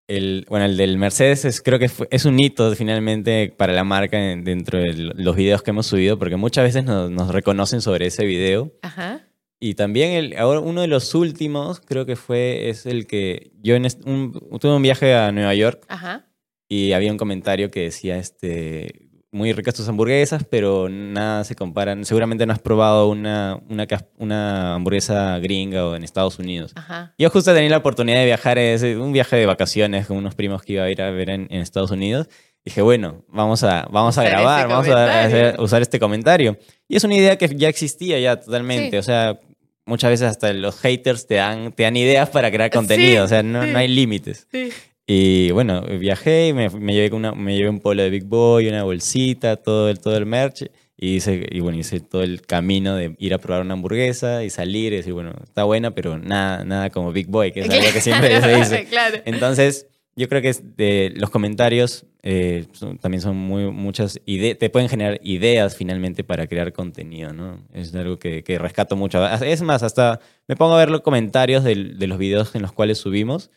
El, 0.07 0.45
bueno, 0.49 0.65
el 0.65 0.77
del 0.77 0.97
Mercedes 0.97 1.43
es, 1.45 1.61
creo 1.61 1.79
que 1.79 1.89
fue- 1.89 2.07
es 2.11 2.25
un 2.25 2.39
hito 2.39 2.75
finalmente 2.75 3.51
para 3.57 3.73
la 3.73 3.83
marca 3.83 4.31
en- 4.31 4.43
dentro 4.43 4.77
de 4.79 4.93
los 4.93 5.35
videos 5.35 5.63
que 5.63 5.71
hemos 5.71 5.87
subido, 5.87 6.19
porque 6.19 6.35
muchas 6.35 6.65
veces 6.65 6.83
nos, 6.83 7.09
nos 7.09 7.29
reconocen 7.33 7.81
sobre 7.81 8.05
ese 8.07 8.25
video. 8.25 8.71
Ajá. 8.83 9.21
Y 9.65 9.75
también 9.75 10.11
el, 10.11 10.37
ahora 10.37 10.59
uno 10.59 10.81
de 10.81 10.87
los 10.87 11.15
últimos, 11.15 11.79
creo 11.79 12.05
que 12.05 12.17
fue, 12.17 12.67
es 12.69 12.85
el 12.85 13.07
que 13.07 13.51
yo 13.61 13.75
en 13.75 13.85
est- 13.85 14.05
un- 14.05 14.33
tuve 14.59 14.75
un 14.75 14.81
viaje 14.81 15.13
a 15.15 15.31
Nueva 15.31 15.53
York 15.55 15.85
Ajá. 15.87 16.25
y 16.67 16.91
había 16.91 17.11
un 17.13 17.17
comentario 17.17 17.71
que 17.71 17.83
decía, 17.83 18.17
este, 18.17 19.07
muy 19.31 19.53
ricas 19.53 19.73
tus 19.73 19.87
hamburguesas, 19.87 20.43
pero 20.49 20.89
nada 20.89 21.45
se 21.45 21.55
comparan. 21.55 22.03
Seguramente 22.03 22.45
no 22.45 22.51
has 22.51 22.59
probado 22.59 23.07
una, 23.09 23.57
una, 23.69 23.87
una 24.17 24.75
hamburguesa 24.75 25.39
gringa 25.39 25.87
o 25.87 25.95
en 25.95 26.03
Estados 26.03 26.39
Unidos. 26.39 26.73
Ajá. 26.75 27.13
Yo 27.17 27.29
justo 27.29 27.53
tenía 27.53 27.69
la 27.69 27.77
oportunidad 27.77 28.19
de 28.19 28.25
viajar, 28.25 28.57
ese- 28.57 28.97
un 28.97 29.13
viaje 29.13 29.37
de 29.37 29.45
vacaciones 29.45 30.07
con 30.07 30.17
unos 30.17 30.35
primos 30.35 30.61
que 30.61 30.73
iba 30.73 30.83
a 30.83 30.91
ir 30.91 31.01
a 31.01 31.09
ver 31.11 31.29
en, 31.29 31.47
en 31.49 31.61
Estados 31.61 31.89
Unidos. 31.91 32.27
Dije, 32.65 32.81
bueno, 32.81 33.23
vamos 33.29 33.63
a, 33.63 33.87
vamos 33.91 34.17
a 34.17 34.23
grabar, 34.23 34.59
este 34.61 34.73
vamos 34.73 34.87
a 34.87 34.91
comentario. 34.91 35.25
hacer- 35.47 35.59
usar 35.61 35.81
este 35.81 35.99
comentario. 35.99 36.57
Y 36.89 36.97
es 36.97 37.03
una 37.05 37.15
idea 37.15 37.37
que 37.37 37.47
ya 37.55 37.69
existía 37.69 38.19
ya 38.19 38.39
totalmente. 38.41 38.91
Sí. 38.91 38.97
O 38.97 39.03
sea, 39.03 39.39
muchas 39.85 40.09
veces 40.11 40.27
hasta 40.27 40.53
los 40.53 40.79
haters 40.79 41.27
te 41.27 41.35
dan, 41.35 41.71
te 41.73 41.83
dan 41.83 41.95
ideas 41.95 42.29
para 42.29 42.51
crear 42.51 42.71
contenido. 42.71 43.25
o 43.25 43.27
sea, 43.27 43.43
no, 43.43 43.63
sí. 43.63 43.71
no 43.71 43.77
hay 43.77 43.87
límites. 43.87 44.47
Sí. 44.51 44.69
Y 45.05 45.51
bueno, 45.51 45.81
viajé 45.81 46.47
y 46.47 46.53
me, 46.53 46.69
me 46.69 46.93
llevé, 46.93 47.13
una, 47.15 47.33
me 47.33 47.55
llevé 47.55 47.69
un 47.69 47.79
polo 47.79 48.03
de 48.03 48.09
Big 48.09 48.23
Boy, 48.23 48.67
una 48.67 48.83
bolsita, 48.83 49.57
todo 49.57 49.89
el, 49.89 49.99
todo 49.99 50.15
el 50.15 50.25
merch. 50.25 50.65
Y 50.95 51.15
hice, 51.15 51.45
y 51.51 51.59
bueno, 51.59 51.77
hice 51.77 51.99
todo 51.99 52.23
el 52.23 52.41
camino 52.43 52.95
de 52.95 53.15
ir 53.17 53.33
a 53.33 53.37
probar 53.37 53.63
una 53.63 53.73
hamburguesa 53.73 54.43
y 54.43 54.49
salir 54.49 54.93
y 54.93 54.97
decir, 54.97 55.11
bueno, 55.11 55.33
está 55.43 55.65
buena, 55.65 55.91
pero 55.91 56.17
nada, 56.17 56.63
nada 56.63 56.89
como 56.91 57.11
Big 57.11 57.27
Boy, 57.27 57.51
que 57.51 57.61
es 57.61 57.69
algo 57.69 57.91
que 57.91 57.99
siempre 57.99 58.41
se 58.41 58.55
dice. 58.55 58.85
Claro. 58.89 59.17
Entonces, 59.25 59.87
yo 60.15 60.29
creo 60.29 60.41
que 60.41 60.49
es 60.49 60.75
de 60.77 61.11
los 61.15 61.29
comentarios 61.29 62.05
eh, 62.21 62.67
son- 62.73 62.97
también 62.99 63.21
son 63.21 63.35
muy, 63.35 63.69
muchas 63.71 64.19
ideas, 64.25 64.57
te 64.57 64.69
pueden 64.69 64.87
generar 64.89 65.19
ideas 65.23 65.75
finalmente 65.75 66.23
para 66.23 66.47
crear 66.47 66.71
contenido, 66.71 67.33
¿no? 67.33 67.65
Es 67.73 67.93
algo 67.95 68.17
que, 68.19 68.43
que 68.43 68.57
rescato 68.59 68.95
mucho. 68.95 69.25
Es 69.43 69.61
más, 69.61 69.83
hasta 69.83 70.19
me 70.47 70.55
pongo 70.55 70.75
a 70.75 70.77
ver 70.79 70.89
los 70.91 71.01
comentarios 71.01 71.63
de 71.63 71.75
los 72.07 72.17
videos 72.17 72.55
en 72.55 72.61
los 72.61 72.71
cuales 72.71 72.97
subimos, 72.99 73.49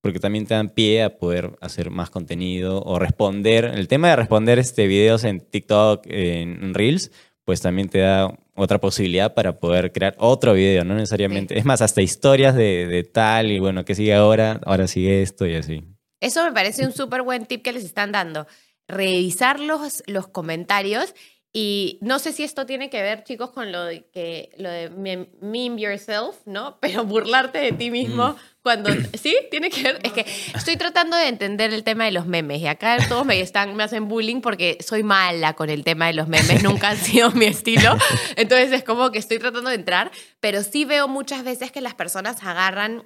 porque 0.00 0.18
también 0.20 0.46
te 0.46 0.54
dan 0.54 0.70
pie 0.70 1.02
a 1.04 1.16
poder 1.18 1.52
hacer 1.60 1.90
más 1.90 2.10
contenido 2.10 2.82
o 2.82 2.98
responder. 2.98 3.64
El 3.66 3.88
tema 3.88 4.08
de 4.10 4.16
responder 4.16 4.58
este 4.58 4.86
videos 4.86 5.24
en 5.24 5.40
TikTok, 5.40 6.04
en 6.08 6.74
Reels, 6.74 7.10
pues 7.44 7.60
también 7.60 7.88
te 7.88 7.98
da 7.98 8.36
otra 8.54 8.78
posibilidad 8.80 9.34
para 9.34 9.58
poder 9.58 9.92
crear 9.92 10.14
otro 10.18 10.54
video, 10.54 10.84
no 10.84 10.94
necesariamente. 10.94 11.58
Es 11.58 11.64
más, 11.64 11.82
hasta 11.82 12.02
historias 12.02 12.54
de, 12.54 12.86
de 12.86 13.04
tal 13.04 13.50
y 13.52 13.58
bueno, 13.60 13.84
que 13.84 13.94
sigue 13.94 14.14
ahora, 14.14 14.60
ahora 14.64 14.86
sigue 14.88 15.22
esto 15.22 15.46
y 15.46 15.54
así. 15.54 15.82
Eso 16.22 16.42
me 16.44 16.52
parece 16.52 16.86
un 16.86 16.92
súper 16.92 17.22
buen 17.22 17.44
tip 17.46 17.62
que 17.62 17.72
les 17.72 17.84
están 17.84 18.12
dando. 18.12 18.46
Revisar 18.88 19.60
los, 19.60 20.02
los 20.06 20.28
comentarios 20.28 21.14
y 21.54 21.98
no 22.00 22.18
sé 22.18 22.32
si 22.32 22.44
esto 22.44 22.64
tiene 22.64 22.88
que 22.88 23.02
ver, 23.02 23.24
chicos, 23.24 23.50
con 23.50 23.72
lo 23.72 23.84
de, 23.84 24.08
que, 24.10 24.52
lo 24.56 24.70
de 24.70 24.90
mem- 24.90 25.28
meme 25.42 25.78
yourself, 25.78 26.36
¿no? 26.46 26.78
Pero 26.80 27.04
burlarte 27.04 27.58
de 27.58 27.72
ti 27.72 27.90
mismo 27.90 28.36
cuando... 28.62 28.90
¿Sí? 29.20 29.36
¿Tiene 29.50 29.68
que 29.68 29.82
ver? 29.82 29.98
Es 30.02 30.12
que 30.12 30.24
estoy 30.54 30.76
tratando 30.78 31.14
de 31.14 31.28
entender 31.28 31.74
el 31.74 31.84
tema 31.84 32.06
de 32.06 32.12
los 32.12 32.26
memes 32.26 32.60
y 32.62 32.66
acá 32.68 32.96
todos 33.06 33.26
me, 33.26 33.38
están, 33.40 33.76
me 33.76 33.82
hacen 33.82 34.08
bullying 34.08 34.40
porque 34.40 34.78
soy 34.80 35.02
mala 35.02 35.52
con 35.52 35.68
el 35.68 35.84
tema 35.84 36.06
de 36.06 36.14
los 36.14 36.26
memes, 36.26 36.62
nunca 36.62 36.88
han 36.88 36.96
sido 36.96 37.30
mi 37.32 37.44
estilo. 37.44 37.98
Entonces 38.36 38.72
es 38.72 38.82
como 38.82 39.10
que 39.10 39.18
estoy 39.18 39.38
tratando 39.38 39.68
de 39.68 39.76
entrar, 39.76 40.10
pero 40.40 40.62
sí 40.62 40.86
veo 40.86 41.06
muchas 41.06 41.44
veces 41.44 41.70
que 41.70 41.82
las 41.82 41.94
personas 41.94 42.42
agarran 42.42 43.04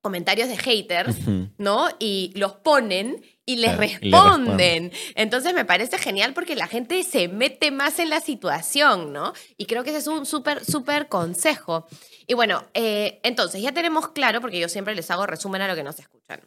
comentarios 0.00 0.48
de 0.48 0.56
haters. 0.56 1.16
¿no? 1.58 1.88
Y 1.98 2.32
los 2.34 2.52
ponen 2.56 3.24
y 3.44 3.56
les 3.56 3.76
Claro, 3.76 3.84
y 4.00 4.10
le 4.10 4.18
responden. 4.18 4.92
Entonces 5.14 5.54
me 5.54 5.64
parece 5.64 5.98
genial 5.98 6.34
porque 6.34 6.54
la 6.54 6.66
gente 6.66 7.02
se 7.02 7.28
mete 7.28 7.70
más 7.70 7.98
en 7.98 8.10
la 8.10 8.20
situación, 8.20 9.12
¿no? 9.12 9.32
Y 9.56 9.66
creo 9.66 9.84
que 9.84 9.90
ese 9.90 10.00
es 10.00 10.06
un 10.06 10.26
súper, 10.26 10.64
súper 10.64 11.08
consejo. 11.08 11.86
Y 12.26 12.34
bueno, 12.34 12.64
eh, 12.74 13.20
entonces 13.22 13.62
ya 13.62 13.72
tenemos 13.72 14.08
claro, 14.08 14.40
porque 14.40 14.60
yo 14.60 14.68
siempre 14.68 14.94
les 14.94 15.10
hago 15.10 15.26
resumen 15.26 15.62
a 15.62 15.68
lo 15.68 15.74
que 15.74 15.82
nos 15.82 15.98
escuchan. 15.98 16.40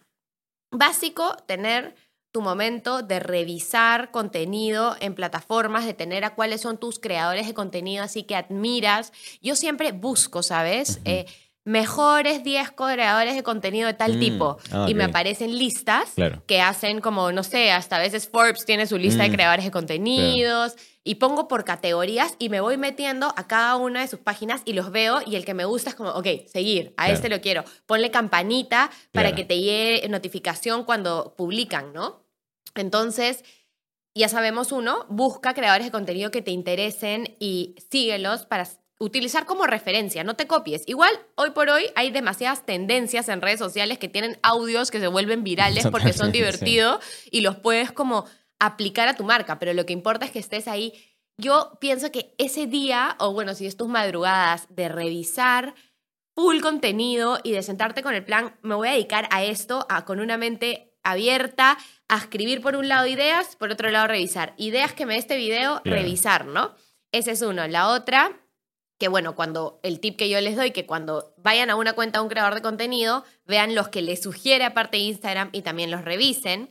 Básico, 0.71 1.35
tener 1.47 1.95
tu 2.31 2.41
momento 2.41 3.01
de 3.01 3.19
revisar 3.19 4.11
contenido 4.11 4.95
en 5.01 5.15
plataformas, 5.15 5.85
de 5.85 5.93
tener 5.93 6.23
a 6.23 6.33
cuáles 6.33 6.61
son 6.61 6.77
tus 6.77 6.99
creadores 6.99 7.45
de 7.45 7.53
contenido, 7.53 8.03
así 8.03 8.23
que 8.23 8.35
admiras. 8.35 9.11
Yo 9.41 9.55
siempre 9.55 9.91
busco, 9.91 10.41
¿sabes? 10.43 11.01
Eh, 11.03 11.25
mejores 11.63 12.43
10 12.43 12.71
creadores 12.71 13.35
de 13.35 13.43
contenido 13.43 13.85
de 13.87 13.93
tal 13.93 14.15
Mm, 14.17 14.19
tipo. 14.19 14.57
ah, 14.71 14.85
Y 14.89 14.93
me 14.95 15.03
aparecen 15.03 15.57
listas 15.57 16.11
Claro. 16.15 16.43
que 16.47 16.59
hacen 16.61 17.01
como, 17.01 17.31
no 17.31 17.43
sé, 17.43 17.71
hasta 17.71 17.97
a 17.97 17.99
veces 17.99 18.27
Forbes 18.27 18.65
tiene 18.65 18.87
su 18.87 18.97
lista 18.97 19.23
de 19.23 19.29
Mm, 19.29 19.33
creadores 19.33 19.65
de 19.65 19.71
contenidos 19.71 20.75
y 21.03 21.15
pongo 21.15 21.47
por 21.47 21.63
categorías 21.63 22.35
y 22.39 22.49
me 22.49 22.61
voy 22.61 22.77
metiendo 22.77 23.33
a 23.37 23.47
cada 23.47 23.75
una 23.75 24.01
de 24.01 24.07
sus 24.07 24.19
páginas 24.19 24.61
y 24.65 24.73
los 24.73 24.91
veo 24.91 25.21
y 25.25 25.35
el 25.35 25.45
que 25.45 25.53
me 25.53 25.65
gusta 25.65 25.91
es 25.91 25.95
como, 25.95 26.09
ok, 26.11 26.27
seguir, 26.51 26.93
a 26.97 27.03
Claro. 27.05 27.13
este 27.13 27.29
lo 27.29 27.41
quiero. 27.41 27.63
Ponle 27.85 28.09
campanita 28.11 28.89
para 29.11 29.35
que 29.35 29.43
te 29.43 29.59
llegue 29.59 30.07
notificación 30.09 30.83
cuando 30.83 31.35
publican, 31.37 31.93
¿no? 31.93 32.23
Entonces, 32.75 33.43
ya 34.15 34.29
sabemos 34.29 34.71
uno, 34.71 35.05
busca 35.09 35.53
creadores 35.53 35.85
de 35.85 35.91
contenido 35.91 36.31
que 36.31 36.41
te 36.41 36.51
interesen 36.51 37.35
y 37.39 37.75
síguelos 37.89 38.45
para 38.45 38.65
utilizar 39.01 39.45
como 39.45 39.65
referencia, 39.65 40.23
no 40.23 40.35
te 40.35 40.45
copies. 40.47 40.83
Igual, 40.85 41.11
hoy 41.35 41.49
por 41.51 41.69
hoy 41.69 41.89
hay 41.95 42.11
demasiadas 42.11 42.65
tendencias 42.65 43.29
en 43.29 43.41
redes 43.41 43.59
sociales 43.59 43.97
que 43.97 44.07
tienen 44.07 44.37
audios 44.43 44.91
que 44.91 44.99
se 44.99 45.07
vuelven 45.07 45.43
virales 45.43 45.87
porque 45.87 46.13
son 46.13 46.31
Totalmente, 46.31 46.37
sí. 46.57 46.65
divertidos 46.65 47.03
y 47.31 47.41
los 47.41 47.55
puedes 47.57 47.91
como 47.91 48.25
aplicar 48.59 49.07
a 49.07 49.15
tu 49.15 49.23
marca, 49.23 49.57
pero 49.57 49.73
lo 49.73 49.85
que 49.87 49.93
importa 49.93 50.25
es 50.25 50.31
que 50.31 50.39
estés 50.39 50.67
ahí. 50.67 50.93
Yo 51.37 51.77
pienso 51.81 52.11
que 52.11 52.35
ese 52.37 52.67
día, 52.67 53.15
o 53.19 53.33
bueno, 53.33 53.55
si 53.55 53.65
es 53.65 53.75
tus 53.75 53.87
madrugadas, 53.87 54.67
de 54.69 54.87
revisar 54.87 55.73
full 56.35 56.59
contenido 56.61 57.39
y 57.43 57.53
de 57.53 57.63
sentarte 57.63 58.03
con 58.03 58.13
el 58.13 58.23
plan, 58.23 58.55
me 58.61 58.75
voy 58.75 58.87
a 58.89 58.91
dedicar 58.91 59.27
a 59.31 59.43
esto, 59.43 59.87
a, 59.89 60.05
con 60.05 60.19
una 60.19 60.37
mente 60.37 60.93
abierta, 61.03 61.77
a 62.07 62.17
escribir 62.17 62.61
por 62.61 62.75
un 62.75 62.87
lado 62.87 63.07
ideas, 63.07 63.55
por 63.55 63.71
otro 63.71 63.89
lado 63.89 64.07
revisar. 64.07 64.53
Ideas 64.57 64.93
que 64.93 65.07
me 65.07 65.13
dé 65.13 65.19
este 65.19 65.37
video, 65.37 65.81
Claro. 65.81 65.97
revisar, 65.99 66.45
¿no? 66.45 66.75
Ese 67.11 67.31
es 67.31 67.41
uno. 67.41 67.67
La 67.67 67.87
otra, 67.89 68.31
que 69.01 69.07
bueno, 69.07 69.33
cuando 69.33 69.79
el 69.81 69.99
tip 69.99 70.15
que 70.15 70.29
yo 70.29 70.39
les 70.41 70.55
doy, 70.55 70.69
que 70.69 70.85
cuando 70.85 71.33
vayan 71.37 71.71
a 71.71 71.75
una 71.75 71.93
cuenta 71.93 72.19
de 72.19 72.23
un 72.23 72.29
creador 72.29 72.53
de 72.53 72.61
contenido, 72.61 73.23
vean 73.47 73.73
los 73.73 73.89
que 73.89 74.03
les 74.03 74.21
sugiere 74.21 74.63
aparte 74.63 74.97
de 74.97 75.03
Instagram 75.05 75.49
y 75.53 75.63
también 75.63 75.89
los 75.89 76.05
revisen. 76.05 76.69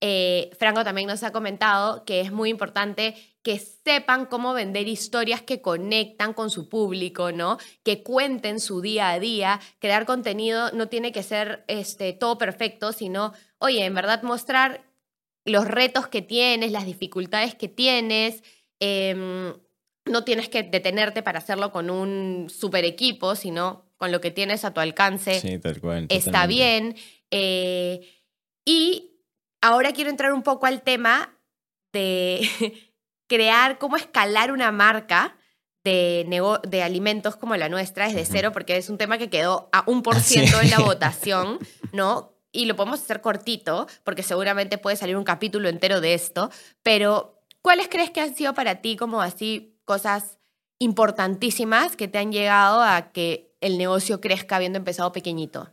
Eh, 0.00 0.48
Franco 0.58 0.84
también 0.84 1.06
nos 1.06 1.22
ha 1.22 1.32
comentado 1.32 2.06
que 2.06 2.22
es 2.22 2.32
muy 2.32 2.48
importante 2.48 3.14
que 3.42 3.58
sepan 3.58 4.24
cómo 4.24 4.54
vender 4.54 4.88
historias 4.88 5.42
que 5.42 5.60
conectan 5.60 6.32
con 6.32 6.48
su 6.48 6.70
público, 6.70 7.30
¿no? 7.30 7.58
Que 7.82 8.02
cuenten 8.02 8.58
su 8.58 8.80
día 8.80 9.10
a 9.10 9.20
día. 9.20 9.60
Crear 9.78 10.06
contenido 10.06 10.72
no 10.72 10.88
tiene 10.88 11.12
que 11.12 11.22
ser 11.22 11.62
este, 11.68 12.14
todo 12.14 12.38
perfecto, 12.38 12.94
sino, 12.94 13.34
oye, 13.58 13.84
en 13.84 13.92
verdad 13.92 14.22
mostrar 14.22 14.86
los 15.44 15.68
retos 15.68 16.08
que 16.08 16.22
tienes, 16.22 16.72
las 16.72 16.86
dificultades 16.86 17.54
que 17.54 17.68
tienes. 17.68 18.42
em, 18.80 19.52
no 20.06 20.24
tienes 20.24 20.48
que 20.48 20.62
detenerte 20.62 21.22
para 21.22 21.38
hacerlo 21.38 21.72
con 21.72 21.90
un 21.90 22.48
super 22.48 22.84
equipo, 22.84 23.34
sino 23.36 23.84
con 23.96 24.12
lo 24.12 24.20
que 24.20 24.30
tienes 24.30 24.64
a 24.64 24.72
tu 24.74 24.80
alcance 24.80 25.40
Sí, 25.40 25.58
tal 25.58 25.80
cual. 25.80 26.06
está 26.08 26.46
bien. 26.46 26.96
eh, 27.30 28.00
y 28.64 29.12
ahora 29.60 29.92
quiero 29.92 30.10
entrar 30.10 30.32
un 30.32 30.42
poco 30.42 30.66
al 30.66 30.82
tema 30.82 31.38
de 31.92 32.40
crear, 33.28 33.78
cómo 33.78 33.96
escalar 33.96 34.52
una 34.52 34.70
marca 34.72 35.36
de, 35.84 36.24
nego- 36.28 36.60
de 36.62 36.82
alimentos 36.82 37.36
como 37.36 37.56
la 37.56 37.68
nuestra 37.68 38.06
desde 38.06 38.22
Ujú. 38.22 38.30
cero, 38.32 38.52
porque 38.52 38.76
es 38.76 38.88
un 38.90 38.98
tema 38.98 39.18
que 39.18 39.30
quedó 39.30 39.68
a 39.72 39.84
un 39.86 40.02
por 40.02 40.16
Ah, 40.16 40.20
ciento 40.20 40.60
en 40.60 40.70
la 40.70 40.80
votación, 40.84 41.58
¿no? 41.92 42.32
Y 42.52 42.66
lo 42.66 42.74
podemos 42.74 43.00
hacer 43.00 43.20
cortito, 43.20 43.86
porque 44.02 44.22
seguramente 44.22 44.78
puede 44.78 44.96
salir 44.96 45.16
un 45.16 45.24
capítulo 45.24 45.68
entero 45.68 46.00
de 46.00 46.14
esto, 46.14 46.50
pero 46.82 47.40
¿cuáles 47.62 47.88
crees 47.88 48.10
que 48.10 48.20
han 48.20 48.34
sido 48.34 48.54
para 48.54 48.76
ti 48.80 48.96
como 48.96 49.20
así 49.20 49.75
cosas 49.86 50.38
importantísimas 50.78 51.96
que 51.96 52.08
te 52.08 52.18
han 52.18 52.32
llegado 52.32 52.82
a 52.82 53.12
que 53.12 53.56
el 53.62 53.78
negocio 53.78 54.20
crezca 54.20 54.56
habiendo 54.56 54.78
empezado 54.78 55.12
pequeñito? 55.12 55.70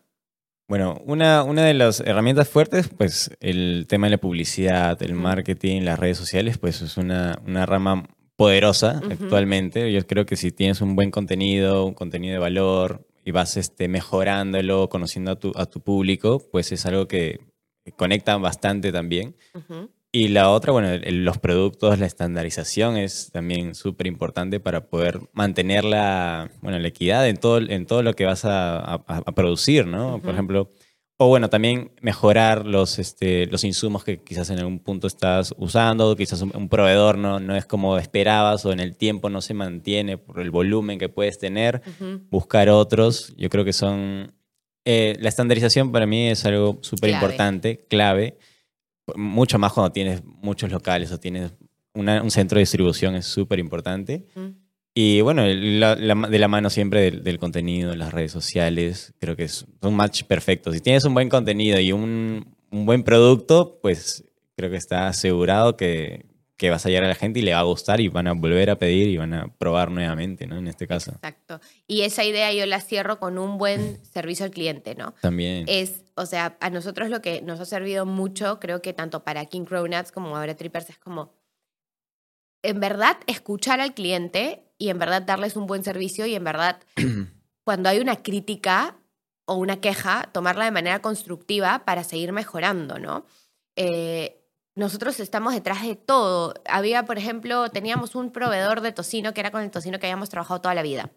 Bueno, 0.69 1.01
una, 1.05 1.43
una 1.43 1.65
de 1.65 1.73
las 1.73 1.99
herramientas 1.99 2.47
fuertes, 2.47 2.87
pues 2.87 3.31
el 3.41 3.85
tema 3.89 4.07
de 4.07 4.11
la 4.11 4.17
publicidad, 4.17 5.01
el 5.03 5.13
marketing, 5.13 5.81
las 5.81 5.99
redes 5.99 6.17
sociales, 6.17 6.57
pues 6.57 6.81
es 6.81 6.95
una, 6.95 7.37
una 7.45 7.65
rama 7.65 8.07
poderosa 8.37 9.01
actualmente. 9.11 9.91
Yo 9.91 10.05
creo 10.07 10.25
que 10.25 10.37
si 10.37 10.51
tienes 10.51 10.79
un 10.79 10.95
buen 10.95 11.11
contenido, 11.11 11.85
un 11.85 11.93
contenido 11.93 12.33
de 12.33 12.39
valor 12.39 13.05
y 13.25 13.31
vas 13.31 13.57
este, 13.57 13.87
mejorándolo, 13.87 14.87
conociendo 14.89 15.31
a 15.31 15.35
tu, 15.35 15.51
a 15.55 15.65
tu 15.65 15.81
público, 15.81 16.41
pues 16.51 16.71
es 16.71 16.85
algo 16.85 17.07
que 17.07 17.41
conecta 17.97 18.37
bastante 18.37 18.91
también. 18.91 19.35
Ujú. 19.53 19.89
Y 20.15 20.27
la 20.27 20.51
otra, 20.51 20.71
bueno, 20.71 20.89
el- 20.91 21.25
los 21.25 21.39
productos, 21.39 21.97
la 21.97 22.05
estandarización 22.05 22.97
es 22.97 23.31
también 23.31 23.73
súper 23.73 24.05
importante 24.05 24.59
para 24.59 24.85
poder 24.87 25.19
mantener 25.33 25.83
la, 25.83 26.51
bueno, 26.61 26.77
la 26.77 26.87
equidad 26.87 27.27
en 27.27 27.37
todo, 27.37 27.57
en 27.57 27.87
todo 27.87 28.03
lo 28.03 28.13
que 28.13 28.25
vas 28.25 28.45
a, 28.45 28.77
a- 28.77 29.01
a 29.07 29.31
producir, 29.33 29.87
¿no? 29.87 30.15
Ujú. 30.15 30.21
Por 30.21 30.33
ejemplo, 30.33 30.69
o 31.17 31.29
bueno, 31.29 31.49
también 31.49 31.93
mejorar 32.01 32.63
los, 32.67 32.99
este, 32.99 33.47
los 33.47 33.63
insumos 33.63 34.03
que 34.03 34.19
quizás 34.21 34.51
en 34.51 34.59
algún 34.59 34.77
punto 34.77 35.07
estás 35.07 35.51
usando, 35.57 36.15
quizás 36.15 36.41
un, 36.43 36.51
un 36.55 36.69
proveedor 36.69 37.17
no, 37.17 37.39
no 37.39 37.55
es 37.55 37.65
como 37.65 37.97
esperabas 37.97 38.65
o 38.67 38.71
en 38.71 38.81
el 38.81 38.95
tiempo 38.95 39.31
no 39.31 39.41
se 39.41 39.55
mantiene 39.55 40.19
por 40.19 40.39
el 40.41 40.51
volumen 40.51 40.99
que 40.99 41.09
puedes 41.09 41.39
tener 41.39 41.81
Ujú. 41.87 42.21
buscar 42.29 42.69
otros. 42.69 43.33
Yo 43.35 43.49
creo 43.49 43.65
que 43.65 43.73
son... 43.73 44.31
eh, 44.85 45.15
la 45.19 45.29
estandarización 45.29 45.91
para 45.91 46.05
mí 46.05 46.27
es 46.29 46.45
algo 46.45 46.77
súper 46.81 47.09
importante, 47.09 47.85
clave. 47.89 48.37
Mucho 49.15 49.59
más 49.59 49.73
cuando 49.73 49.91
tienes 49.91 50.23
muchos 50.23 50.71
locales 50.71 51.11
o 51.11 51.19
tienes 51.19 51.51
una- 51.93 52.21
un 52.23 52.31
centro 52.31 52.57
de 52.57 52.61
distribución 52.61 53.15
es 53.15 53.25
súper 53.25 53.59
importante. 53.59 54.25
Mm. 54.35 54.47
Y 54.95 55.21
bueno, 55.21 55.43
el- 55.43 55.79
la- 55.79 55.95
la- 55.95 56.27
de 56.27 56.39
la 56.39 56.47
mano 56.47 56.69
siempre 56.69 57.01
del, 57.01 57.23
del 57.23 57.39
contenido, 57.39 57.95
las 57.95 58.13
redes 58.13 58.31
sociales, 58.31 59.13
creo 59.19 59.35
que 59.35 59.43
es 59.43 59.65
un 59.81 59.95
match 59.95 60.23
perfecto. 60.23 60.71
Si 60.71 60.79
tienes 60.81 61.03
un 61.05 61.13
buen 61.13 61.29
contenido 61.29 61.79
y 61.79 61.91
un, 61.91 62.55
un 62.71 62.85
buen 62.85 63.03
producto, 63.03 63.79
pues 63.81 64.23
creo 64.55 64.69
que 64.69 64.77
está 64.77 65.07
asegurado 65.07 65.75
que, 65.77 66.25
que 66.63 66.69
vas 66.69 66.85
a 66.85 66.87
llegar 66.87 67.03
a 67.03 67.09
la 67.09 67.15
gente 67.15 67.39
y 67.39 67.41
le 67.41 67.53
va 67.53 67.59
a 67.59 67.63
gustar 67.63 67.99
y 67.99 68.07
van 68.07 68.25
a 68.25 68.31
volver 68.31 68.69
a 68.69 68.77
pedir 68.77 69.09
y 69.09 69.17
van 69.17 69.33
a 69.33 69.53
probar 69.57 69.91
nuevamente, 69.91 70.47
¿no? 70.47 70.55
En 70.55 70.69
este 70.69 70.87
caso. 70.87 71.11
Exacto. 71.11 71.59
Y 71.87 72.03
esa 72.03 72.23
idea 72.23 72.53
yo 72.53 72.65
la 72.65 72.79
cierro 72.79 73.19
con 73.19 73.37
un 73.37 73.57
buen 73.57 74.01
servicio 74.13 74.45
al 74.45 74.51
cliente, 74.51 74.95
¿no? 74.95 75.13
También. 75.19 75.65
Es, 75.67 76.05
o 76.15 76.25
sea, 76.25 76.55
a 76.61 76.69
nosotros 76.69 77.09
lo 77.09 77.21
que 77.21 77.41
nos 77.41 77.59
ha 77.59 77.65
servido 77.65 78.05
mucho, 78.05 78.61
creo 78.61 78.81
que 78.81 78.93
tanto 78.93 79.25
para 79.25 79.45
King 79.45 79.65
Crow 79.65 79.85
Nuts 79.85 80.13
como 80.13 80.37
ahora 80.37 80.55
Trippers, 80.55 80.89
es 80.89 80.97
como, 80.97 81.33
en 82.61 82.79
verdad, 82.79 83.17
escuchar 83.27 83.81
al 83.81 83.93
cliente 83.93 84.63
y 84.77 84.87
en 84.87 84.99
verdad 84.99 85.21
darles 85.21 85.57
un 85.57 85.67
buen 85.67 85.83
servicio 85.83 86.25
y 86.27 86.33
en 86.33 86.45
verdad, 86.45 86.79
cuando 87.65 87.89
hay 87.89 87.99
una 87.99 88.23
crítica 88.23 88.95
o 89.43 89.55
una 89.55 89.81
queja, 89.81 90.29
tomarla 90.31 90.63
de 90.63 90.71
manera 90.71 91.01
constructiva 91.01 91.83
para 91.83 92.05
seguir 92.05 92.31
mejorando, 92.31 92.99
¿no? 92.99 93.25
Eh, 93.75 94.42
nosotros 94.75 95.19
estamos 95.19 95.53
detrás 95.53 95.83
de 95.83 95.95
todo. 95.95 96.53
Había, 96.67 97.05
por 97.05 97.17
ejemplo, 97.17 97.69
teníamos 97.69 98.15
un 98.15 98.31
proveedor 98.31 98.81
de 98.81 98.91
tocino 98.91 99.33
que 99.33 99.39
era 99.41 99.51
con 99.51 99.61
el 99.61 99.71
tocino 99.71 99.99
que 99.99 100.07
habíamos 100.07 100.29
trabajado 100.29 100.61
toda 100.61 100.73
la 100.75 100.81
vida. 100.81 101.11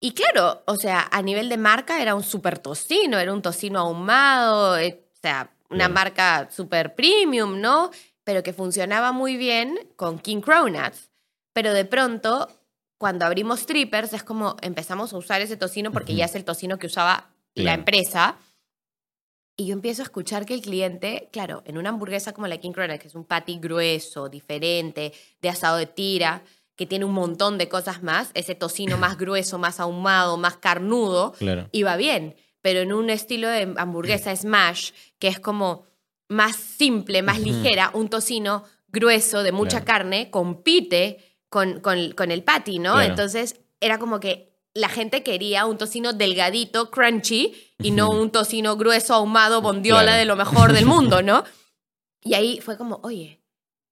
Y 0.00 0.12
claro, 0.12 0.62
o 0.66 0.76
sea, 0.76 1.08
a 1.10 1.22
nivel 1.22 1.48
de 1.48 1.56
marca 1.56 2.02
era 2.02 2.14
un 2.14 2.22
super 2.22 2.58
tocino, 2.58 3.18
era 3.18 3.32
un 3.32 3.40
tocino 3.42 3.80
ahumado, 3.80 4.76
eh, 4.76 5.02
o 5.14 5.18
sea, 5.20 5.50
una 5.70 5.86
Claro. 5.86 5.94
marca 5.94 6.48
super 6.50 6.94
premium, 6.94 7.60
¿no? 7.60 7.90
Pero 8.22 8.42
que 8.42 8.52
funcionaba 8.52 9.12
muy 9.12 9.36
bien 9.36 9.78
con 9.96 10.18
King 10.18 10.40
Crow 10.40 10.68
Nuts. 10.68 11.10
Pero 11.54 11.72
de 11.72 11.84
pronto, 11.86 12.48
cuando 12.98 13.24
abrimos 13.24 13.64
Trippers, 13.66 14.12
es 14.12 14.22
como 14.22 14.56
empezamos 14.60 15.12
a 15.12 15.16
usar 15.16 15.40
ese 15.40 15.56
tocino 15.56 15.90
porque 15.90 16.12
Ujú. 16.12 16.18
ya 16.18 16.24
es 16.26 16.34
el 16.34 16.44
tocino 16.44 16.78
que 16.78 16.86
usaba 16.88 17.30
la 17.54 17.72
empresa. 17.72 18.36
Y 19.56 19.66
yo 19.66 19.72
empiezo 19.74 20.02
a 20.02 20.04
escuchar 20.04 20.46
que 20.46 20.54
el 20.54 20.62
cliente, 20.62 21.28
claro, 21.32 21.62
en 21.64 21.78
una 21.78 21.90
hamburguesa 21.90 22.32
como 22.32 22.46
la 22.48 22.58
King 22.58 22.72
Crow 22.72 22.88
Nuts, 22.88 23.00
que 23.00 23.08
es 23.08 23.14
un 23.14 23.24
patty 23.24 23.58
grueso, 23.60 24.28
diferente, 24.28 25.12
de 25.40 25.48
asado 25.48 25.76
de 25.76 25.86
tira, 25.86 26.42
que 26.74 26.86
tiene 26.86 27.04
un 27.04 27.12
montón 27.12 27.56
de 27.56 27.68
cosas 27.68 28.02
más, 28.02 28.30
ese 28.34 28.56
tocino 28.56 28.98
más 28.98 29.16
grueso, 29.16 29.58
más 29.58 29.78
ahumado, 29.78 30.36
más 30.36 30.56
carnudo, 30.56 31.32
Claro. 31.38 31.68
iba 31.70 31.96
bien. 31.96 32.34
Pero 32.62 32.80
en 32.80 32.92
un 32.92 33.10
estilo 33.10 33.48
de 33.48 33.74
hamburguesa 33.76 34.34
smash, 34.34 34.90
que 35.20 35.28
es 35.28 35.38
como 35.38 35.84
más 36.28 36.56
simple, 36.56 37.22
más 37.22 37.38
ligera, 37.38 37.90
un 37.94 38.08
tocino 38.08 38.64
grueso 38.88 39.42
de 39.44 39.52
mucha 39.52 39.82
Claro. 39.82 39.84
carne 39.84 40.30
compite 40.30 41.18
con, 41.48 41.78
con, 41.80 42.10
con 42.12 42.32
el 42.32 42.42
patty, 42.42 42.80
¿no? 42.80 42.94
Claro. 42.94 43.08
Entonces 43.10 43.60
era 43.80 43.98
como 43.98 44.18
que 44.18 44.53
la 44.74 44.88
gente 44.88 45.22
quería 45.22 45.66
un 45.66 45.78
tocino 45.78 46.12
delgadito, 46.12 46.90
crunchy, 46.90 47.54
y 47.78 47.90
no 47.92 48.10
un 48.10 48.30
tocino 48.30 48.76
grueso, 48.76 49.14
ahumado, 49.14 49.62
bondiola 49.62 50.02
Claro. 50.02 50.18
de 50.18 50.24
lo 50.24 50.36
mejor 50.36 50.72
del 50.72 50.86
mundo, 50.86 51.22
¿no? 51.22 51.44
Y 52.26 52.34
ahí 52.34 52.60
fue 52.60 52.76
como, 52.78 53.00
oye, 53.02 53.40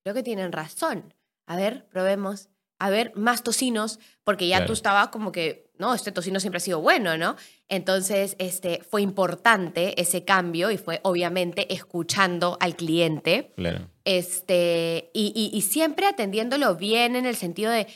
creo 0.03 0.15
que 0.15 0.23
tienen 0.23 0.53
razón. 0.53 1.13
A 1.47 1.55
ver, 1.57 1.87
probemos. 1.91 2.49
A 2.79 2.89
ver, 2.91 3.13
más 3.15 3.43
tocinos, 3.45 3.99
porque 4.25 4.49
ya 4.49 4.57
tú 4.61 4.65
Claro. 4.65 4.73
estabas 4.73 5.09
como 5.09 5.31
que, 5.33 5.71
no, 5.79 5.95
este 5.95 6.11
tocino 6.13 6.41
siempre 6.41 6.57
ha 6.57 6.61
sido 6.61 6.81
bueno, 6.81 7.17
¿no? 7.19 7.37
Entonces, 7.69 8.35
este, 8.39 8.83
fue 8.83 9.03
importante 9.03 10.01
ese 10.01 10.25
cambio 10.25 10.71
y 10.71 10.79
fue 10.79 11.01
obviamente 11.05 11.73
escuchando 11.75 12.57
al 12.61 12.75
cliente 12.75 13.53
Claro. 13.55 13.89
este, 14.05 15.11
y, 15.15 15.33
y- 15.35 15.57
y 15.57 15.61
siempre 15.63 16.07
atendiéndolo 16.07 16.75
bien 16.77 17.15
en 17.17 17.27
el 17.27 17.37
sentido 17.37 17.71
de, 17.71 17.87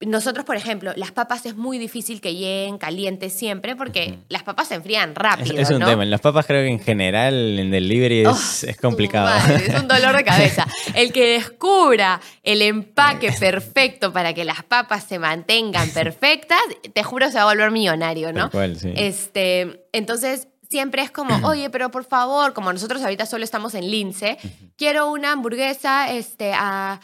nosotros, 0.00 0.44
por 0.44 0.56
ejemplo, 0.56 0.92
las 0.96 1.12
papas 1.12 1.46
es 1.46 1.56
muy 1.56 1.78
difícil 1.78 2.20
que 2.20 2.34
lleguen 2.34 2.78
calientes 2.78 3.32
siempre 3.32 3.76
porque 3.76 4.18
las 4.28 4.42
papas 4.42 4.68
se 4.68 4.74
enfrían 4.74 5.14
rápido, 5.14 5.56
es 5.56 5.70
un 5.70 5.78
¿no? 5.78 5.86
tema. 5.86 6.02
En 6.02 6.10
las 6.10 6.20
papas 6.20 6.46
creo 6.46 6.62
que 6.62 6.68
en 6.68 6.80
general 6.80 7.58
en 7.58 7.70
delivery 7.70 8.20
es, 8.22 8.28
Oh, 8.28 8.66
es 8.66 8.76
complicado. 8.76 9.26
madre, 9.26 9.66
es 9.68 9.80
un 9.80 9.88
dolor 9.88 10.16
de 10.16 10.24
cabeza. 10.24 10.66
El 10.94 11.12
que 11.12 11.34
descubra 11.34 12.20
el 12.42 12.60
empaque 12.62 13.32
perfecto 13.32 14.12
para 14.12 14.34
que 14.34 14.44
las 14.44 14.62
papas 14.64 15.04
se 15.04 15.18
mantengan 15.18 15.88
perfectas, 15.90 16.58
te 16.92 17.02
juro 17.02 17.28
se 17.30 17.36
va 17.36 17.42
a 17.42 17.46
volver 17.46 17.70
millonario, 17.70 18.32
¿no? 18.32 18.50
Cual, 18.50 18.76
sí. 18.78 18.92
Este, 18.96 19.86
entonces, 19.92 20.48
siempre 20.68 21.02
es 21.02 21.10
como, 21.10 21.34
oye, 21.48 21.70
pero 21.70 21.90
por 21.90 22.04
favor, 22.04 22.52
como 22.52 22.72
nosotros 22.72 23.00
ahorita 23.02 23.26
solo 23.26 23.44
estamos 23.44 23.74
en 23.74 23.90
Lince, 23.90 24.38
quiero 24.76 25.10
una 25.10 25.32
hamburguesa 25.32 26.10
este, 26.10 26.52
a, 26.52 27.00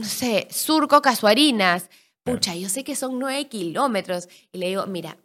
no 0.00 0.06
sé, 0.06 0.48
surco 0.50 1.00
casuarinas. 1.02 1.90
Pucha, 2.22 2.54
yo 2.54 2.68
sé 2.68 2.84
que 2.84 2.96
son 2.96 3.18
nueve 3.18 3.48
kilómetros. 3.48 4.28
Y 4.52 4.58
le 4.58 4.68
digo, 4.68 4.86
mira, 4.86 5.16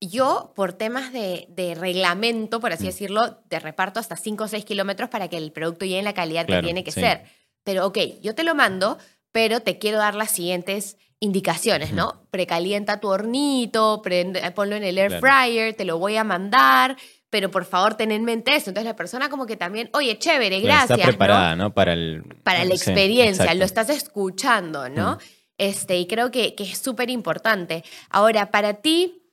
yo 0.00 0.52
por 0.54 0.72
temas 0.72 1.12
de, 1.12 1.46
de 1.50 1.74
reglamento, 1.74 2.60
por 2.60 2.72
así 2.72 2.84
Mm. 2.84 2.86
decirlo, 2.86 3.36
te 3.48 3.58
reparto 3.58 4.00
hasta 4.00 4.16
5 4.16 4.44
o 4.44 4.48
6 4.48 4.64
kilómetros 4.64 5.08
para 5.10 5.28
que 5.28 5.36
el 5.36 5.50
producto 5.52 5.84
llegue 5.84 5.98
en 5.98 6.04
la 6.04 6.14
calidad 6.14 6.46
Claro, 6.46 6.60
que 6.62 6.66
tiene 6.66 6.84
que 6.84 6.92
sí. 6.92 7.00
ser. 7.00 7.24
Pero 7.64 7.86
ok, 7.86 7.98
yo 8.22 8.34
te 8.34 8.44
lo 8.44 8.54
mando, 8.54 8.98
pero 9.32 9.60
te 9.60 9.78
quiero 9.78 9.98
dar 9.98 10.14
las 10.14 10.30
siguientes 10.30 10.96
indicaciones. 11.20 11.92
¿no? 11.92 12.26
Precalienta 12.30 13.00
tu 13.00 13.08
hornito, 13.08 14.02
prende- 14.02 14.52
ponlo 14.52 14.76
en 14.76 14.84
el 14.84 14.98
air 14.98 15.08
Claro. 15.18 15.26
fryer, 15.26 15.74
te 15.74 15.84
lo 15.86 15.98
voy 15.98 16.16
a 16.16 16.24
mandar, 16.24 16.96
pero 17.34 17.50
por 17.50 17.64
favor 17.64 17.96
ten 17.96 18.12
en 18.12 18.22
mente 18.22 18.54
eso. 18.54 18.70
Entonces 18.70 18.86
la 18.86 18.94
persona 18.94 19.28
como 19.28 19.44
que 19.44 19.56
también, 19.56 19.90
oye, 19.92 20.16
chévere, 20.20 20.60
gracias. 20.60 21.00
Está 21.00 21.08
preparada, 21.08 21.56
¿no? 21.56 21.74
Para 21.74 21.92
el... 21.92 22.22
para 22.44 22.64
la 22.64 22.72
experiencia, 22.72 23.52
lo 23.54 23.64
estás 23.64 23.90
escuchando, 23.90 24.88
¿no? 24.88 25.16
Mm. 25.16 25.18
Este, 25.58 25.98
y 25.98 26.06
creo 26.06 26.30
que, 26.30 26.54
que 26.54 26.62
es 26.62 26.78
súper 26.78 27.10
importante. 27.10 27.82
Ahora, 28.08 28.52
para 28.52 28.74
ti, 28.74 29.24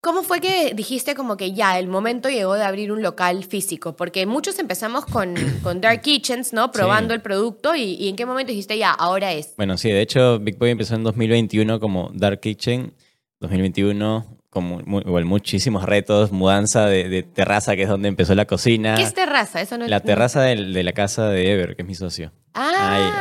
¿cómo 0.00 0.22
fue 0.22 0.38
que 0.40 0.72
dijiste 0.76 1.16
como 1.16 1.36
que 1.36 1.52
ya 1.52 1.80
el 1.80 1.88
momento 1.88 2.28
llegó 2.28 2.54
de 2.54 2.62
abrir 2.62 2.92
un 2.92 3.02
local 3.02 3.42
físico? 3.42 3.96
Porque 3.96 4.24
muchos 4.24 4.60
empezamos 4.60 5.04
con, 5.04 5.34
con 5.64 5.80
Dark 5.80 6.02
Kitchens, 6.02 6.52
¿no? 6.52 6.70
Probando 6.70 7.12
el 7.12 7.22
producto 7.22 7.74
y, 7.74 7.94
y 7.94 8.08
en 8.08 8.14
qué 8.14 8.24
momento 8.24 8.52
dijiste 8.52 8.78
ya, 8.78 8.92
ahora 8.92 9.32
es. 9.32 9.56
Bueno, 9.56 9.76
sí, 9.76 9.90
de 9.90 10.00
hecho, 10.00 10.38
Big 10.38 10.58
Boy 10.58 10.70
empezó 10.70 10.94
en 10.94 11.02
2021 11.02 11.80
como 11.80 12.08
Dark 12.14 12.38
Kitchen. 12.38 12.94
2021, 13.40 14.35
como 14.56 14.80
mu- 14.86 15.00
igual 15.00 15.26
muchísimos 15.26 15.84
retos, 15.84 16.32
mudanza 16.32 16.86
de, 16.86 17.08
de 17.10 17.22
terraza, 17.22 17.76
que 17.76 17.82
es 17.82 17.88
donde 17.90 18.08
empezó 18.08 18.34
la 18.34 18.46
cocina. 18.46 18.94
¿Qué 18.94 19.02
es 19.02 19.12
terraza? 19.12 19.60
Eso 19.60 19.76
no 19.76 19.86
La 19.86 20.00
terraza 20.00 20.40
de, 20.40 20.56
la 20.56 20.92
casa 20.92 21.28
de 21.28 21.52
Ever, 21.52 21.76
que 21.76 21.82
es 21.82 21.88
mi 21.88 21.94
socio. 21.94 22.32
Ah, 22.54 22.72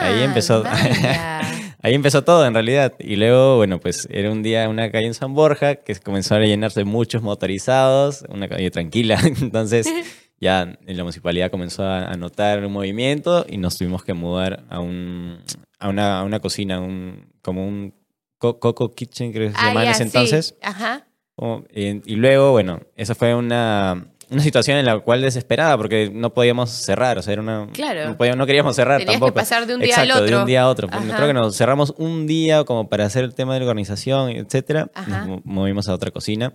ahí, 0.01 0.13
ahí 0.15 0.23
empezó. 0.23 0.63
ahí 1.81 1.93
empezó 1.93 2.23
todo, 2.23 2.45
en 2.45 2.53
realidad. 2.53 2.93
Y 2.99 3.17
luego, 3.17 3.57
bueno, 3.57 3.79
pues 3.79 4.07
era 4.09 4.31
un 4.31 4.43
día 4.43 4.69
una 4.69 4.89
calle 4.91 5.07
en 5.07 5.13
San 5.13 5.33
Borja 5.33 5.75
que 5.75 5.93
comenzó 5.95 6.35
a 6.35 6.39
llenarse 6.39 6.79
de 6.79 6.85
muchos 6.85 7.21
motorizados, 7.21 8.23
una 8.29 8.47
calle 8.47 8.71
tranquila. 8.71 9.19
Entonces, 9.41 9.87
ya 10.39 10.61
en 10.85 10.97
la 10.97 11.03
municipalidad 11.03 11.51
comenzó 11.51 11.83
a, 11.83 12.13
notar 12.15 12.65
un 12.65 12.71
movimiento 12.71 13.45
y 13.49 13.57
nos 13.57 13.77
tuvimos 13.77 14.03
que 14.03 14.13
mudar 14.13 14.63
a, 14.69 14.79
un, 14.79 15.39
a, 15.79 15.89
una, 15.89 16.19
a 16.19 16.23
una 16.23 16.39
cocina, 16.39 16.79
un, 16.79 17.27
como 17.41 17.67
un 17.67 17.93
co- 18.37 18.59
Coco 18.59 18.93
Kitchen, 18.93 19.31
creo 19.33 19.49
que 19.49 19.55
se 19.55 19.61
Ah, 19.61 19.67
llamaba 19.67 19.85
en 19.85 19.91
ese 19.91 20.03
sí. 20.03 20.07
entonces. 20.07 20.55
Ajá. 20.61 21.07
Como- 21.35 21.65
y, 21.73 22.01
y 22.11 22.15
luego, 22.15 22.51
bueno, 22.51 22.79
esa 22.95 23.13
fue 23.15 23.35
una, 23.35 24.07
una 24.29 24.41
situación 24.41 24.77
en 24.77 24.85
la 24.85 24.99
cual 24.99 25.21
desesperada 25.21 25.77
porque 25.77 26.09
no 26.13 26.33
podíamos 26.33 26.69
cerrar, 26.71 27.17
o 27.17 27.21
sea, 27.21 27.33
era 27.33 27.41
una... 27.41 27.67
Claro. 27.73 28.05
No, 28.09 28.17
podíamos- 28.17 28.37
no 28.37 28.45
queríamos 28.45 28.75
cerrar 28.75 28.99
Tenías 28.99 29.15
que 29.15 29.19
tampoco. 29.19 29.33
pasar 29.35 29.65
de 29.67 29.75
un 29.75 29.81
día 29.81 29.95
al 29.95 30.03
Exacto, 30.07 30.23
de 30.23 30.29
otro. 30.29 30.39
un 30.41 30.45
día 30.47 30.61
a 30.61 30.69
otro. 30.69 30.87
Ajá. 30.91 31.15
Creo 31.15 31.27
que 31.27 31.33
nos 31.33 31.57
cerramos 31.57 31.93
un 31.97 32.25
día 32.27 32.63
como 32.63 32.87
para 32.89 33.05
hacer 33.05 33.23
el 33.23 33.33
tema 33.35 33.53
de 33.53 33.59
la 33.59 33.65
organización, 33.65 34.29
etcétera. 34.29 34.89
Ajá. 34.93 35.19
Nos 35.19 35.27
mo- 35.27 35.41
movimos 35.43 35.89
a 35.89 35.93
otra 35.93 36.11
cocina. 36.11 36.53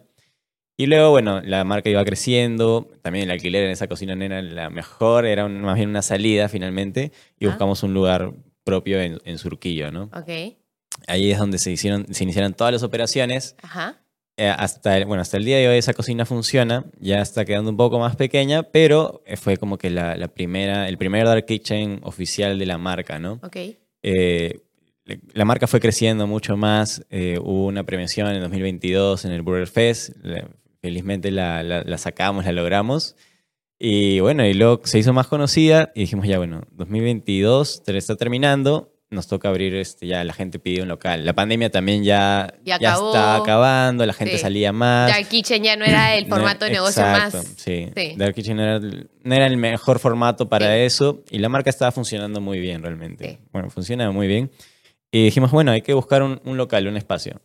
Y 0.79 0.87
luego, 0.87 1.11
bueno, 1.11 1.43
la 1.43 1.63
marca 1.65 1.91
iba 1.91 2.03
creciendo. 2.07 2.89
También 3.03 3.25
el 3.27 3.33
alquiler 3.33 3.65
en 3.65 3.71
esa 3.73 3.87
cocina 3.87 4.17
no 4.17 4.25
era 4.25 4.41
la 4.41 4.71
mejor, 4.71 5.27
era 5.27 5.45
un- 5.45 5.61
más 5.61 5.75
bien 5.77 5.91
una 5.91 6.01
salida 6.01 6.49
finalmente. 6.49 7.13
Y 7.39 7.45
Ah. 7.45 7.49
buscamos 7.51 7.83
un 7.83 7.93
lugar 7.93 8.33
propio 8.65 8.99
en, 9.01 9.21
en 9.27 9.37
Surquillo, 9.37 9.91
¿no? 9.93 10.05
Ok. 10.15 10.57
Ahí 11.07 11.31
es 11.31 11.39
donde 11.39 11.59
se, 11.59 11.71
hicieron, 11.71 12.07
se 12.15 12.25
iniciaron 12.25 12.55
todas 12.55 12.73
las 12.73 12.83
operaciones. 12.83 13.57
Ajá. 13.63 13.97
Eh, 14.43 14.49
hasta, 14.49 14.97
el, 14.97 15.05
bueno, 15.05 15.21
hasta 15.21 15.37
el 15.37 15.45
día 15.45 15.59
de 15.59 15.69
hoy 15.69 15.77
esa 15.77 15.93
cocina 15.93 16.25
funciona, 16.25 16.87
ya 16.99 17.21
está 17.21 17.45
quedando 17.45 17.71
un 17.71 17.77
poco 17.77 17.99
más 17.99 18.17
pequeña, 18.17 18.63
pero 18.63 19.23
eh, 19.27 19.37
fue 19.37 19.59
como 19.59 19.77
que 19.77 19.91
la, 19.91 20.17
la 20.17 20.29
primera, 20.29 20.89
el 20.89 20.97
primer 20.97 21.27
Dark 21.27 21.45
Kitchen 21.45 22.01
oficial 22.05 22.59
de 22.59 22.65
la 22.65 22.79
marca, 22.79 23.19
¿no? 23.19 23.33
Ok. 23.43 23.57
Eh, 24.03 24.61
la 25.35 25.45
marca 25.45 25.67
fue 25.67 25.79
creciendo 25.81 26.27
mucho 26.27 26.57
más, 26.57 27.05
eh, 27.11 27.39
hubo 27.39 27.67
una 27.67 27.85
premiación 27.85 28.29
en 28.29 28.41
2022 28.41 29.27
en 29.27 29.33
el 29.33 29.43
Burger 29.43 29.67
Fest, 29.67 30.13
felizmente 30.81 31.31
la, 31.31 31.63
la- 31.63 31.83
la 31.83 31.99
sacamos, 31.99 32.47
la 32.47 32.53
logramos, 32.53 33.17
y 33.79 34.21
bueno, 34.21 34.47
y 34.47 34.55
luego 34.55 34.81
se 34.85 34.99
hizo 34.99 35.13
más 35.13 35.27
conocida 35.27 35.91
y 35.95 36.01
dijimos 36.01 36.27
ya, 36.27 36.39
bueno, 36.39 36.63
2022 36.73 37.83
te- 37.83 37.97
está 37.97 38.17
terminando, 38.17 38.90
nos 39.11 39.27
toca 39.27 39.49
abrir, 39.49 39.75
este, 39.75 40.07
ya 40.07 40.23
la 40.23 40.33
gente 40.33 40.59
pide 40.61 40.83
un 40.83 40.89
local. 40.89 41.25
La 41.25 41.33
pandemia 41.33 41.69
también 41.71 42.05
ya, 42.05 42.55
Ya 42.65 42.79
ya 42.79 42.93
está 42.95 43.37
acabando, 43.37 44.07
la 44.07 44.13
gente 44.13 44.35
Sí. 44.37 44.41
salía 44.43 44.73
más. 44.73 45.11
Dark 45.11 45.27
Kitchen 45.29 45.65
ya 45.65 45.75
no 45.77 45.85
era 45.85 46.15
el 46.15 46.25
No, 46.29 46.37
formato 46.37 46.65
de 46.65 46.71
negocio 46.71 47.03
exacto, 47.03 47.39
más. 47.39 47.47
Sí, 47.57 47.89
Sí. 47.97 48.15
Dark 48.17 48.35
Kitchen 48.35 48.57
no 48.57 48.63
era, 48.63 48.77
el- 48.77 49.11
no 49.25 49.35
era 49.35 49.47
el 49.49 49.57
mejor 49.57 49.99
formato 49.99 50.49
para 50.49 50.67
Sí. 50.77 50.81
eso 50.83 51.25
y 51.31 51.39
la 51.39 51.49
marca 51.49 51.71
estaba 51.71 51.91
funcionando 51.91 52.41
muy 52.41 52.61
bien 52.61 52.83
realmente. 52.83 53.41
Bueno, 53.53 53.69
funciona 53.71 54.11
muy 54.13 54.29
bien. 54.29 54.51
Y 55.11 55.25
dijimos, 55.25 55.51
bueno, 55.51 55.73
hay 55.73 55.83
que 55.83 55.93
buscar 55.93 56.23
un, 56.23 56.41
un 56.45 56.57
local, 56.57 56.87
un 56.87 56.97
espacio. 56.97 57.41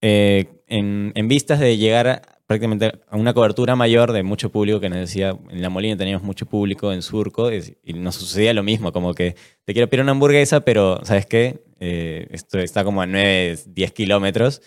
Eh, 0.00 0.46
en, 0.66 1.12
en 1.14 1.28
vistas 1.28 1.60
de 1.60 1.76
llegar 1.76 2.08
a- 2.08 2.22
prácticamente 2.46 2.92
a 3.08 3.16
una 3.16 3.34
cobertura 3.34 3.74
mayor 3.76 4.12
de 4.12 4.22
mucho 4.22 4.50
público 4.50 4.78
que 4.80 4.88
nos 4.88 4.98
decía, 4.98 5.36
en 5.50 5.62
La 5.62 5.68
Molina 5.68 5.96
teníamos 5.96 6.22
mucho 6.22 6.46
público 6.46 6.92
en 6.92 7.02
Surco 7.02 7.52
y, 7.52 7.76
y 7.84 7.92
nos 7.94 8.14
sucedía 8.14 8.54
lo 8.54 8.62
mismo, 8.62 8.92
como 8.92 9.14
que 9.14 9.34
te 9.64 9.72
quiero 9.72 9.88
pedir 9.88 10.02
una 10.02 10.12
hamburguesa, 10.12 10.60
pero 10.60 11.00
¿sabes 11.04 11.26
qué? 11.26 11.64
Eh, 11.80 12.26
esto 12.30 12.58
está 12.58 12.84
como 12.84 13.02
a 13.02 13.06
9, 13.06 13.58
10 13.66 13.92
kilómetros 13.92 14.62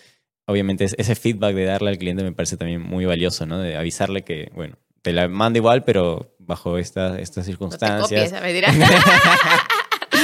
obviamente 0.46 0.84
es- 0.84 0.96
ese 0.98 1.14
feedback 1.14 1.54
de 1.54 1.64
darle 1.64 1.90
al 1.90 1.98
cliente 1.98 2.24
me 2.24 2.32
parece 2.32 2.56
también 2.56 2.80
muy 2.82 3.04
valioso, 3.04 3.46
¿no? 3.46 3.58
De 3.60 3.76
avisarle 3.76 4.22
que, 4.24 4.50
bueno, 4.54 4.76
te 5.00 5.12
la 5.12 5.28
mando 5.28 5.58
igual, 5.58 5.84
pero 5.84 6.34
bajo 6.40 6.76
esta- 6.76 7.20
estas 7.20 7.36
No 7.36 7.42
te 7.44 7.50
circunstancias. 7.52 8.30
copies, 8.30 8.42
me 8.42 8.52
dirás. 8.52 8.74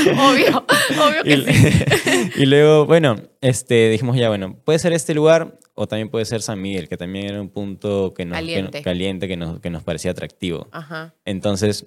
obvio, 0.21 0.65
obvio 1.07 1.23
que 1.25 1.35
y, 1.35 1.43
sí. 1.45 2.31
y 2.43 2.47
luego, 2.47 2.87
bueno, 2.87 3.17
este, 3.41 3.89
dijimos 3.91 4.17
ya, 4.17 4.29
bueno, 4.29 4.59
puede 4.65 4.79
ser 4.79 4.93
este 4.93 5.15
lugar 5.15 5.59
o 5.75 5.87
también 5.87 6.09
puede 6.09 6.25
ser 6.25 6.43
San 6.43 6.61
Miguel, 6.61 6.89
que 6.89 6.97
también 6.97 7.27
era 7.27 7.41
un 7.41 7.51
punto 7.51 8.15
que 8.15 8.25
nos, 8.25 8.39
que 8.39 8.43
nos- 8.45 8.49
Caliente. 8.53 8.83
caliente, 8.83 9.29
que 9.29 9.37
nos, 9.37 9.61
que 9.61 9.71
nos 9.71 9.83
parecía 9.83 10.11
atractivo. 10.13 10.69
Ajá. 10.73 11.15
Entonces, 11.25 11.87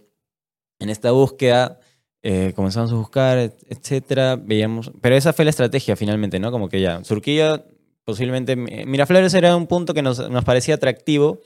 en 0.80 0.90
esta 0.90 1.12
búsqueda, 1.12 1.80
eh, 2.22 2.54
comenzamos 2.56 2.92
a 2.92 2.96
buscar, 2.96 3.38
et- 3.38 3.58
etcétera, 3.68 4.36
veíamos, 4.36 4.92
pero 5.02 5.16
esa 5.16 5.34
fue 5.34 5.46
la 5.46 5.50
estrategia 5.52 5.96
finalmente, 5.96 6.40
¿no? 6.40 6.52
Como 6.52 6.70
que 6.70 6.82
ya, 6.82 7.04
Surquilla, 7.04 7.66
posiblemente, 8.06 8.56
Mi- 8.56 8.86
Miraflores 8.86 9.34
era 9.34 9.56
un 9.56 9.68
punto 9.68 9.94
que 9.94 10.02
nos, 10.02 10.30
nos 10.30 10.44
parecía 10.44 10.76
atractivo, 10.76 11.42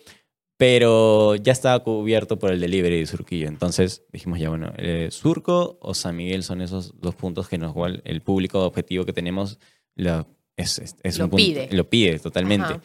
pero 0.58 1.36
ya 1.36 1.52
estaba 1.52 1.84
cubierto 1.84 2.38
por 2.40 2.52
el 2.52 2.60
delivery 2.60 3.00
de 3.00 3.06
Surquillo. 3.06 3.48
Entonces 3.48 4.04
dijimos 4.12 4.40
ya, 4.40 4.50
bueno, 4.50 4.72
eh, 4.78 5.10
Surco 5.12 5.78
o 5.82 5.94
San 5.94 6.16
Miguel 6.16 6.44
son 6.44 6.62
esos 6.62 6.94
dos 7.02 7.16
puntos 7.16 7.48
que 7.50 7.58
nos 7.58 7.72
igual 7.72 8.02
el 8.06 8.22
público 8.22 8.64
objetivo 8.66 9.06
que 9.06 9.14
tenemos 9.14 9.60
lo, 9.96 10.28
es, 10.56 10.80
es- 10.80 10.96
es 11.04 11.18
Lo 11.18 11.26
un 11.26 11.32
punto- 11.32 11.44
pide. 11.46 11.68
lo 11.72 11.90
pide 11.90 12.20
totalmente. 12.20 12.66
Ajá. 12.74 12.82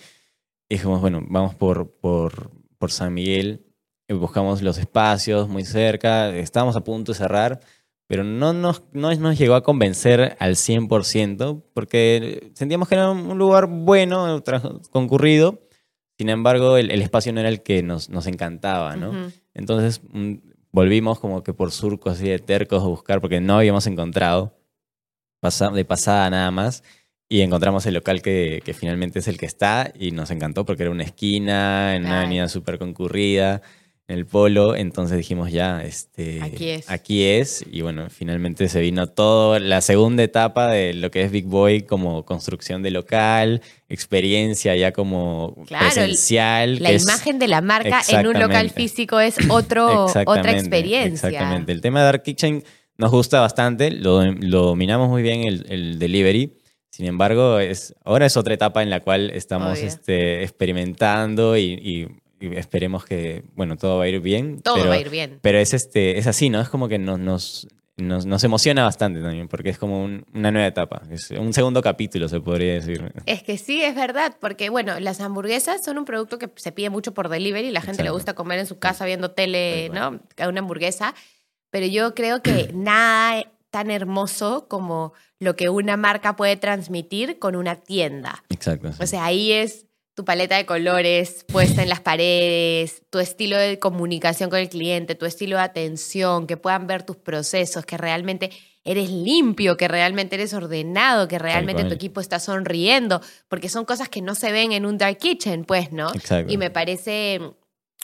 Y 0.68 0.74
dijimos, 0.76 1.00
bueno, 1.00 1.22
vamos 1.28 1.54
por, 1.54 1.90
por, 1.98 2.50
por 2.78 2.90
San 2.90 3.14
Miguel, 3.14 3.64
y 4.08 4.14
buscamos 4.14 4.62
los 4.62 4.78
espacios 4.78 5.48
muy 5.48 5.64
cerca, 5.64 6.34
estábamos 6.36 6.76
a 6.76 6.84
punto 6.84 7.12
de 7.12 7.18
cerrar, 7.18 7.60
pero 8.06 8.24
no 8.24 8.54
nos, 8.54 8.82
no 8.92 9.14
nos 9.14 9.38
llegó 9.38 9.54
a 9.54 9.62
convencer 9.62 10.36
al 10.38 10.56
100%, 10.56 11.62
porque 11.74 12.50
sentíamos 12.54 12.88
que 12.88 12.94
era 12.94 13.10
un 13.10 13.36
lugar 13.36 13.66
bueno, 13.66 14.42
concurrido, 14.90 15.60
sin 16.18 16.28
embargo 16.28 16.76
el, 16.76 16.90
el 16.90 17.00
espacio 17.00 17.32
no 17.32 17.40
era 17.40 17.48
el 17.48 17.62
que 17.62 17.82
nos, 17.82 18.10
nos 18.10 18.26
encantaba, 18.26 18.96
¿no? 18.96 19.12
Entonces 19.54 20.02
mm, 20.12 20.34
volvimos 20.72 21.18
como 21.20 21.42
que 21.42 21.54
por 21.54 21.70
surcos 21.72 22.14
así 22.14 22.28
de 22.28 22.38
tercos 22.40 22.82
a 22.82 22.86
buscar, 22.86 23.20
porque 23.20 23.40
no 23.40 23.56
habíamos 23.56 23.86
encontrado 23.86 24.58
pasa- 25.40 25.70
de 25.70 25.84
pasada 25.84 26.28
nada 26.30 26.50
más. 26.50 26.82
Y 27.30 27.42
encontramos 27.42 27.84
el 27.84 27.92
local 27.94 28.22
que, 28.22 28.62
que 28.64 28.72
finalmente 28.72 29.18
es 29.18 29.28
el 29.28 29.36
que 29.36 29.44
está 29.44 29.92
y 29.98 30.12
nos 30.12 30.30
encantó 30.30 30.64
porque 30.64 30.84
era 30.84 30.92
una 30.92 31.02
esquina, 31.04 31.94
en 31.94 32.06
una 32.06 32.20
avenida 32.20 32.48
súper 32.48 32.78
concurrida, 32.78 33.60
en 34.08 34.18
el 34.18 34.26
polo. 34.26 34.74
Entonces 34.74 35.16
dijimos 35.18 35.52
ya, 35.52 35.84
este, 35.84 36.40
Aquí 36.42 36.70
es. 36.70 36.90
Aquí 36.90 37.24
es. 37.24 37.64
Y 37.70 37.82
bueno, 37.82 38.08
finalmente 38.10 38.68
se 38.68 38.80
vino 38.80 39.06
todo, 39.06 39.58
la 39.58 39.80
segunda 39.82 40.22
etapa 40.22 40.68
de 40.68 40.94
lo 40.94 41.10
que 41.10 41.22
es 41.22 41.30
Big 41.30 41.44
Boy 41.44 41.82
como 41.82 42.24
construcción 42.24 42.82
de 42.82 42.90
local, 42.90 43.60
experiencia 43.88 44.74
ya 44.76 44.92
como 44.92 45.54
Claro, 45.66 45.84
presencial. 45.84 46.82
La 46.82 46.90
es- 46.90 47.02
imagen 47.04 47.38
de 47.38 47.48
la 47.48 47.60
marca 47.60 48.00
en 48.08 48.26
un 48.26 48.38
local 48.40 48.70
físico 48.70 49.20
es 49.20 49.36
otro, 49.50 50.06
otra 50.06 50.52
experiencia. 50.52 51.28
Exactamente. 51.28 51.72
El 51.72 51.80
tema 51.82 52.00
de 52.00 52.06
Dark 52.06 52.22
Kitchen 52.22 52.64
nos 52.96 53.10
gusta 53.10 53.40
bastante, 53.40 53.90
lo, 53.90 54.24
lo 54.32 54.62
dominamos 54.62 55.08
muy 55.08 55.22
bien 55.22 55.42
el, 55.44 55.66
el 55.68 55.98
delivery. 55.98 56.54
Sin 56.90 57.06
embargo, 57.06 57.60
es, 57.60 57.94
ahora 58.04 58.26
es 58.26 58.36
otra 58.36 58.54
etapa 58.54 58.82
en 58.82 58.90
la 58.90 59.00
cual 59.00 59.30
estamos 59.30 59.78
este, 59.78 60.42
experimentando 60.42 61.56
y 61.56 62.08
esperemos 62.40 63.04
que, 63.04 63.44
bueno, 63.54 63.76
todo 63.76 63.98
va 63.98 64.04
a 64.04 64.08
ir 64.08 64.20
bien. 64.20 64.60
Todo 64.60 64.74
pero, 64.76 64.88
va 64.88 64.94
a 64.94 65.00
ir 65.00 65.10
bien. 65.10 65.38
Pero 65.42 65.58
es, 65.58 65.74
este, 65.74 66.18
es 66.18 66.26
así, 66.26 66.50
¿no? 66.50 66.60
Es 66.60 66.68
como 66.68 66.88
que 66.88 66.98
nos, 66.98 67.18
nos, 67.18 67.68
nos, 67.96 68.26
nos 68.26 68.44
emociona 68.44 68.84
bastante 68.84 69.20
también, 69.20 69.48
porque 69.48 69.70
es 69.70 69.78
como 69.78 70.02
un- 70.04 70.24
una 70.32 70.50
nueva 70.52 70.68
etapa. 70.68 71.02
Es 71.10 71.30
un 71.32 71.52
segundo 71.52 71.82
capítulo, 71.82 72.28
se 72.28 72.40
podría 72.40 72.74
decir. 72.74 73.12
Es 73.26 73.42
que 73.42 73.58
sí, 73.58 73.82
es 73.82 73.94
verdad, 73.94 74.36
porque 74.40 74.70
bueno, 74.70 75.00
las 75.00 75.20
hamburguesas 75.20 75.84
son 75.84 75.98
un 75.98 76.04
producto 76.04 76.38
que 76.38 76.48
se 76.56 76.70
pide 76.72 76.90
mucho 76.90 77.12
por 77.12 77.28
delivery, 77.28 77.70
la 77.72 77.80
gente 77.80 78.02
le 78.02 78.08
Exacto. 78.10 78.14
gusta 78.14 78.34
comer 78.34 78.60
en 78.60 78.66
su 78.66 78.78
casa 78.78 79.04
viendo 79.04 79.32
tele, 79.32 79.90
¿no? 79.92 80.20
Una 80.48 80.60
hamburguesa, 80.60 81.14
pero 81.70 81.86
yo 81.86 82.14
creo 82.14 82.40
que 82.42 82.70
nada 82.74 83.44
tan 83.70 83.90
hermoso 83.90 84.66
como 84.68 85.12
lo 85.40 85.54
que 85.56 85.68
una 85.68 85.96
marca 85.96 86.36
puede 86.36 86.56
transmitir 86.56 87.38
con 87.38 87.54
una 87.56 87.76
tienda. 87.76 88.42
Exacto. 88.48 88.92
sí. 88.92 88.98
O 89.02 89.06
sea, 89.06 89.24
ahí 89.26 89.52
es 89.52 89.86
tu 90.18 90.24
paleta 90.24 90.56
de 90.56 90.66
colores 90.66 91.44
puesta 91.46 91.80
en 91.80 91.88
las 91.88 92.00
paredes, 92.00 93.02
tu 93.08 93.20
estilo 93.20 93.56
de 93.56 93.78
comunicación 93.78 94.50
con 94.50 94.58
el 94.58 94.68
cliente, 94.68 95.14
tu 95.14 95.26
estilo 95.26 95.58
de 95.58 95.62
atención, 95.62 96.48
que 96.48 96.56
puedan 96.56 96.88
ver 96.88 97.04
tus 97.04 97.14
procesos, 97.14 97.86
que 97.86 97.96
realmente 97.96 98.50
eres 98.82 99.10
limpio, 99.10 99.76
que 99.76 99.86
realmente 99.86 100.34
eres 100.34 100.54
ordenado, 100.54 101.28
que 101.28 101.38
realmente 101.38 101.84
tu 101.84 101.94
equipo 101.94 102.20
está 102.20 102.40
sonriendo, 102.40 103.20
porque 103.46 103.68
son 103.68 103.84
cosas 103.84 104.08
que 104.08 104.20
no 104.20 104.34
se 104.34 104.50
ven 104.50 104.72
en 104.72 104.86
un 104.86 104.98
dark 104.98 105.18
kitchen, 105.18 105.64
pues, 105.64 105.92
¿no? 105.92 106.12
Exacto. 106.12 106.52
Y 106.52 106.56
me 106.56 106.70
parece, 106.70 107.40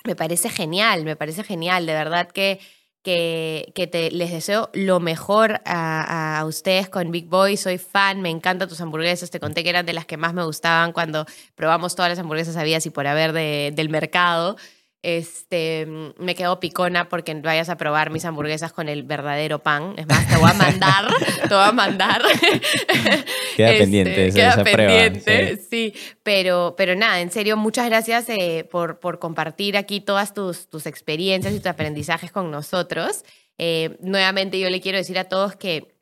me 0.04 0.14
parece 0.14 0.50
genial, 0.50 1.02
me 1.02 1.16
parece 1.16 1.42
genial, 1.42 1.84
de 1.84 1.94
verdad 1.94 2.28
que, 2.30 2.60
que, 3.04 3.88
te, 3.92 4.10
les 4.10 4.32
deseo 4.32 4.70
lo 4.72 4.98
mejor 4.98 5.60
a, 5.66 6.42
ustedes 6.46 6.88
con 6.88 7.10
Big 7.10 7.26
Boy, 7.28 7.56
soy 7.56 7.78
fan, 7.78 8.22
me 8.22 8.30
encantan 8.30 8.68
tus 8.68 8.80
hamburguesas, 8.80 9.30
te 9.30 9.38
conté 9.38 9.62
que 9.62 9.68
eran 9.70 9.86
de 9.86 9.92
las 9.92 10.06
que 10.06 10.16
más 10.16 10.32
me 10.32 10.42
gustaban 10.42 10.92
cuando 10.92 11.26
probamos 11.54 11.94
todas 11.94 12.10
las 12.10 12.18
hamburguesas 12.18 12.56
habidas 12.56 12.86
y 12.86 12.90
por 12.90 13.06
haber 13.06 13.32
de- 13.32 13.72
del 13.74 13.90
mercado. 13.90 14.56
Este, 15.06 15.86
me 16.18 16.34
quedo 16.34 16.58
picona 16.60 17.10
porque 17.10 17.34
vayas 17.34 17.68
a 17.68 17.76
probar 17.76 18.08
mis 18.08 18.24
hamburguesas 18.24 18.72
con 18.72 18.88
el 18.88 19.02
verdadero 19.02 19.58
pan. 19.58 19.92
Es 19.98 20.06
más, 20.06 20.26
te 20.26 20.36
voy 20.36 20.48
a 20.50 20.54
mandar, 20.54 21.06
te 21.48 21.54
voy 21.54 21.62
a 21.62 21.72
mandar. 21.72 22.22
Queda 23.56 23.68
Este, 23.70 23.78
pendiente 23.82 24.26
esa- 24.28 24.34
queda 24.36 24.48
esa 24.52 24.64
prueba, 24.64 24.92
pendiente, 24.94 25.56
sí. 25.70 25.92
Pero, 26.22 26.74
pero 26.76 26.94
nada, 26.96 27.20
en 27.20 27.30
serio, 27.30 27.56
muchas 27.58 27.86
gracias 27.86 28.30
eh, 28.30 28.66
por, 28.70 28.98
por 28.98 29.18
compartir 29.18 29.76
aquí 29.76 30.00
todas 30.00 30.32
tus, 30.32 30.68
tus 30.70 30.86
experiencias 30.86 31.52
y 31.52 31.58
tus 31.58 31.66
aprendizajes 31.66 32.32
con 32.32 32.50
nosotros. 32.50 33.24
Eh, 33.58 33.98
nuevamente 34.00 34.58
yo 34.58 34.70
le 34.70 34.80
quiero 34.80 34.96
decir 34.96 35.18
a 35.18 35.24
todos 35.24 35.54
que 35.54 35.94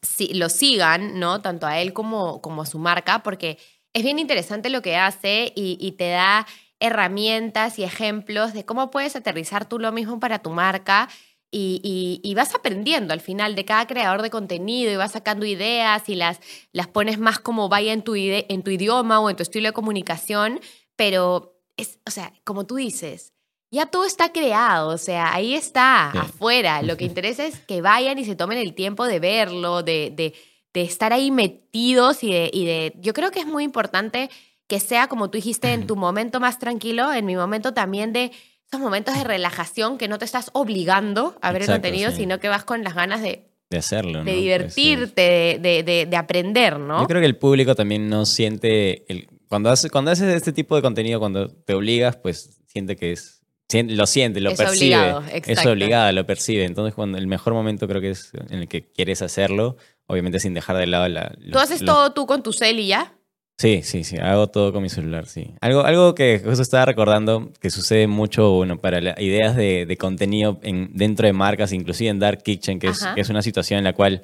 si, 0.00 0.32
lo 0.32 0.48
sigan, 0.48 1.18
¿no? 1.20 1.42
Tanto 1.42 1.66
a 1.66 1.80
él 1.80 1.92
como, 1.92 2.40
como 2.40 2.62
a 2.62 2.66
su 2.66 2.78
marca, 2.78 3.22
porque 3.22 3.58
es 3.92 4.02
bien 4.02 4.18
interesante 4.18 4.70
lo 4.70 4.80
que 4.80 4.96
hace 4.96 5.52
y, 5.54 5.76
y 5.80 5.92
te 5.92 6.08
da 6.08 6.46
herramientas 6.80 7.78
y 7.78 7.84
ejemplos 7.84 8.52
de 8.52 8.64
cómo 8.64 8.90
puedes 8.90 9.16
aterrizar 9.16 9.68
tú 9.68 9.78
lo 9.78 9.92
mismo 9.92 10.20
para 10.20 10.40
tu 10.40 10.50
marca 10.50 11.08
y, 11.50 11.80
y- 11.82 12.20
y 12.28 12.34
vas 12.34 12.54
aprendiendo 12.54 13.12
al 13.14 13.20
final 13.20 13.54
de 13.54 13.64
cada 13.64 13.86
creador 13.86 14.20
de 14.22 14.30
contenido 14.30 14.92
y 14.92 14.96
vas 14.96 15.12
sacando 15.12 15.46
ideas 15.46 16.08
y 16.08 16.14
las, 16.14 16.40
las 16.72 16.88
pones 16.88 17.18
más 17.18 17.38
como 17.38 17.68
vaya 17.68 17.92
en 17.92 18.02
tu, 18.02 18.16
ide- 18.16 18.46
en 18.48 18.62
tu 18.62 18.70
idioma 18.70 19.20
o 19.20 19.30
en 19.30 19.36
tu 19.36 19.42
estilo 19.42 19.68
de 19.68 19.72
comunicación, 19.72 20.60
pero 20.96 21.56
es, 21.76 21.98
o 22.06 22.10
sea, 22.10 22.32
como 22.44 22.66
tú 22.66 22.76
dices, 22.76 23.32
ya 23.70 23.86
todo 23.86 24.04
está 24.04 24.30
creado, 24.32 24.88
o 24.90 24.98
sea, 24.98 25.32
ahí 25.34 25.54
está, 25.54 26.10
Sí. 26.12 26.18
afuera. 26.18 26.82
Lo 26.82 26.96
que 26.96 27.04
interesa 27.06 27.46
es 27.46 27.58
que 27.60 27.80
vayan 27.82 28.18
y 28.18 28.24
se 28.24 28.36
tomen 28.36 28.58
el 28.58 28.74
tiempo 28.74 29.06
de 29.06 29.18
verlo, 29.20 29.82
de, 29.82 30.10
de, 30.14 30.34
de 30.74 30.82
estar 30.82 31.12
ahí 31.14 31.30
metidos 31.30 32.22
y 32.24 32.30
de, 32.32 32.50
y 32.52 32.66
de... 32.66 32.92
Yo 33.00 33.12
creo 33.14 33.30
que 33.30 33.40
es 33.40 33.46
muy 33.46 33.64
importante 33.64 34.28
que 34.68 34.78
sea, 34.80 35.08
como 35.08 35.28
tú 35.30 35.38
dijiste, 35.38 35.72
en 35.72 35.86
tu 35.88 35.96
momento 35.96 36.38
más 36.38 36.58
tranquilo, 36.60 37.12
en 37.12 37.24
mi 37.26 37.34
momento 37.36 37.74
también 37.74 38.12
de 38.12 38.30
esos 38.66 38.80
momentos 38.80 39.16
de 39.16 39.24
relajación 39.24 39.98
que 39.98 40.08
no 40.08 40.18
te 40.18 40.24
estás 40.26 40.50
obligando 40.52 41.36
a 41.40 41.50
ver 41.52 41.62
el 41.62 41.68
contenido, 41.68 42.10
sí. 42.10 42.18
sino 42.18 42.38
que 42.38 42.48
vas 42.48 42.64
con 42.64 42.84
las 42.84 42.94
ganas 42.94 43.22
de, 43.22 43.48
de 43.70 43.78
hacerlo, 43.78 44.18
¿no? 44.18 44.24
de 44.24 44.32
Pues, 44.60 44.74
sí. 44.74 44.82
divertirte, 44.82 45.22
de, 45.22 45.58
de, 45.62 45.82
de- 45.82 46.06
de 46.06 46.16
aprender, 46.16 46.78
¿no? 46.78 47.00
Yo 47.00 47.06
creo 47.08 47.20
que 47.20 47.26
el 47.26 47.36
público 47.36 47.74
también 47.74 48.08
no 48.10 48.26
siente. 48.26 49.10
El, 49.10 49.26
cuando, 49.48 49.70
hace, 49.70 49.88
cuando 49.88 50.10
haces 50.10 50.34
este 50.34 50.52
tipo 50.52 50.76
de 50.76 50.82
contenido, 50.82 51.18
cuando 51.18 51.48
te 51.48 51.72
obligas, 51.74 52.16
pues 52.16 52.60
siente 52.66 52.96
que 52.96 53.12
es. 53.12 53.40
lo 53.72 54.06
siente, 54.06 54.40
lo 54.42 54.50
Es 54.50 54.58
percibe. 54.58 54.96
obligado, 54.96 55.22
es 55.28 55.34
exacto. 55.48 55.70
obligado, 55.72 56.12
lo 56.12 56.26
percibe. 56.26 56.64
Entonces, 56.66 56.94
cuando 56.94 57.16
el 57.16 57.26
mejor 57.26 57.54
momento 57.54 57.88
creo 57.88 58.02
que 58.02 58.10
es 58.10 58.32
en 58.50 58.58
el 58.60 58.68
que 58.68 58.90
quieres 58.92 59.22
hacerlo, 59.22 59.76
obviamente 60.06 60.40
sin 60.40 60.52
dejar 60.52 60.76
de 60.76 60.86
lado 60.86 61.08
la. 61.08 61.32
Tú 61.50 61.58
haces 61.58 61.80
los- 61.80 61.86
todo 61.94 62.12
tú 62.12 62.26
con 62.26 62.42
tu 62.42 62.52
cel 62.52 62.78
y 62.80 62.88
ya. 62.88 63.14
Sí, 63.58 63.80
sí, 63.82 64.04
sí. 64.04 64.16
Hago 64.18 64.46
todo 64.46 64.72
con 64.72 64.82
mi 64.84 64.88
celular, 64.88 65.26
sí. 65.26 65.52
Algo, 65.60 65.84
algo 65.84 66.14
que 66.14 66.40
justo 66.44 66.62
estaba 66.62 66.84
recordando 66.84 67.50
que 67.60 67.70
sucede 67.70 68.06
mucho, 68.06 68.52
bueno, 68.52 68.78
para 68.78 69.00
la- 69.00 69.16
ideas 69.20 69.56
de, 69.56 69.84
de 69.84 69.96
contenido 69.96 70.60
en, 70.62 70.90
dentro 70.94 71.26
de 71.26 71.32
marcas, 71.32 71.72
inclusive 71.72 72.08
en 72.10 72.20
Dark 72.20 72.42
Kitchen, 72.44 72.78
que 72.78 72.86
es, 72.88 73.04
que 73.16 73.20
es 73.20 73.28
una 73.30 73.42
situación 73.42 73.78
en 73.78 73.84
la 73.84 73.94
cual 73.94 74.22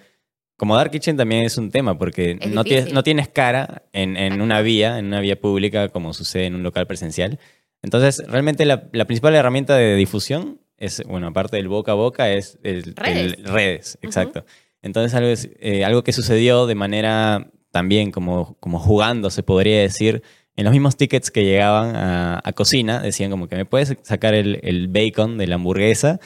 como 0.56 0.76
Dark 0.76 0.92
Kitchen 0.92 1.16
también 1.16 1.42
es 1.42 1.58
un 1.58 1.72
tema, 1.72 1.98
porque 1.98 2.36
no 2.54 2.62
tienes, 2.62 2.92
no 2.92 3.02
tienes 3.02 3.26
cara 3.26 3.82
en, 3.92 4.16
en 4.16 4.40
una 4.40 4.60
vía, 4.60 5.00
en 5.00 5.06
una 5.06 5.18
vía 5.18 5.34
pública, 5.40 5.88
como 5.88 6.14
sucede 6.14 6.46
en 6.46 6.54
un 6.54 6.62
local 6.62 6.86
presencial. 6.86 7.40
Entonces, 7.82 8.22
realmente 8.28 8.64
la, 8.64 8.84
la 8.92 9.04
principal 9.04 9.34
herramienta 9.34 9.76
de 9.76 9.96
difusión 9.96 10.60
es, 10.78 11.02
bueno, 11.08 11.26
aparte 11.26 11.56
del 11.56 11.66
boca 11.66 11.90
a 11.90 11.96
boca, 11.96 12.30
es 12.32 12.58
el, 12.62 12.94
Redes. 12.94 13.34
el- 13.36 13.44
redes, 13.46 13.98
exacto. 14.00 14.46
Entonces, 14.80 15.12
algo, 15.14 15.28
es- 15.28 15.50
eh, 15.58 15.84
algo 15.84 16.04
que 16.04 16.12
sucedió 16.12 16.66
de 16.68 16.76
manera 16.76 17.50
también 17.74 18.12
como, 18.12 18.56
como 18.60 18.78
jugando, 18.78 19.30
se 19.30 19.42
podría 19.42 19.80
decir, 19.80 20.22
en 20.54 20.64
los 20.64 20.72
mismos 20.72 20.96
tickets 20.96 21.32
que 21.32 21.42
llegaban 21.44 21.96
a, 21.96 22.40
a 22.44 22.52
cocina, 22.52 23.00
decían 23.00 23.32
como 23.32 23.48
que 23.48 23.56
me 23.56 23.64
puedes 23.66 23.96
sacar 24.02 24.32
el, 24.32 24.60
el 24.62 24.86
bacon 24.86 25.38
de 25.38 25.48
la 25.48 25.56
hamburguesa. 25.56 26.20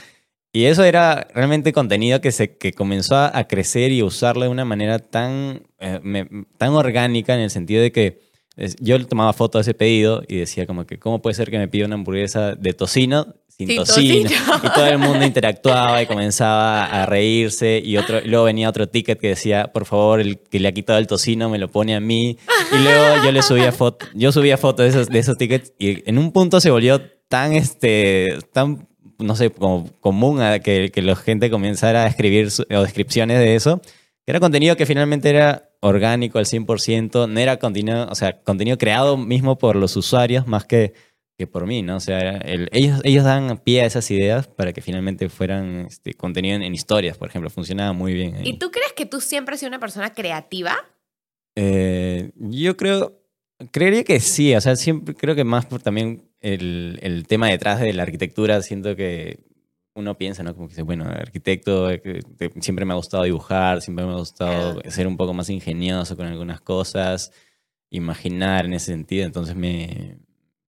Y 0.53 0.67
eso 0.67 0.85
era 0.85 1.27
realmente 1.35 1.73
contenido 1.73 2.21
que, 2.21 2.33
se, 2.33 2.59
que 2.59 2.75
comenzó 2.75 3.17
a, 3.17 3.45
crecer 3.49 3.93
y 3.93 4.03
usarlo 4.03 4.43
de 4.43 4.51
una 4.51 4.67
manera 4.67 4.99
tan, 4.99 5.63
eh, 5.79 6.01
me- 6.03 6.29
tan 6.59 6.73
orgánica 6.75 7.35
en 7.35 7.41
el 7.41 7.51
sentido 7.51 7.81
de 7.83 7.93
que 7.93 8.21
yo 8.81 8.99
le 8.99 9.05
tomaba 9.05 9.33
foto 9.33 9.59
de 9.59 9.63
ese 9.63 9.75
pedido 9.75 10.23
y 10.29 10.37
decía 10.37 10.67
como 10.67 10.85
que, 10.87 10.99
¿cómo 10.99 11.21
puede 11.23 11.35
ser 11.35 11.51
que 11.51 11.59
me 11.59 11.69
pida 11.69 11.87
una 11.87 11.95
hamburguesa 11.95 12.55
de 12.55 12.73
tocino 12.73 13.35
sin, 13.49 13.69
Sin 13.69 13.77
tocino? 13.77 14.29
tocino. 14.31 14.61
Y 14.63 14.69
todo 14.75 14.87
el 14.87 14.99
mundo 14.99 15.25
interactuaba 15.25 16.03
y 16.03 16.07
comenzaba 16.07 16.85
a 16.85 17.07
reírse 17.07 17.81
y 17.85 17.97
otro, 17.97 18.21
y 18.25 18.29
luego 18.29 18.45
venía 18.45 18.69
otro 18.69 18.89
ticket 18.89 19.19
que 19.21 19.29
decía, 19.29 19.71
por 19.73 19.85
favor, 19.85 20.21
el 20.21 20.39
que 20.39 20.61
le 20.61 20.69
ha 20.69 20.73
quitado 20.73 20.99
el 20.99 21.07
tocino 21.07 21.49
me 21.51 21.59
lo 21.59 21.69
pone 21.69 21.95
a 21.97 22.01
mí. 22.01 22.37
Y 22.73 22.83
luego 22.83 23.25
yo 23.25 23.33
le 23.33 23.43
subía 23.43 23.73
foto, 23.73 24.07
yo 24.15 24.33
subía 24.33 24.57
fotos 24.59 24.85
de 24.85 24.91
esos, 24.91 25.09
de 25.09 25.19
esos 25.19 25.37
tickets 25.39 25.73
y 25.79 26.09
en 26.09 26.19
un 26.19 26.33
punto 26.33 26.61
se 26.61 26.71
volvió 26.71 27.01
tan, 27.29 27.53
este, 27.53 28.39
tan 28.53 28.87
no 29.19 29.35
sé, 29.35 29.51
como 29.51 29.89
común 30.01 30.41
a 30.41 30.61
que, 30.61 30.91
que 30.93 31.03
la 31.03 31.17
gente 31.17 31.51
comenzara 31.51 32.05
a 32.05 32.07
escribir 32.07 32.53
su- 32.53 32.65
o 32.71 32.83
descripciones 32.83 33.39
de 33.41 33.57
eso, 33.57 33.81
era 34.31 34.41
contenido 34.41 34.77
que 34.77 34.87
finalmente 34.87 35.31
era 35.31 35.71
orgánico 35.81 36.39
al 36.39 36.47
100%, 36.47 37.29
no 37.29 37.41
era 37.41 37.59
contenido, 37.59 38.09
o 38.11 38.15
sea, 38.15 38.41
contenido 38.43 38.79
creado 38.79 39.17
mismo 39.17 39.59
por 39.59 39.77
los 39.77 39.97
usuarios 39.97 40.47
más 40.47 40.65
que, 40.65 40.93
que 41.39 41.47
por 41.47 41.67
mí, 41.67 41.83
¿no? 41.83 41.97
O 41.97 42.01
sea, 42.01 42.19
el- 42.39 42.69
ellos, 42.73 43.01
ellos 43.05 43.25
dan 43.25 43.59
pie 43.59 43.83
a 43.83 43.87
esas 43.87 44.11
ideas 44.11 44.49
para 44.49 44.73
que 44.73 44.81
finalmente 44.83 45.29
fueran 45.29 45.87
este, 45.89 46.15
contenido 46.15 46.57
en, 46.57 46.63
en 46.63 46.75
historias, 46.75 47.17
por 47.17 47.29
ejemplo, 47.29 47.49
funcionaba 47.51 47.93
muy 47.93 48.13
bien. 48.15 48.35
ahí. 48.37 48.49
¿Y 48.49 48.59
tú 48.59 48.71
crees 48.71 48.93
que 48.95 49.07
tú 49.07 49.21
siempre 49.21 49.55
has 49.55 49.61
sido 49.61 49.69
una 49.71 49.79
persona 49.81 50.13
creativa? 50.13 50.77
Eh, 51.57 52.31
yo 52.37 52.77
creo, 52.77 53.21
creería 53.73 54.05
que 54.05 54.21
sí, 54.21 54.55
o 54.55 54.61
sea, 54.61 54.77
siempre 54.77 55.15
creo 55.15 55.35
que 55.35 55.45
más 55.45 55.67
por 55.67 55.83
también 55.83 56.23
el, 56.41 56.99
el 57.03 57.27
tema 57.27 57.49
detrás 57.49 57.81
de 57.81 57.93
la 57.93 58.03
arquitectura, 58.05 58.61
siento 58.63 58.95
que 58.97 59.39
uno 59.99 60.17
piensa, 60.17 60.43
¿no? 60.43 60.55
Como 60.55 60.69
que 60.69 60.73
dice, 60.73 60.83
bueno, 60.83 61.05
arquitecto, 61.05 61.89
siempre 62.61 62.85
me 62.85 62.93
ha 62.93 62.97
gustado 62.97 63.25
dibujar, 63.25 63.83
siempre 63.83 64.05
me 64.05 64.13
ha 64.13 64.17
gustado 64.17 64.81
ser 64.89 65.07
un 65.07 65.17
poco 65.17 65.35
más 65.35 65.51
ingenioso 65.51 66.17
con 66.17 66.27
algunas 66.27 66.61
cosas, 66.61 67.33
imaginar 67.91 68.67
en 68.67 68.75
ese 68.75 68.93
sentido, 68.93 69.27
entonces 69.27 69.55
me... 69.57 70.19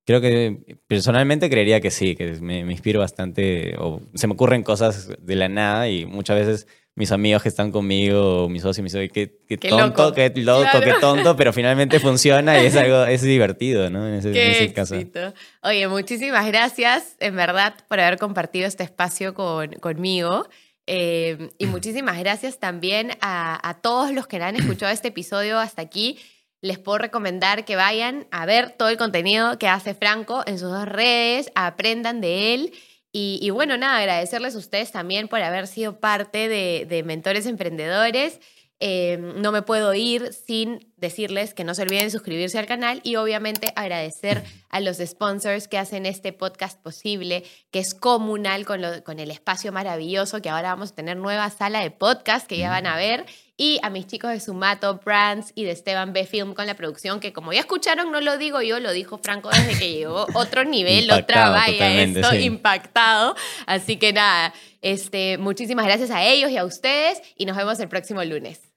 Creo 0.05 0.21
que 0.21 0.79
personalmente 0.89 1.49
creería 1.49 1.81
que 1.81 1.91
sí, 1.91 2.17
que 2.17 2.33
me, 2.41 2.65
me 2.65 2.73
inspiro 2.73 3.01
bastante, 3.01 3.77
o 3.79 4.01
se 4.15 4.27
me 4.27 4.33
ocurren 4.33 4.65
cosas 4.65 5.11
de 5.21 5.37
la 5.37 5.49
nada 5.49 5.89
y 5.89 6.05
muchas 6.07 6.37
veces 6.37 6.67
mis 7.01 7.11
amigos 7.11 7.43
que 7.43 7.49
están 7.49 7.73
conmigo, 7.73 8.49
mis 8.49 8.63
socios, 8.63 8.85
dicen, 8.85 9.01
"Oye, 9.01 9.09
qué, 9.09 9.39
qué 9.49 9.59
Qué 9.59 9.69
tonto, 9.71 10.05
loco". 10.05 10.15
qué 10.15 10.31
loco, 10.37 10.63
Claro. 10.71 10.81
qué 10.81 10.93
tonto, 11.01 11.35
pero 11.35 11.53
finalmente 11.53 11.99
funciona 12.01 12.63
y 12.63 12.67
es 12.67 12.77
algo, 12.77 13.05
es 13.05 13.23
divertido, 13.23 13.91
¿no? 13.91 14.07
En 14.07 14.15
ese, 14.15 14.29
en 14.29 14.35
Qué 14.35 14.51
ese 14.53 14.73
caso. 14.73 14.95
éxito. 14.95 15.35
Oye, 15.63 15.89
muchísimas 15.89 16.47
gracias, 16.47 17.17
en 17.19 17.35
verdad, 17.35 17.75
por 17.89 17.99
haber 17.99 18.19
compartido 18.19 18.69
este 18.69 18.85
espacio 18.85 19.35
con, 19.35 19.73
conmigo. 19.81 20.47
Eh, 20.87 21.49
y 21.59 21.67
muchísimas 21.67 22.19
gracias 22.19 22.59
también 22.59 23.13
a, 23.21 23.69
a 23.69 23.81
todos 23.81 24.13
los 24.13 24.27
que 24.27 24.37
han 24.37 24.55
escuchado 24.57 24.93
este 24.93 25.09
episodio 25.09 25.59
hasta 25.59 25.83
aquí. 25.83 26.19
Les 26.63 26.79
puedo 26.79 26.99
recomendar 26.99 27.65
que 27.65 27.75
vayan 27.75 28.27
a 28.31 28.45
ver 28.45 28.73
todo 28.77 28.91
el 28.91 28.99
contenido 28.99 29.59
que 29.59 29.67
hace 29.67 29.95
Franco 29.95 30.43
en 30.47 30.59
sus 30.59 30.71
dos 30.71 30.87
redes, 30.87 31.51
aprendan 31.55 32.21
de 32.21 32.53
él. 32.55 32.73
Y, 33.13 33.39
y 33.43 33.51
bueno, 33.51 33.77
nada, 33.77 33.99
agradecerles 33.99 34.55
a 34.55 34.59
ustedes 34.59 34.93
también 34.93 35.29
por 35.29 35.41
haber 35.43 35.67
sido 35.67 35.99
parte 35.99 36.49
de, 36.49 36.87
de 36.89 37.03
Mentores 37.03 37.47
Emprendedores. 37.47 38.41
Eh, 38.83 39.19
no 39.37 39.53
me 39.53 39.61
puedo 39.61 39.93
ir 39.93 40.33
sin 40.33 40.91
decirles 40.97 41.53
que 41.53 41.65
no 41.65 41.75
se 41.75 41.83
olviden 41.83 42.05
de 42.05 42.11
suscribirse 42.11 42.59
al 42.59 42.65
canal 42.65 43.01
y 43.03 43.17
obviamente 43.17 43.75
agradecer 43.77 44.43
a 44.71 44.81
los 44.81 44.97
sponsors 45.05 45.69
que 45.69 45.77
hacen 45.77 46.07
este 46.07 46.33
podcast 46.33 46.81
posible, 46.81 47.45
que 47.71 47.79
es 47.81 47.93
comunal 47.95 48.65
con, 48.65 48.81
lo- 48.81 49.05
con 49.05 49.19
el 49.21 49.31
espacio 49.31 49.71
maravilloso, 49.71 50.41
que 50.41 50.49
ahora 50.49 50.71
vamos 50.71 50.93
a 50.93 50.95
tener 50.95 51.19
nueva 51.19 51.51
sala 51.51 51.81
de 51.81 51.91
podcast 51.91 52.47
que 52.47 52.57
ya 52.57 52.71
van 52.71 52.87
a 52.87 52.97
ver, 52.97 53.27
y 53.61 53.79
a 53.83 53.91
mis 53.91 54.07
chicos 54.07 54.31
de 54.31 54.41
Sumato 54.41 55.03
Brands 55.05 55.53
y 55.55 55.65
de 55.65 55.73
Esteban 55.73 56.15
B 56.15 56.25
Film 56.25 56.55
con 56.55 56.67
la 56.67 56.77
producción, 56.77 57.21
que 57.21 57.35
como 57.35 57.53
ya 57.53 57.61
escucharon, 57.61 58.11
no 58.11 58.23
lo 58.23 58.39
digo 58.39 58.63
yo, 58.63 58.81
lo 58.81 58.91
dijo 58.91 59.19
Franco 59.23 59.51
desde 59.51 59.79
que 59.79 59.93
llegó, 59.93 60.27
otro 60.33 60.65
nivel, 60.65 61.11
otra 61.11 61.51
valla, 61.51 62.03
esto, 62.03 62.31
sí. 62.31 62.45
impactado. 62.45 63.37
Así 63.67 63.99
que 63.99 64.15
nada, 64.15 64.55
este, 64.81 65.37
muchísimas 65.37 65.85
gracias 65.85 66.11
a 66.11 66.25
ellos 66.25 66.51
y 66.51 66.57
a 66.57 66.65
ustedes 66.65 67.21
y 67.37 67.45
nos 67.45 67.55
vemos 67.55 67.79
el 67.81 67.91
próximo 67.91 68.25
lunes. 68.25 68.70